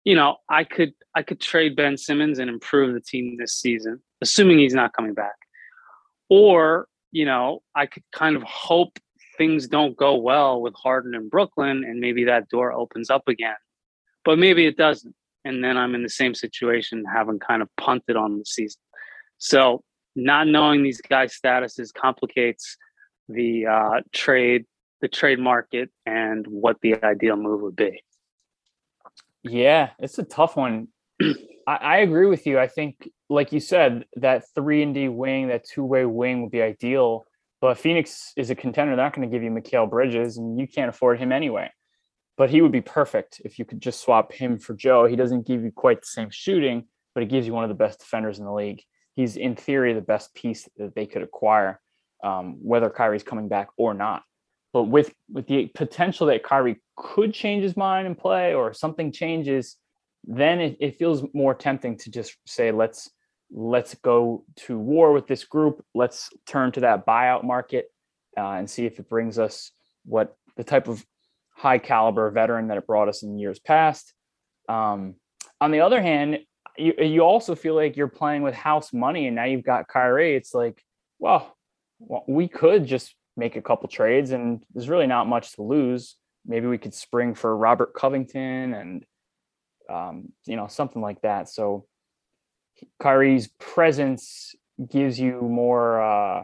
you 0.04 0.16
know, 0.16 0.38
I 0.50 0.64
could 0.64 0.94
I 1.16 1.24
could 1.24 1.40
trade 1.40 1.76
Ben 1.76 1.98
Simmons 1.98 2.40
and 2.40 2.50
improve 2.50 2.94
the 2.94 3.02
team 3.02 3.38
this 3.40 3.54
season, 3.54 4.02
assuming 4.22 4.60
he's 4.60 4.74
not 4.74 4.94
coming 4.94 5.14
back. 5.14 5.36
Or, 6.36 6.88
you 7.12 7.26
know, 7.26 7.62
I 7.76 7.86
could 7.86 8.02
kind 8.12 8.36
of 8.36 8.42
hope 8.42 8.98
things 9.38 9.68
don't 9.68 9.96
go 9.96 10.16
well 10.16 10.60
with 10.60 10.74
Harden 10.74 11.14
in 11.14 11.30
Brooklyn 11.30 11.84
and 11.84 12.00
maybe 12.00 12.24
that 12.24 12.50
door 12.50 12.74
opens 12.74 13.12
up 13.12 13.28
again. 13.28 13.54
But 14.26 14.40
maybe 14.40 14.66
it 14.66 14.76
doesn't. 14.76 15.14
And 15.46 15.64
then 15.64 15.78
I'm 15.78 15.94
in 15.94 16.02
the 16.02 16.10
same 16.10 16.34
situation 16.34 17.06
having 17.06 17.38
kind 17.38 17.62
of 17.62 17.70
punted 17.78 18.16
on 18.16 18.40
the 18.40 18.46
season. 18.46 18.82
So 19.38 19.84
not 20.16 20.48
knowing 20.48 20.82
these 20.82 21.02
guys' 21.02 21.40
statuses 21.40 21.94
complicates 21.94 22.78
the 23.30 23.68
uh, 23.68 24.02
trade, 24.12 24.66
the 25.02 25.10
trade 25.10 25.38
market 25.38 25.92
and 26.08 26.48
what 26.48 26.78
the 26.82 26.96
ideal 27.04 27.36
move 27.36 27.62
would 27.62 27.76
be. 27.76 28.02
Yeah, 29.44 29.92
it's 30.00 30.18
a 30.18 30.24
tough 30.24 30.58
one. 30.58 30.88
I, 31.68 31.76
I, 31.76 31.98
agree 31.98 32.28
with 32.28 32.46
you. 32.46 32.60
I 32.60 32.68
think, 32.68 33.10
like 33.30 33.52
you 33.52 33.60
said, 33.60 34.06
that 34.18 34.44
three 34.56 34.84
and 34.84 34.94
D 34.94 35.08
wing, 35.08 35.48
that 35.48 35.66
two 35.66 35.84
way 35.84 36.06
wing 36.06 36.42
would 36.42 36.52
be 36.52 36.62
ideal. 36.62 37.26
But 37.62 37.78
Phoenix 37.78 38.34
is 38.36 38.50
a 38.50 38.56
contender. 38.56 38.96
They're 38.96 39.06
not 39.06 39.16
going 39.16 39.30
to 39.30 39.34
give 39.34 39.44
you 39.44 39.50
Mikal 39.50 39.90
Bridges, 39.90 40.38
and 40.38 40.60
you 40.60 40.68
can't 40.68 40.90
afford 40.90 41.20
him 41.20 41.32
anyway. 41.32 41.70
But 42.36 42.50
he 42.50 42.62
would 42.62 42.72
be 42.72 42.82
perfect 42.82 43.42
if 43.46 43.58
you 43.58 43.66
could 43.66 43.82
just 43.82 44.02
swap 44.02 44.34
him 44.34 44.58
for 44.60 44.74
Joe. 44.74 45.06
He 45.06 45.16
doesn't 45.16 45.48
give 45.48 45.64
you 45.64 45.72
quite 45.72 46.02
the 46.02 46.08
same 46.08 46.30
shooting, 46.30 46.86
but 47.14 47.22
he 47.22 47.30
gives 47.30 47.48
you 47.48 47.54
one 47.54 47.64
of 47.64 47.70
the 47.70 47.76
best 47.76 48.00
defenders 48.00 48.40
in 48.40 48.46
the 48.46 48.54
league. 48.54 48.82
He's, 49.16 49.38
in 49.38 49.56
theory, 49.56 49.94
the 49.94 50.02
best 50.02 50.34
piece 50.34 50.68
that 50.78 50.96
they 50.96 51.06
could 51.06 51.22
acquire, 51.22 51.80
um, 52.24 52.58
whether 52.62 52.90
Kyrie's 52.90 53.24
coming 53.24 53.48
back 53.48 53.70
or 53.78 53.94
not. 53.94 54.24
But 54.74 54.84
with 54.84 55.14
with 55.32 55.46
the 55.48 55.68
potential 55.76 56.28
that 56.28 56.44
Kyrie 56.44 56.82
could 56.98 57.34
change 57.34 57.64
his 57.64 57.78
mind 57.78 58.08
and 58.08 58.18
play, 58.18 58.56
or 58.56 58.74
something 58.74 59.12
changes, 59.12 59.78
then 60.24 60.62
it, 60.62 60.78
it 60.80 60.98
feels 60.98 61.24
more 61.34 61.54
tempting 61.54 61.98
to 61.98 62.12
just 62.12 62.36
say, 62.46 62.72
let's 62.72 63.10
let's 63.52 63.94
go 63.96 64.44
to 64.56 64.80
war 64.80 65.12
with 65.12 65.28
this 65.28 65.44
group. 65.44 65.86
Let's 65.94 66.30
turn 66.48 66.72
to 66.74 66.80
that 66.82 67.06
buyout 67.06 67.44
market 67.44 67.86
uh, 68.38 68.52
and 68.52 68.70
see 68.70 68.86
if 68.86 69.00
it 69.00 69.10
brings 69.10 69.38
us 69.38 69.72
what 70.06 70.36
the 70.58 70.64
type 70.64 70.88
of 70.88 71.06
high 71.56 71.78
caliber 71.78 72.30
veteran 72.32 72.68
that 72.68 72.78
it 72.78 72.88
brought 72.88 73.10
us 73.10 73.22
in 73.22 73.38
years 73.38 73.60
past. 73.60 74.14
Um, 74.68 75.16
on 75.62 75.72
the 75.72 75.82
other 75.82 76.02
hand, 76.02 76.40
you, 76.78 76.94
you 76.98 77.22
also 77.22 77.54
feel 77.54 77.76
like 77.76 77.96
you're 77.96 78.08
playing 78.08 78.42
with 78.42 78.56
house 78.56 78.92
money 78.92 79.28
and 79.28 79.36
now 79.36 79.46
you've 79.46 79.64
got 79.64 79.88
Kyrie. 79.88 80.36
It's 80.36 80.54
like, 80.54 80.82
well, 81.20 81.56
well 82.00 82.24
we 82.28 82.48
could 82.48 82.88
just 82.88 83.14
make 83.36 83.56
a 83.56 83.62
couple 83.62 83.88
trades, 83.90 84.32
and 84.32 84.64
there's 84.74 84.90
really 84.90 85.08
not 85.08 85.28
much 85.28 85.54
to 85.54 85.64
lose. 85.64 86.18
Maybe 86.46 86.68
we 86.68 86.78
could 86.78 86.94
spring 86.94 87.34
for 87.34 87.56
Robert 87.56 87.94
Covington 87.94 88.74
and 88.74 89.06
um, 89.90 90.32
you 90.46 90.56
know 90.56 90.68
something 90.68 91.02
like 91.02 91.22
that. 91.22 91.50
So 91.50 91.86
Kyrie's 93.02 93.48
presence 93.60 94.56
gives 94.90 95.20
you 95.20 95.42
more 95.42 96.02
uh, 96.02 96.44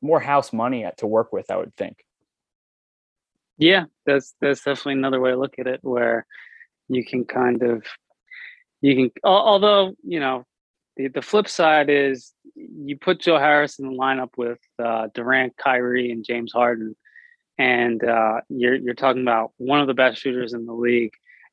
more 0.00 0.20
house 0.20 0.52
money 0.52 0.86
to 0.98 1.06
work 1.06 1.32
with, 1.32 1.50
I 1.50 1.56
would 1.56 1.74
think. 1.76 2.04
Yeah, 3.58 3.84
that's 4.04 4.34
that's 4.40 4.60
definitely 4.60 4.94
another 4.94 5.20
way 5.20 5.30
to 5.30 5.36
look 5.36 5.58
at 5.58 5.66
it, 5.66 5.80
where 5.82 6.26
you 6.88 7.04
can 7.04 7.24
kind 7.24 7.62
of 7.62 7.84
you 8.80 8.94
can 8.94 9.10
although 9.24 9.94
you 10.02 10.20
know 10.20 10.44
the, 10.96 11.08
the 11.08 11.22
flip 11.22 11.48
side 11.48 11.90
is 11.90 12.32
you 12.54 12.96
put 12.98 13.20
Joe 13.20 13.38
Harris 13.38 13.78
in 13.78 13.86
the 13.86 13.96
lineup 13.96 14.30
with 14.36 14.58
uh, 14.82 15.08
Durant, 15.14 15.56
Kyrie, 15.56 16.10
and 16.10 16.24
James 16.24 16.52
Harden, 16.52 16.96
and 17.58 18.02
uh, 18.04 18.40
you're 18.48 18.74
you're 18.74 18.94
talking 18.94 19.22
about 19.22 19.52
one 19.56 19.80
of 19.80 19.86
the 19.86 19.94
best 19.94 20.20
shooters 20.20 20.52
in 20.52 20.66
the 20.66 20.74
league, 20.74 21.12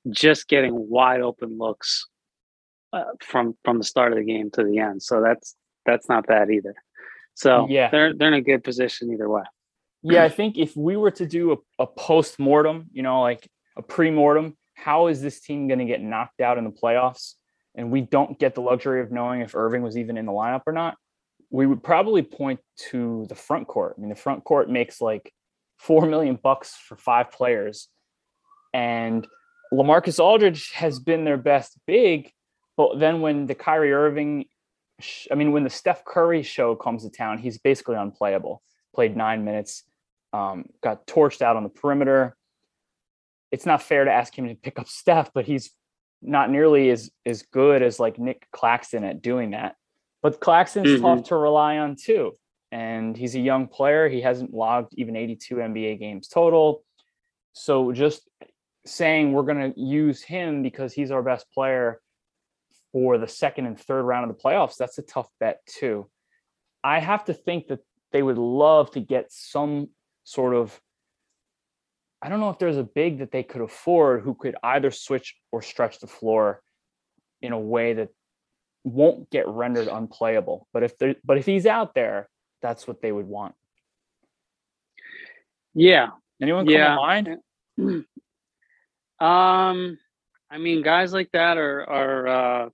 just 0.09 0.47
getting 0.47 0.89
wide 0.89 1.21
open 1.21 1.57
looks 1.57 2.07
uh, 2.91 3.03
from 3.21 3.55
from 3.63 3.77
the 3.77 3.83
start 3.83 4.11
of 4.11 4.19
the 4.19 4.25
game 4.25 4.51
to 4.51 4.63
the 4.63 4.79
end. 4.79 5.01
So 5.01 5.21
that's 5.21 5.55
that's 5.85 6.09
not 6.09 6.27
bad 6.27 6.49
either. 6.49 6.75
So 7.35 7.67
yeah, 7.69 7.89
they're 7.89 8.13
they're 8.13 8.29
in 8.29 8.33
a 8.35 8.41
good 8.41 8.63
position 8.63 9.11
either 9.11 9.29
way. 9.29 9.43
Yeah, 10.03 10.23
I 10.23 10.29
think 10.29 10.57
if 10.57 10.75
we 10.75 10.97
were 10.97 11.11
to 11.11 11.25
do 11.25 11.53
a, 11.53 11.83
a 11.83 11.87
post 11.87 12.37
mortem, 12.37 12.87
you 12.91 13.03
know, 13.03 13.21
like 13.21 13.47
a 13.77 13.81
pre 13.81 14.11
mortem, 14.11 14.57
how 14.73 15.07
is 15.07 15.21
this 15.21 15.39
team 15.39 15.67
going 15.67 15.79
to 15.79 15.85
get 15.85 16.01
knocked 16.01 16.41
out 16.41 16.57
in 16.57 16.65
the 16.65 16.71
playoffs? 16.71 17.35
and 17.75 17.91
we 17.91 18.01
don't 18.01 18.39
get 18.39 18.55
the 18.55 18.61
luxury 18.61 19.01
of 19.01 19.11
knowing 19.11 19.41
if 19.41 19.55
Irving 19.55 19.81
was 19.81 19.97
even 19.97 20.17
in 20.17 20.25
the 20.25 20.31
lineup 20.31 20.61
or 20.67 20.73
not, 20.73 20.95
we 21.49 21.65
would 21.65 21.83
probably 21.83 22.21
point 22.21 22.59
to 22.89 23.25
the 23.29 23.35
front 23.35 23.67
court. 23.67 23.95
I 23.97 24.01
mean, 24.01 24.09
the 24.09 24.15
front 24.15 24.43
court 24.43 24.69
makes 24.69 25.01
like 25.01 25.33
four 25.77 26.05
million 26.05 26.37
bucks 26.41 26.75
for 26.75 26.95
five 26.95 27.31
players, 27.31 27.87
and 28.73 29.27
Lamarcus 29.73 30.19
Aldridge 30.19 30.71
has 30.71 30.99
been 30.99 31.23
their 31.23 31.37
best 31.37 31.77
big. 31.87 32.31
But 32.77 32.99
then 32.99 33.21
when 33.21 33.47
the 33.47 33.55
Kyrie 33.55 33.93
Irving, 33.93 34.45
I 35.31 35.35
mean, 35.35 35.51
when 35.51 35.63
the 35.63 35.69
Steph 35.69 36.05
Curry 36.05 36.43
show 36.43 36.75
comes 36.75 37.03
to 37.03 37.09
town, 37.09 37.37
he's 37.39 37.57
basically 37.57 37.95
unplayable. 37.95 38.61
Played 38.95 39.17
nine 39.17 39.43
minutes, 39.43 39.83
um, 40.31 40.65
got 40.81 41.07
torched 41.07 41.41
out 41.41 41.55
on 41.55 41.63
the 41.63 41.69
perimeter. 41.69 42.35
It's 43.51 43.65
not 43.65 43.81
fair 43.81 44.05
to 44.05 44.11
ask 44.11 44.37
him 44.37 44.47
to 44.47 44.55
pick 44.55 44.79
up 44.79 44.87
Steph, 44.87 45.31
but 45.33 45.45
he's 45.45 45.71
not 46.21 46.49
nearly 46.49 46.89
as 46.89 47.11
as 47.25 47.43
good 47.43 47.81
as 47.81 47.99
like 47.99 48.17
Nic 48.17 48.47
Claxton 48.51 49.03
at 49.03 49.21
doing 49.21 49.51
that. 49.51 49.75
But 50.21 50.39
Claxton's 50.39 50.87
mm-hmm. 50.87 51.03
tough 51.03 51.23
to 51.25 51.35
rely 51.35 51.77
on 51.79 51.95
too. 51.95 52.33
And 52.71 53.15
he's 53.15 53.35
a 53.35 53.39
young 53.39 53.67
player. 53.67 54.09
He 54.09 54.21
hasn't 54.21 54.53
logged 54.53 54.93
even 54.95 55.15
82 55.15 55.55
NBA 55.55 55.99
games 55.99 56.27
total. 56.27 56.83
So 57.51 57.91
just 57.91 58.27
saying 58.85 59.31
we're 59.31 59.43
going 59.43 59.73
to 59.73 59.79
use 59.79 60.21
him 60.21 60.61
because 60.61 60.93
he's 60.93 61.11
our 61.11 61.23
best 61.23 61.45
player 61.53 62.01
for 62.91 63.17
the 63.17 63.27
second 63.27 63.65
and 63.65 63.79
third 63.79 64.03
round 64.03 64.29
of 64.29 64.35
the 64.35 64.41
playoffs, 64.41 64.77
that's 64.77 64.97
a 64.97 65.01
tough 65.03 65.27
bet 65.39 65.59
too. 65.65 66.09
I 66.83 66.99
have 66.99 67.25
to 67.25 67.33
think 67.33 67.67
that 67.67 67.79
they 68.11 68.21
would 68.21 68.37
love 68.37 68.91
to 68.91 68.99
get 68.99 69.31
some 69.31 69.89
sort 70.23 70.53
of 70.53 70.79
I 72.21 72.29
don't 72.29 72.39
know 72.39 72.49
if 72.49 72.57
there's 72.57 72.77
a 72.77 72.83
big 72.83 73.19
that 73.19 73.33
they 73.33 73.43
could 73.43 73.59
afford 73.59 74.21
who 74.21 74.33
could 74.33 74.55
either 74.63 74.91
switch 74.91 75.35
or 75.51 75.61
stretch 75.61 75.99
the 75.99 76.07
floor 76.07 76.61
in 77.41 77.51
a 77.51 77.59
way 77.59 77.93
that 77.95 78.09
won't 78.85 79.29
get 79.29 79.45
rendered 79.45 79.89
unplayable. 79.89 80.67
But 80.71 80.83
if 80.83 80.97
there, 80.97 81.15
but 81.25 81.37
if 81.37 81.45
he's 81.45 81.65
out 81.65 81.93
there, 81.93 82.29
that's 82.61 82.87
what 82.87 83.01
they 83.01 83.11
would 83.11 83.27
want. 83.27 83.55
Yeah. 85.73 86.11
Anyone 86.41 86.65
come 86.65 86.73
yeah. 86.73 86.89
to 86.89 86.95
mind? 86.95 87.37
Um, 89.23 89.97
I 90.51 90.57
mean, 90.57 90.81
guys 90.81 91.13
like 91.13 91.31
that 91.31 91.57
are 91.57 91.89
are 91.89 92.27
uh, 92.27 92.69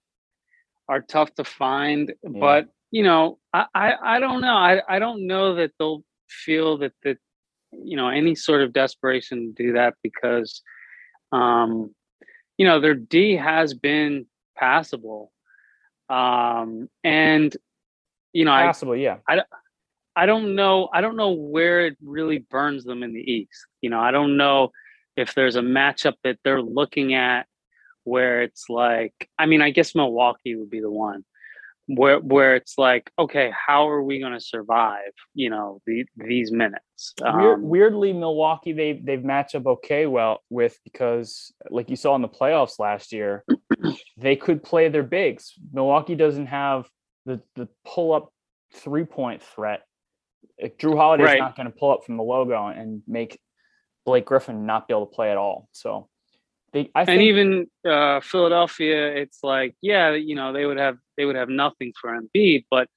are 0.87 1.01
tough 1.01 1.33
to 1.35 1.43
find, 1.43 2.13
yeah. 2.23 2.29
but 2.39 2.69
you 2.91 3.03
know, 3.03 3.37
I, 3.53 3.65
I 3.75 3.93
I 4.15 4.19
don't 4.19 4.41
know. 4.41 4.55
I 4.55 4.81
I 4.89 4.99
don't 4.99 5.27
know 5.27 5.55
that 5.55 5.71
they'll 5.77 6.03
feel 6.27 6.77
that 6.79 6.93
that 7.03 7.17
you 7.71 7.95
know 7.95 8.09
any 8.09 8.35
sort 8.35 8.61
of 8.61 8.73
desperation 8.73 9.53
to 9.55 9.63
do 9.63 9.73
that 9.73 9.95
because 10.03 10.61
um 11.31 11.93
you 12.57 12.65
know 12.65 12.79
their 12.79 12.95
d 12.95 13.35
has 13.35 13.73
been 13.73 14.25
passable 14.57 15.31
um 16.09 16.89
and 17.03 17.55
you 18.33 18.45
know 18.45 18.51
passable 18.51 18.93
I, 18.93 18.97
yeah 18.97 19.17
I, 19.27 19.41
I 20.15 20.25
don't 20.25 20.55
know 20.55 20.89
i 20.93 21.01
don't 21.01 21.15
know 21.15 21.31
where 21.31 21.85
it 21.85 21.97
really 22.03 22.39
burns 22.39 22.83
them 22.83 23.03
in 23.03 23.13
the 23.13 23.21
east 23.21 23.67
you 23.81 23.89
know 23.89 23.99
i 23.99 24.11
don't 24.11 24.37
know 24.37 24.71
if 25.19 25.35
there's 25.35 25.55
a 25.55 25.61
matchup 25.61 26.13
that 26.23 26.37
they're 26.43 26.61
looking 26.61 27.13
at 27.13 27.45
where 28.03 28.41
it's 28.41 28.65
like 28.69 29.13
i 29.37 29.45
mean 29.45 29.61
i 29.61 29.69
guess 29.69 29.93
milwaukee 29.93 30.55
would 30.55 30.69
be 30.69 30.79
the 30.81 30.91
one 30.91 31.23
where 31.89 32.19
where 32.19 32.55
it's 32.55 32.77
like, 32.77 33.11
okay, 33.17 33.51
how 33.67 33.89
are 33.89 34.03
we 34.03 34.19
going 34.19 34.33
to 34.33 34.39
survive? 34.39 35.11
You 35.33 35.49
know, 35.49 35.81
the, 35.87 36.05
these 36.15 36.51
minutes. 36.51 37.13
Um, 37.23 37.63
weirdly, 37.63 38.13
Milwaukee 38.13 38.73
they 38.73 39.01
they've 39.03 39.23
matched 39.23 39.55
up 39.55 39.65
okay 39.65 40.05
well 40.05 40.43
with 40.49 40.77
because, 40.83 41.51
like 41.69 41.89
you 41.89 41.95
saw 41.95 42.15
in 42.15 42.21
the 42.21 42.29
playoffs 42.29 42.77
last 42.77 43.11
year, 43.11 43.43
they 44.17 44.35
could 44.35 44.61
play 44.61 44.89
their 44.89 45.03
bigs. 45.03 45.53
Milwaukee 45.73 46.15
doesn't 46.15 46.47
have 46.47 46.87
the 47.25 47.41
the 47.55 47.67
pull 47.85 48.13
up 48.13 48.31
three 48.75 49.05
point 49.05 49.41
threat. 49.41 49.81
Jrue 50.61 50.95
Holiday's 50.95 51.25
right. 51.25 51.39
not 51.39 51.55
going 51.55 51.71
to 51.71 51.75
pull 51.75 51.91
up 51.91 52.03
from 52.05 52.17
the 52.17 52.23
logo 52.23 52.67
and 52.67 53.01
make 53.07 53.39
Blake 54.09 54.25
Griffin 54.25 54.65
not 54.65 54.87
be 54.87 54.93
able 54.95 55.05
to 55.05 55.13
play 55.13 55.29
at 55.29 55.37
all. 55.37 55.69
So 55.71 56.09
They, 56.73 56.89
I 56.95 57.01
and 57.01 57.07
think, 57.07 57.21
even 57.21 57.67
uh, 57.87 58.21
Philadelphia, 58.21 59.15
it's 59.15 59.43
like, 59.43 59.75
yeah, 59.81 60.15
you 60.15 60.33
know, 60.33 60.51
they 60.51 60.65
would 60.65 60.79
have 60.79 60.97
they 61.15 61.25
would 61.25 61.35
have 61.35 61.49
nothing 61.49 61.93
for 61.99 62.19
Embiid, 62.19 62.65
but 62.71 62.87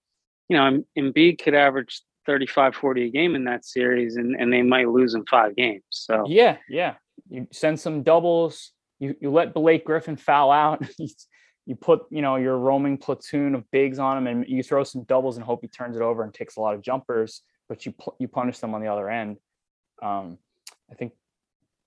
you 0.48 0.56
know, 0.56 0.66
Em- 0.66 0.86
Embiid 0.98 1.38
could 1.42 1.54
average 1.54 2.00
35, 2.24 2.74
40 2.74 3.04
a 3.04 3.10
game 3.10 3.34
in 3.34 3.44
that 3.44 3.66
series, 3.66 4.16
and, 4.16 4.34
and 4.36 4.50
they 4.50 4.62
might 4.62 4.88
lose 4.88 5.14
in 5.14 5.26
five 5.26 5.54
games. 5.54 5.82
So 5.90 6.24
yeah, 6.26 6.56
yeah. 6.66 6.94
You 7.28 7.46
send 7.52 7.78
some 7.78 8.02
doubles. 8.02 8.72
You 8.98 9.14
you 9.20 9.30
let 9.30 9.52
Blake 9.52 9.84
Griffin 9.84 10.16
foul 10.16 10.50
out. 10.50 10.82
you, 11.66 11.76
put 11.76 12.04
you 12.10 12.22
know 12.22 12.36
your 12.36 12.56
roaming 12.56 12.96
platoon 12.96 13.54
of 13.54 13.70
bigs 13.70 13.98
on 13.98 14.16
him, 14.16 14.26
and 14.26 14.48
you 14.48 14.62
throw 14.62 14.82
some 14.82 15.04
doubles 15.04 15.36
and 15.36 15.44
hope 15.44 15.60
he 15.60 15.68
turns 15.68 15.94
it 15.94 16.02
over 16.02 16.22
and 16.22 16.32
takes 16.32 16.56
a 16.56 16.60
lot 16.60 16.74
of 16.74 16.80
jumpers. 16.80 17.42
But 17.68 17.84
you 17.84 17.92
you 18.18 18.28
punish 18.28 18.60
them 18.60 18.74
on 18.74 18.80
the 18.80 18.88
other 18.88 19.10
end. 19.10 19.36
Um, 20.02 20.38
I 20.92 20.94
think, 20.94 21.12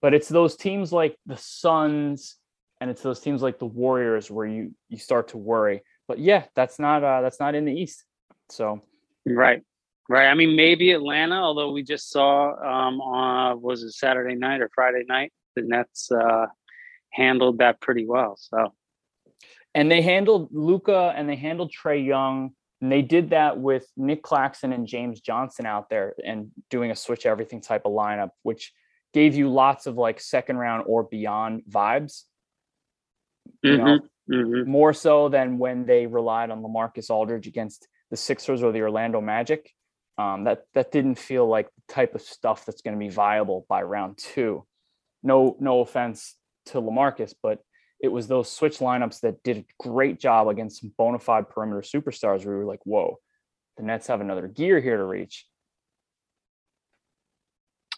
but 0.02 0.14
it's 0.14 0.28
those 0.28 0.56
teams 0.56 0.92
like 0.92 1.16
the 1.26 1.38
Suns 1.38 2.38
and 2.82 2.90
it's 2.90 3.02
those 3.02 3.20
teams 3.20 3.42
like 3.42 3.60
the 3.60 3.66
Warriors 3.66 4.30
where 4.30 4.46
you 4.46 4.74
you 4.90 4.98
start 4.98 5.30
to 5.30 5.38
worry. 5.38 5.82
But 6.08 6.20
yeah, 6.20 6.46
that's 6.56 6.80
not 6.80 7.04
uh, 7.04 7.22
that's 7.22 7.40
not 7.40 7.56
in 7.56 7.66
the 7.66 7.74
East. 7.74 8.04
So 8.50 8.82
right, 9.26 9.62
right. 10.10 10.28
I 10.28 10.34
mean, 10.34 10.56
maybe 10.56 10.92
Atlanta, 10.92 11.36
although 11.36 11.72
we 11.72 11.84
just 11.84 12.10
saw 12.10 12.50
um, 12.50 13.00
on 13.02 13.62
was 13.62 13.84
it 13.84 13.92
Saturday 13.94 14.36
night 14.36 14.62
or 14.62 14.70
Friday 14.74 15.04
night, 15.08 15.32
the 15.56 15.62
Nets 15.62 16.12
uh, 16.12 16.48
handled 17.12 17.60
that 17.60 17.80
pretty 17.80 18.06
well. 18.06 18.38
So 18.38 18.74
and 19.76 19.92
they 19.92 20.02
handled 20.02 20.50
Luka 20.52 21.14
and 21.16 21.30
they 21.30 21.36
handled 21.36 21.72
Trae 21.72 22.04
Young. 22.04 22.52
And 22.82 22.92
they 22.92 23.02
did 23.02 23.30
that 23.32 23.58
with 23.58 23.88
Nic 23.98 24.22
Claxton 24.22 24.74
and 24.74 24.88
James 24.88 25.22
Johnson 25.22 25.66
out 25.66 25.90
there 25.90 26.14
and 26.26 26.52
doing 26.70 26.92
a 26.92 26.96
switch 26.96 27.26
everything 27.26 27.62
type 27.62 27.84
of 27.86 27.92
lineup, 27.92 28.30
which 28.44 28.74
gave 29.16 29.34
you 29.34 29.48
lots 29.50 29.88
of 29.88 29.96
like 29.96 30.20
second 30.20 30.58
round 30.58 30.84
or 30.88 31.02
beyond 31.04 31.64
vibes. 31.70 32.24
You 33.64 33.78
know, 33.78 34.00
mhm. 34.30 34.66
more 34.66 34.92
so 34.92 35.30
than 35.30 35.58
when 35.58 35.86
they 35.86 36.06
relied 36.06 36.52
on 36.52 36.62
Lamarcus 36.62 37.10
Aldridge 37.10 37.48
against 37.48 37.88
the 38.12 38.18
Sixers 38.18 38.62
or 38.62 38.74
the 38.74 38.82
Orlando 38.82 39.22
Magic. 39.22 39.72
Um, 40.18 40.44
that 40.44 40.66
that 40.74 40.92
didn't 40.92 41.16
feel 41.16 41.48
like 41.48 41.68
the 41.68 41.94
type 41.94 42.14
of 42.14 42.22
stuff 42.22 42.66
that's 42.66 42.82
going 42.82 42.94
to 42.94 43.00
be 43.00 43.10
viable 43.10 43.66
by 43.70 43.84
round 43.84 44.18
two. 44.18 44.66
No, 45.24 45.56
no 45.62 45.80
offense 45.80 46.36
to 46.68 46.82
Lamarcus, 46.82 47.34
but 47.42 47.60
it 48.02 48.10
was 48.10 48.28
those 48.28 48.52
switch 48.52 48.80
lineups 48.80 49.22
that 49.22 49.44
did 49.44 49.58
a 49.58 49.66
great 49.80 50.20
job 50.20 50.50
against 50.50 50.82
some 50.82 50.94
bona 50.98 51.20
fide 51.20 51.50
perimeter 51.50 51.82
superstars. 51.82 52.46
Where 52.46 52.58
we 52.58 52.66
were 52.66 52.72
like, 52.72 52.84
whoa, 52.84 53.20
the 53.78 53.84
Nets 53.84 54.08
have 54.08 54.20
another 54.20 54.50
gear 54.50 54.82
here 54.82 54.98
to 54.98 55.06
reach. 55.06 55.46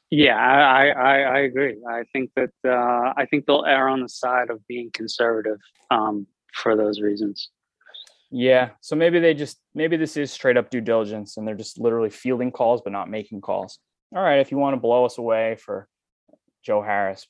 Yeah, 0.10 0.38
I, 0.38 0.88
I 0.88 1.20
I 1.20 1.39
agree. 1.39 1.78
I 1.89 2.03
think 2.14 2.32
that 2.36 2.51
uh, 2.66 3.14
I 3.18 3.26
think 3.30 3.45
they'll 3.45 3.66
err 3.66 3.89
on 3.89 4.01
the 4.01 4.08
side 4.10 4.49
of 4.49 4.66
being 4.68 4.89
conservative 4.93 5.60
um, 5.91 6.28
for 6.53 6.76
those 6.78 7.01
reasons. 7.01 7.49
Yeah. 8.32 8.70
So 8.82 8.95
maybe 8.95 9.20
they 9.20 9.34
just 9.34 9.58
maybe 9.74 9.97
this 9.97 10.16
is 10.18 10.32
straight 10.32 10.58
up 10.58 10.70
due 10.70 10.82
diligence 10.82 11.38
and 11.38 11.47
they're 11.47 11.55
just 11.55 11.78
literally 11.80 12.10
fielding 12.10 12.51
calls 12.51 12.82
but 12.82 12.93
not 12.93 13.10
making 13.10 13.41
calls. 13.41 13.80
All 14.16 14.22
right, 14.24 14.39
if 14.39 14.51
you 14.51 14.58
want 14.58 14.76
to 14.76 14.80
blow 14.80 15.05
us 15.05 15.18
away 15.18 15.55
for 15.58 15.88
Joe 16.64 16.82
Harris. 16.82 17.28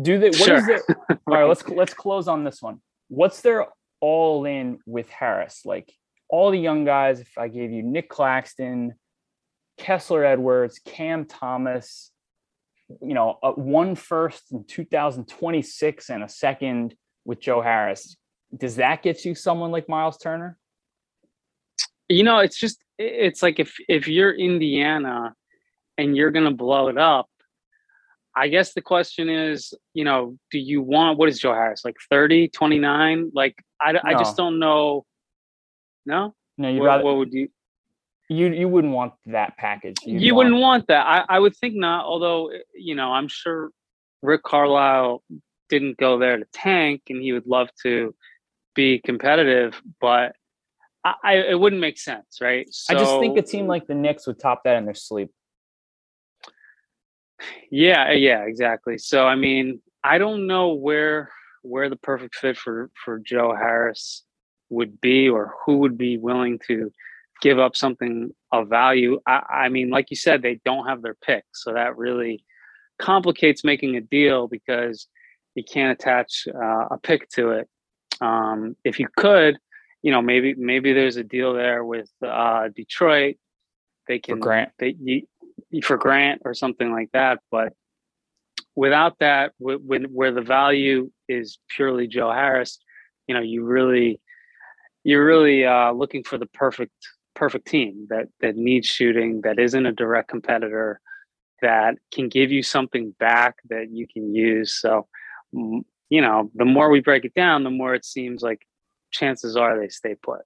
Do 0.00 0.18
they 0.18 0.28
what 0.28 0.34
is 0.34 0.44
Sure. 0.46 0.60
their 0.66 0.82
all 1.26 1.34
right, 1.34 1.44
let's 1.44 1.66
let's 1.68 1.94
close 1.94 2.28
on 2.28 2.44
this 2.44 2.60
one. 2.60 2.80
What's 3.08 3.40
their 3.40 3.66
all 4.00 4.44
in 4.44 4.78
with 4.86 5.08
Harris? 5.08 5.62
Like 5.64 5.90
all 6.28 6.50
the 6.50 6.58
young 6.58 6.84
guys, 6.84 7.20
if 7.20 7.36
I 7.38 7.48
gave 7.48 7.70
you 7.70 7.82
Nic 7.82 8.08
Claxton, 8.10 8.94
Kessler 9.80 10.24
Edwards, 10.24 10.78
Cam 10.84 11.24
Thomas, 11.24 12.12
you 13.00 13.14
know, 13.14 13.38
a 13.42 13.52
one 13.52 13.94
first 13.94 14.52
in 14.52 14.64
2026 14.64 16.10
and 16.10 16.22
a 16.22 16.28
second 16.28 16.94
with 17.24 17.40
Joe 17.40 17.62
Harris. 17.62 18.16
Does 18.56 18.76
that 18.76 19.02
get 19.02 19.24
you 19.24 19.34
someone 19.34 19.70
like 19.70 19.88
Myles 19.88 20.18
Turner? 20.18 20.58
You 22.08 22.24
know, 22.24 22.40
it's 22.40 22.58
just 22.58 22.78
it's 22.98 23.42
like 23.42 23.58
if 23.58 23.74
if 23.88 24.06
you're 24.06 24.32
Indiana 24.32 25.34
and 25.96 26.16
you're 26.16 26.30
going 26.30 26.44
to 26.44 26.54
blow 26.54 26.88
it 26.88 26.98
up, 26.98 27.28
I 28.36 28.48
guess 28.48 28.74
the 28.74 28.82
question 28.82 29.30
is, 29.30 29.72
you 29.94 30.04
know, 30.04 30.36
do 30.50 30.58
you 30.58 30.82
want 30.82 31.18
what 31.18 31.28
is 31.28 31.38
Joe 31.38 31.54
Harris 31.54 31.84
like 31.84 31.96
30, 32.10 32.48
29? 32.48 33.30
Like 33.34 33.56
I, 33.80 33.98
I 34.04 34.14
just 34.14 34.36
don't 34.36 34.58
know. 34.58 35.06
No, 36.04 36.34
No, 36.58 36.68
you 36.68 36.80
what, 36.80 36.86
rather 36.86 37.04
what 37.04 37.16
would 37.16 37.32
you? 37.32 37.48
You 38.30 38.46
you 38.46 38.68
wouldn't 38.68 38.92
want 38.94 39.12
that 39.26 39.56
package. 39.58 39.96
You'd 40.06 40.22
you 40.22 40.34
want- 40.34 40.46
wouldn't 40.46 40.62
want 40.62 40.86
that. 40.86 41.04
I, 41.06 41.24
I 41.36 41.38
would 41.40 41.56
think 41.56 41.74
not. 41.74 42.04
Although 42.06 42.52
you 42.74 42.94
know, 42.94 43.12
I'm 43.12 43.28
sure 43.28 43.70
Rick 44.22 44.44
Carlisle 44.44 45.22
didn't 45.68 45.96
go 45.98 46.18
there 46.18 46.38
to 46.38 46.44
tank, 46.52 47.02
and 47.10 47.20
he 47.20 47.32
would 47.32 47.46
love 47.46 47.68
to 47.82 48.14
be 48.74 49.00
competitive, 49.00 49.82
but 50.00 50.36
I, 51.04 51.14
I 51.24 51.32
it 51.50 51.58
wouldn't 51.58 51.80
make 51.80 51.98
sense, 51.98 52.38
right? 52.40 52.66
I 52.88 52.94
just 52.94 53.18
think 53.18 53.36
a 53.36 53.44
So- 53.44 53.50
team 53.50 53.66
like 53.66 53.86
the 53.88 53.94
Knicks 53.96 54.26
would 54.28 54.38
top 54.38 54.62
that 54.64 54.76
in 54.76 54.84
their 54.84 54.94
sleep. 54.94 55.30
Yeah, 57.70 58.08
eh, 58.10 58.12
yeah, 58.14 58.42
exactly. 58.44 58.98
So 58.98 59.26
I 59.26 59.34
mean, 59.34 59.80
I 60.04 60.18
don't 60.18 60.46
know 60.46 60.74
where 60.74 61.32
where 61.62 61.88
the 61.90 61.96
perfect 61.96 62.36
fit 62.36 62.56
for 62.56 62.90
for 63.04 63.18
Joe 63.18 63.54
Harris 63.54 64.24
would 64.68 65.00
be, 65.00 65.28
or 65.28 65.54
who 65.64 65.78
would 65.78 65.98
be 65.98 66.16
willing 66.16 66.60
to 66.68 66.92
give 67.40 67.58
up 67.58 67.76
something 67.76 68.30
of 68.52 68.68
value. 68.68 69.20
I, 69.26 69.42
I 69.64 69.68
mean, 69.68 69.90
like 69.90 70.10
you 70.10 70.16
said, 70.16 70.42
they 70.42 70.60
don't 70.64 70.86
have 70.86 71.02
their 71.02 71.14
pick, 71.14 71.44
so 71.54 71.72
that 71.74 71.96
really 71.96 72.44
complicates 72.98 73.64
making 73.64 73.96
a 73.96 74.00
deal 74.00 74.46
because 74.46 75.06
you 75.54 75.64
can't 75.64 75.98
attach 75.98 76.46
uh, 76.54 76.86
a 76.90 76.98
pick 77.02 77.28
to 77.30 77.50
it. 77.50 77.68
Um, 78.20 78.76
if 78.84 78.98
you 78.98 79.08
could, 79.16 79.56
you 80.02 80.12
know, 80.12 80.22
maybe 80.22 80.54
maybe 80.54 80.92
there's 80.92 81.16
a 81.16 81.24
deal 81.24 81.54
there 81.54 81.84
with 81.84 82.10
uh, 82.26 82.68
Detroit. 82.74 83.36
They 84.08 84.18
For 84.18 84.22
can 84.26 84.40
Grant. 84.40 84.70
they 84.78 84.96
you, 85.00 85.22
for 85.82 85.96
Grant 85.96 86.42
or 86.44 86.54
something 86.54 86.92
like 86.92 87.10
that. 87.12 87.40
But 87.50 87.72
without 88.74 89.18
that, 89.20 89.52
wh- 89.58 89.84
when 89.84 90.04
where 90.04 90.32
the 90.32 90.42
value 90.42 91.10
is 91.28 91.58
purely 91.68 92.06
Joe 92.06 92.30
Harris, 92.30 92.78
you 93.26 93.34
know, 93.34 93.40
you 93.40 93.64
really 93.64 94.20
you're 95.04 95.24
really 95.24 95.64
uh, 95.64 95.92
looking 95.92 96.24
for 96.24 96.38
the 96.38 96.46
perfect 96.46 96.92
perfect 97.40 97.66
team 97.66 98.06
that 98.10 98.28
that 98.40 98.54
needs 98.54 98.86
shooting, 98.86 99.40
that 99.40 99.58
isn't 99.58 99.86
a 99.86 99.92
direct 99.92 100.28
competitor, 100.28 101.00
that 101.62 101.96
can 102.12 102.28
give 102.28 102.52
you 102.52 102.62
something 102.62 103.14
back 103.18 103.56
that 103.70 103.90
you 103.90 104.06
can 104.06 104.34
use. 104.34 104.74
So, 104.74 105.08
you 105.52 106.20
know, 106.20 106.50
the 106.54 106.66
more 106.66 106.90
we 106.90 107.00
break 107.00 107.24
it 107.24 107.32
down, 107.32 107.64
the 107.64 107.70
more 107.70 107.94
it 107.94 108.04
seems 108.04 108.42
like 108.42 108.66
chances 109.10 109.56
are 109.56 109.80
they 109.80 109.88
stay 109.88 110.14
put. 110.14 110.42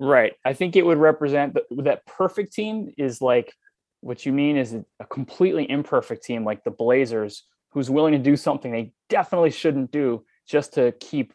Right. 0.00 0.32
I 0.44 0.54
think 0.54 0.74
it 0.74 0.84
would 0.84 0.98
represent 0.98 1.54
the, 1.54 1.64
that 1.82 2.04
perfect 2.04 2.52
team 2.52 2.92
is 2.98 3.22
like 3.22 3.54
what 4.00 4.26
you 4.26 4.32
mean 4.32 4.56
is 4.56 4.74
a 4.74 5.04
completely 5.06 5.70
imperfect 5.70 6.24
team 6.24 6.44
like 6.44 6.64
the 6.64 6.70
Blazers, 6.70 7.44
who's 7.70 7.90
willing 7.90 8.12
to 8.12 8.18
do 8.18 8.36
something 8.36 8.72
they 8.72 8.92
definitely 9.08 9.50
shouldn't 9.50 9.92
do 9.92 10.24
just 10.48 10.74
to 10.74 10.92
keep 10.98 11.32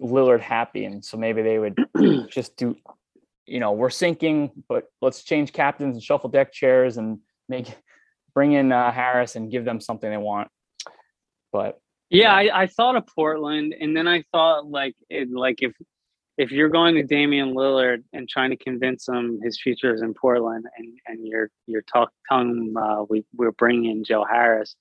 Lillard 0.00 0.40
happy. 0.40 0.84
And 0.84 1.04
so 1.04 1.16
maybe 1.16 1.42
they 1.42 1.58
would 1.58 1.76
just 2.30 2.56
do, 2.56 2.76
you 3.46 3.60
know, 3.60 3.72
we're 3.72 3.90
sinking, 3.90 4.50
but 4.68 4.84
let's 5.00 5.22
change 5.22 5.52
captains 5.52 5.96
and 5.96 6.02
shuffle 6.02 6.30
deck 6.30 6.52
chairs 6.52 6.96
and 6.96 7.20
make 7.48 7.74
bring 8.34 8.52
in 8.52 8.70
uh, 8.70 8.92
Harris 8.92 9.36
and 9.36 9.50
give 9.50 9.64
them 9.64 9.80
something 9.80 10.10
they 10.10 10.16
want. 10.16 10.48
But 11.52 11.80
Yeah, 12.10 12.32
I, 12.32 12.62
I 12.62 12.66
thought 12.66 12.96
of 12.96 13.06
Portland, 13.06 13.74
and 13.80 13.96
then 13.96 14.06
I 14.06 14.24
thought 14.32 14.66
like 14.68 14.94
it, 15.08 15.30
like 15.30 15.62
if 15.62 15.72
if 16.38 16.50
you're 16.50 16.68
going 16.68 16.96
to 16.96 17.02
Damian 17.02 17.54
Lillard 17.54 18.04
and 18.12 18.28
trying 18.28 18.50
to 18.50 18.56
convince 18.56 19.08
him 19.08 19.40
his 19.42 19.58
future 19.60 19.94
is 19.94 20.02
in 20.02 20.12
Portland, 20.12 20.66
and 20.76 20.98
and 21.06 21.26
you're 21.26 21.50
you're 21.66 21.82
talk, 21.82 22.10
telling 22.28 22.50
him 22.50 22.76
uh, 22.76 23.04
we 23.04 23.24
we're 23.34 23.52
bringing 23.52 23.90
in 23.90 24.04
Joe 24.04 24.24
Harris, 24.24 24.76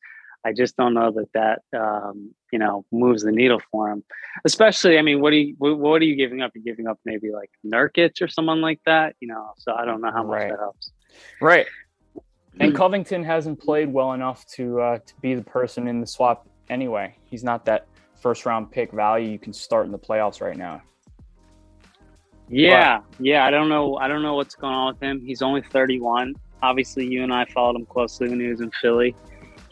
I 0.46 0.54
just 0.54 0.78
don't 0.78 0.94
know 0.94 1.12
that 1.12 1.34
that 1.34 1.78
um, 1.78 2.34
you 2.52 2.60
know 2.60 2.86
moves 2.92 3.24
the 3.24 3.32
needle 3.32 3.60
for 3.72 3.90
him. 3.90 4.04
Especially, 4.46 5.00
I 5.00 5.02
mean, 5.02 5.20
what 5.20 5.34
are 5.34 5.38
you 5.38 5.56
what, 5.58 5.78
what 5.80 6.02
are 6.02 6.06
you 6.06 6.16
giving 6.16 6.42
up? 6.42 6.52
You're 6.54 6.64
giving 6.64 6.88
up 6.88 7.00
maybe 7.04 7.32
like 7.32 7.50
Nurkic 7.66 8.22
or 8.22 8.28
someone 8.28 8.62
like 8.62 8.80
that, 8.86 9.16
you 9.20 9.28
know. 9.28 9.54
So 9.58 9.74
I 9.74 9.86
don't 9.86 10.02
know 10.02 10.12
how 10.12 10.24
much 10.24 10.36
Right. 10.38 10.50
that 10.52 10.60
helps. 10.60 10.92
Right. 11.42 11.66
And 12.60 12.74
Covington 12.74 13.24
hasn't 13.24 13.60
played 13.60 13.92
well 13.92 14.14
enough 14.14 14.46
to 14.54 14.80
uh, 14.80 15.00
to 15.00 15.14
be 15.20 15.34
the 15.34 15.44
person 15.44 15.88
in 15.88 16.00
the 16.00 16.08
swap 16.08 16.48
anyway. 16.70 17.16
He's 17.26 17.44
not 17.44 17.66
that 17.66 17.88
first 18.16 18.46
round 18.46 18.72
pick 18.72 18.92
value 18.92 19.30
you 19.30 19.40
can 19.40 19.52
start 19.52 19.88
in 19.88 19.92
the 19.92 20.00
playoffs 20.00 20.42
right 20.42 20.58
now. 20.58 20.82
Yeah, 22.48 23.02
yeah. 23.20 23.46
I 23.46 23.52
don't 23.52 23.70
know. 23.70 23.98
I 23.98 24.08
don't 24.08 24.22
know 24.22 24.36
what's 24.36 24.56
going 24.56 24.74
on 24.74 24.94
with 24.94 25.02
him. 25.02 25.26
He's 25.26 25.42
only 25.42 25.64
31. 25.64 26.36
Obviously, 26.62 27.06
you 27.08 27.24
and 27.24 27.34
I 27.34 27.46
followed 27.46 27.76
him 27.76 27.86
closely 27.86 28.30
when 28.30 28.40
he 28.40 28.48
was 28.48 28.62
in 28.62 28.72
Philly. 28.82 29.16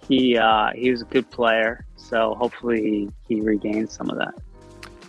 He 0.07 0.37
uh, 0.37 0.71
he 0.75 0.91
was 0.91 1.01
a 1.01 1.05
good 1.05 1.29
player, 1.31 1.85
so 1.95 2.35
hopefully 2.35 3.09
he, 3.27 3.35
he 3.35 3.41
regains 3.41 3.93
some 3.93 4.09
of 4.09 4.17
that. 4.17 4.33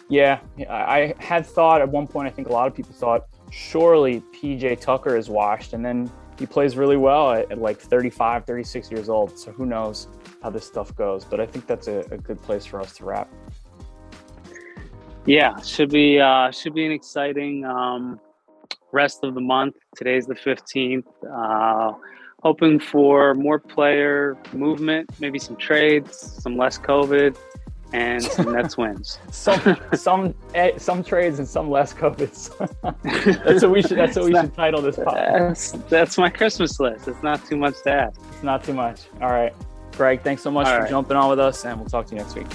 Yeah, 0.09 0.40
I 0.68 1.14
had 1.18 1.47
thought 1.47 1.80
at 1.80 1.88
one 1.88 2.07
point, 2.07 2.28
I 2.28 2.30
think 2.30 2.49
a 2.49 2.53
lot 2.53 2.68
of 2.68 2.74
people 2.74 2.92
thought, 2.92 3.26
surely 3.51 4.22
PJ 4.34 4.80
Tucker 4.80 5.16
is 5.16 5.28
washed. 5.28 5.72
And 5.72 5.84
then 5.84 6.11
he 6.38 6.45
plays 6.47 6.76
really 6.76 6.99
well 6.99 7.32
at, 7.32 7.51
at 7.51 7.59
like 7.59 7.78
35, 7.80 8.45
36 8.45 8.90
years 8.90 9.09
old. 9.09 9.38
So 9.38 9.51
who 9.51 9.64
knows? 9.64 10.09
how 10.45 10.51
this 10.51 10.66
stuff 10.66 10.95
goes. 10.95 11.24
But 11.24 11.40
I 11.40 11.47
think 11.47 11.66
that's 11.66 11.88
a, 11.88 12.01
a 12.11 12.18
good 12.18 12.40
place 12.42 12.66
for 12.66 12.80
us 12.80 12.95
to 12.99 13.05
wrap. 13.05 13.28
Yeah, 15.26 15.59
should 15.62 15.90
be 15.90 16.20
uh, 16.20 16.51
should 16.51 16.74
be 16.74 16.84
an 16.84 16.92
exciting 16.92 17.64
um, 17.64 18.20
rest 18.92 19.24
of 19.24 19.34
the 19.34 19.40
month. 19.40 19.74
Today's 19.97 20.26
the 20.26 20.34
fifteenth. 20.34 21.07
Uh, 21.24 21.92
hoping 22.45 22.78
for 22.78 23.34
more 23.34 23.59
player 23.59 24.36
movement, 24.53 25.09
maybe 25.18 25.38
some 25.38 25.57
trades, 25.57 26.16
some 26.42 26.57
less 26.57 26.78
COVID, 26.78 27.36
and 27.95 28.22
some 28.22 28.53
Nets 28.57 28.76
wins. 28.76 29.18
some 29.30 29.76
some 29.95 30.34
eh, 30.55 30.72
some 30.76 31.03
trades 31.03 31.38
and 31.38 31.49
some 31.49 31.70
less 31.70 31.95
COVID. 31.95 32.30
that's 33.45 33.62
what 33.62 33.70
we 33.70 33.82
should. 33.82 33.97
That's 33.97 34.16
what 34.16 34.26
we 34.26 34.34
should 34.34 34.55
title 34.55 34.82
this 34.82 34.97
podcast. 34.97 35.72
That's, 35.72 35.72
that's 35.88 36.18
my 36.18 36.28
Christmas 36.28 36.78
list. 36.78 37.09
It's 37.09 37.22
not 37.22 37.45
too 37.47 37.57
much 37.57 37.82
to 37.84 37.92
ask. 37.92 38.20
It's 38.32 38.42
not 38.42 38.62
too 38.62 38.74
much. 38.74 39.03
All 39.22 39.30
right, 39.30 39.55
Greg. 39.92 40.22
Thanks 40.22 40.42
so 40.42 40.51
much 40.51 40.66
All 40.66 40.74
for 40.74 40.80
right. 40.82 40.90
jumping 40.90 41.16
on 41.16 41.30
with 41.30 41.38
us, 41.38 41.64
and 41.64 41.80
we'll 41.80 41.88
talk 41.88 42.07
to 42.07 42.14
you 42.14 42.20
next 42.20 42.34
week. 42.34 42.47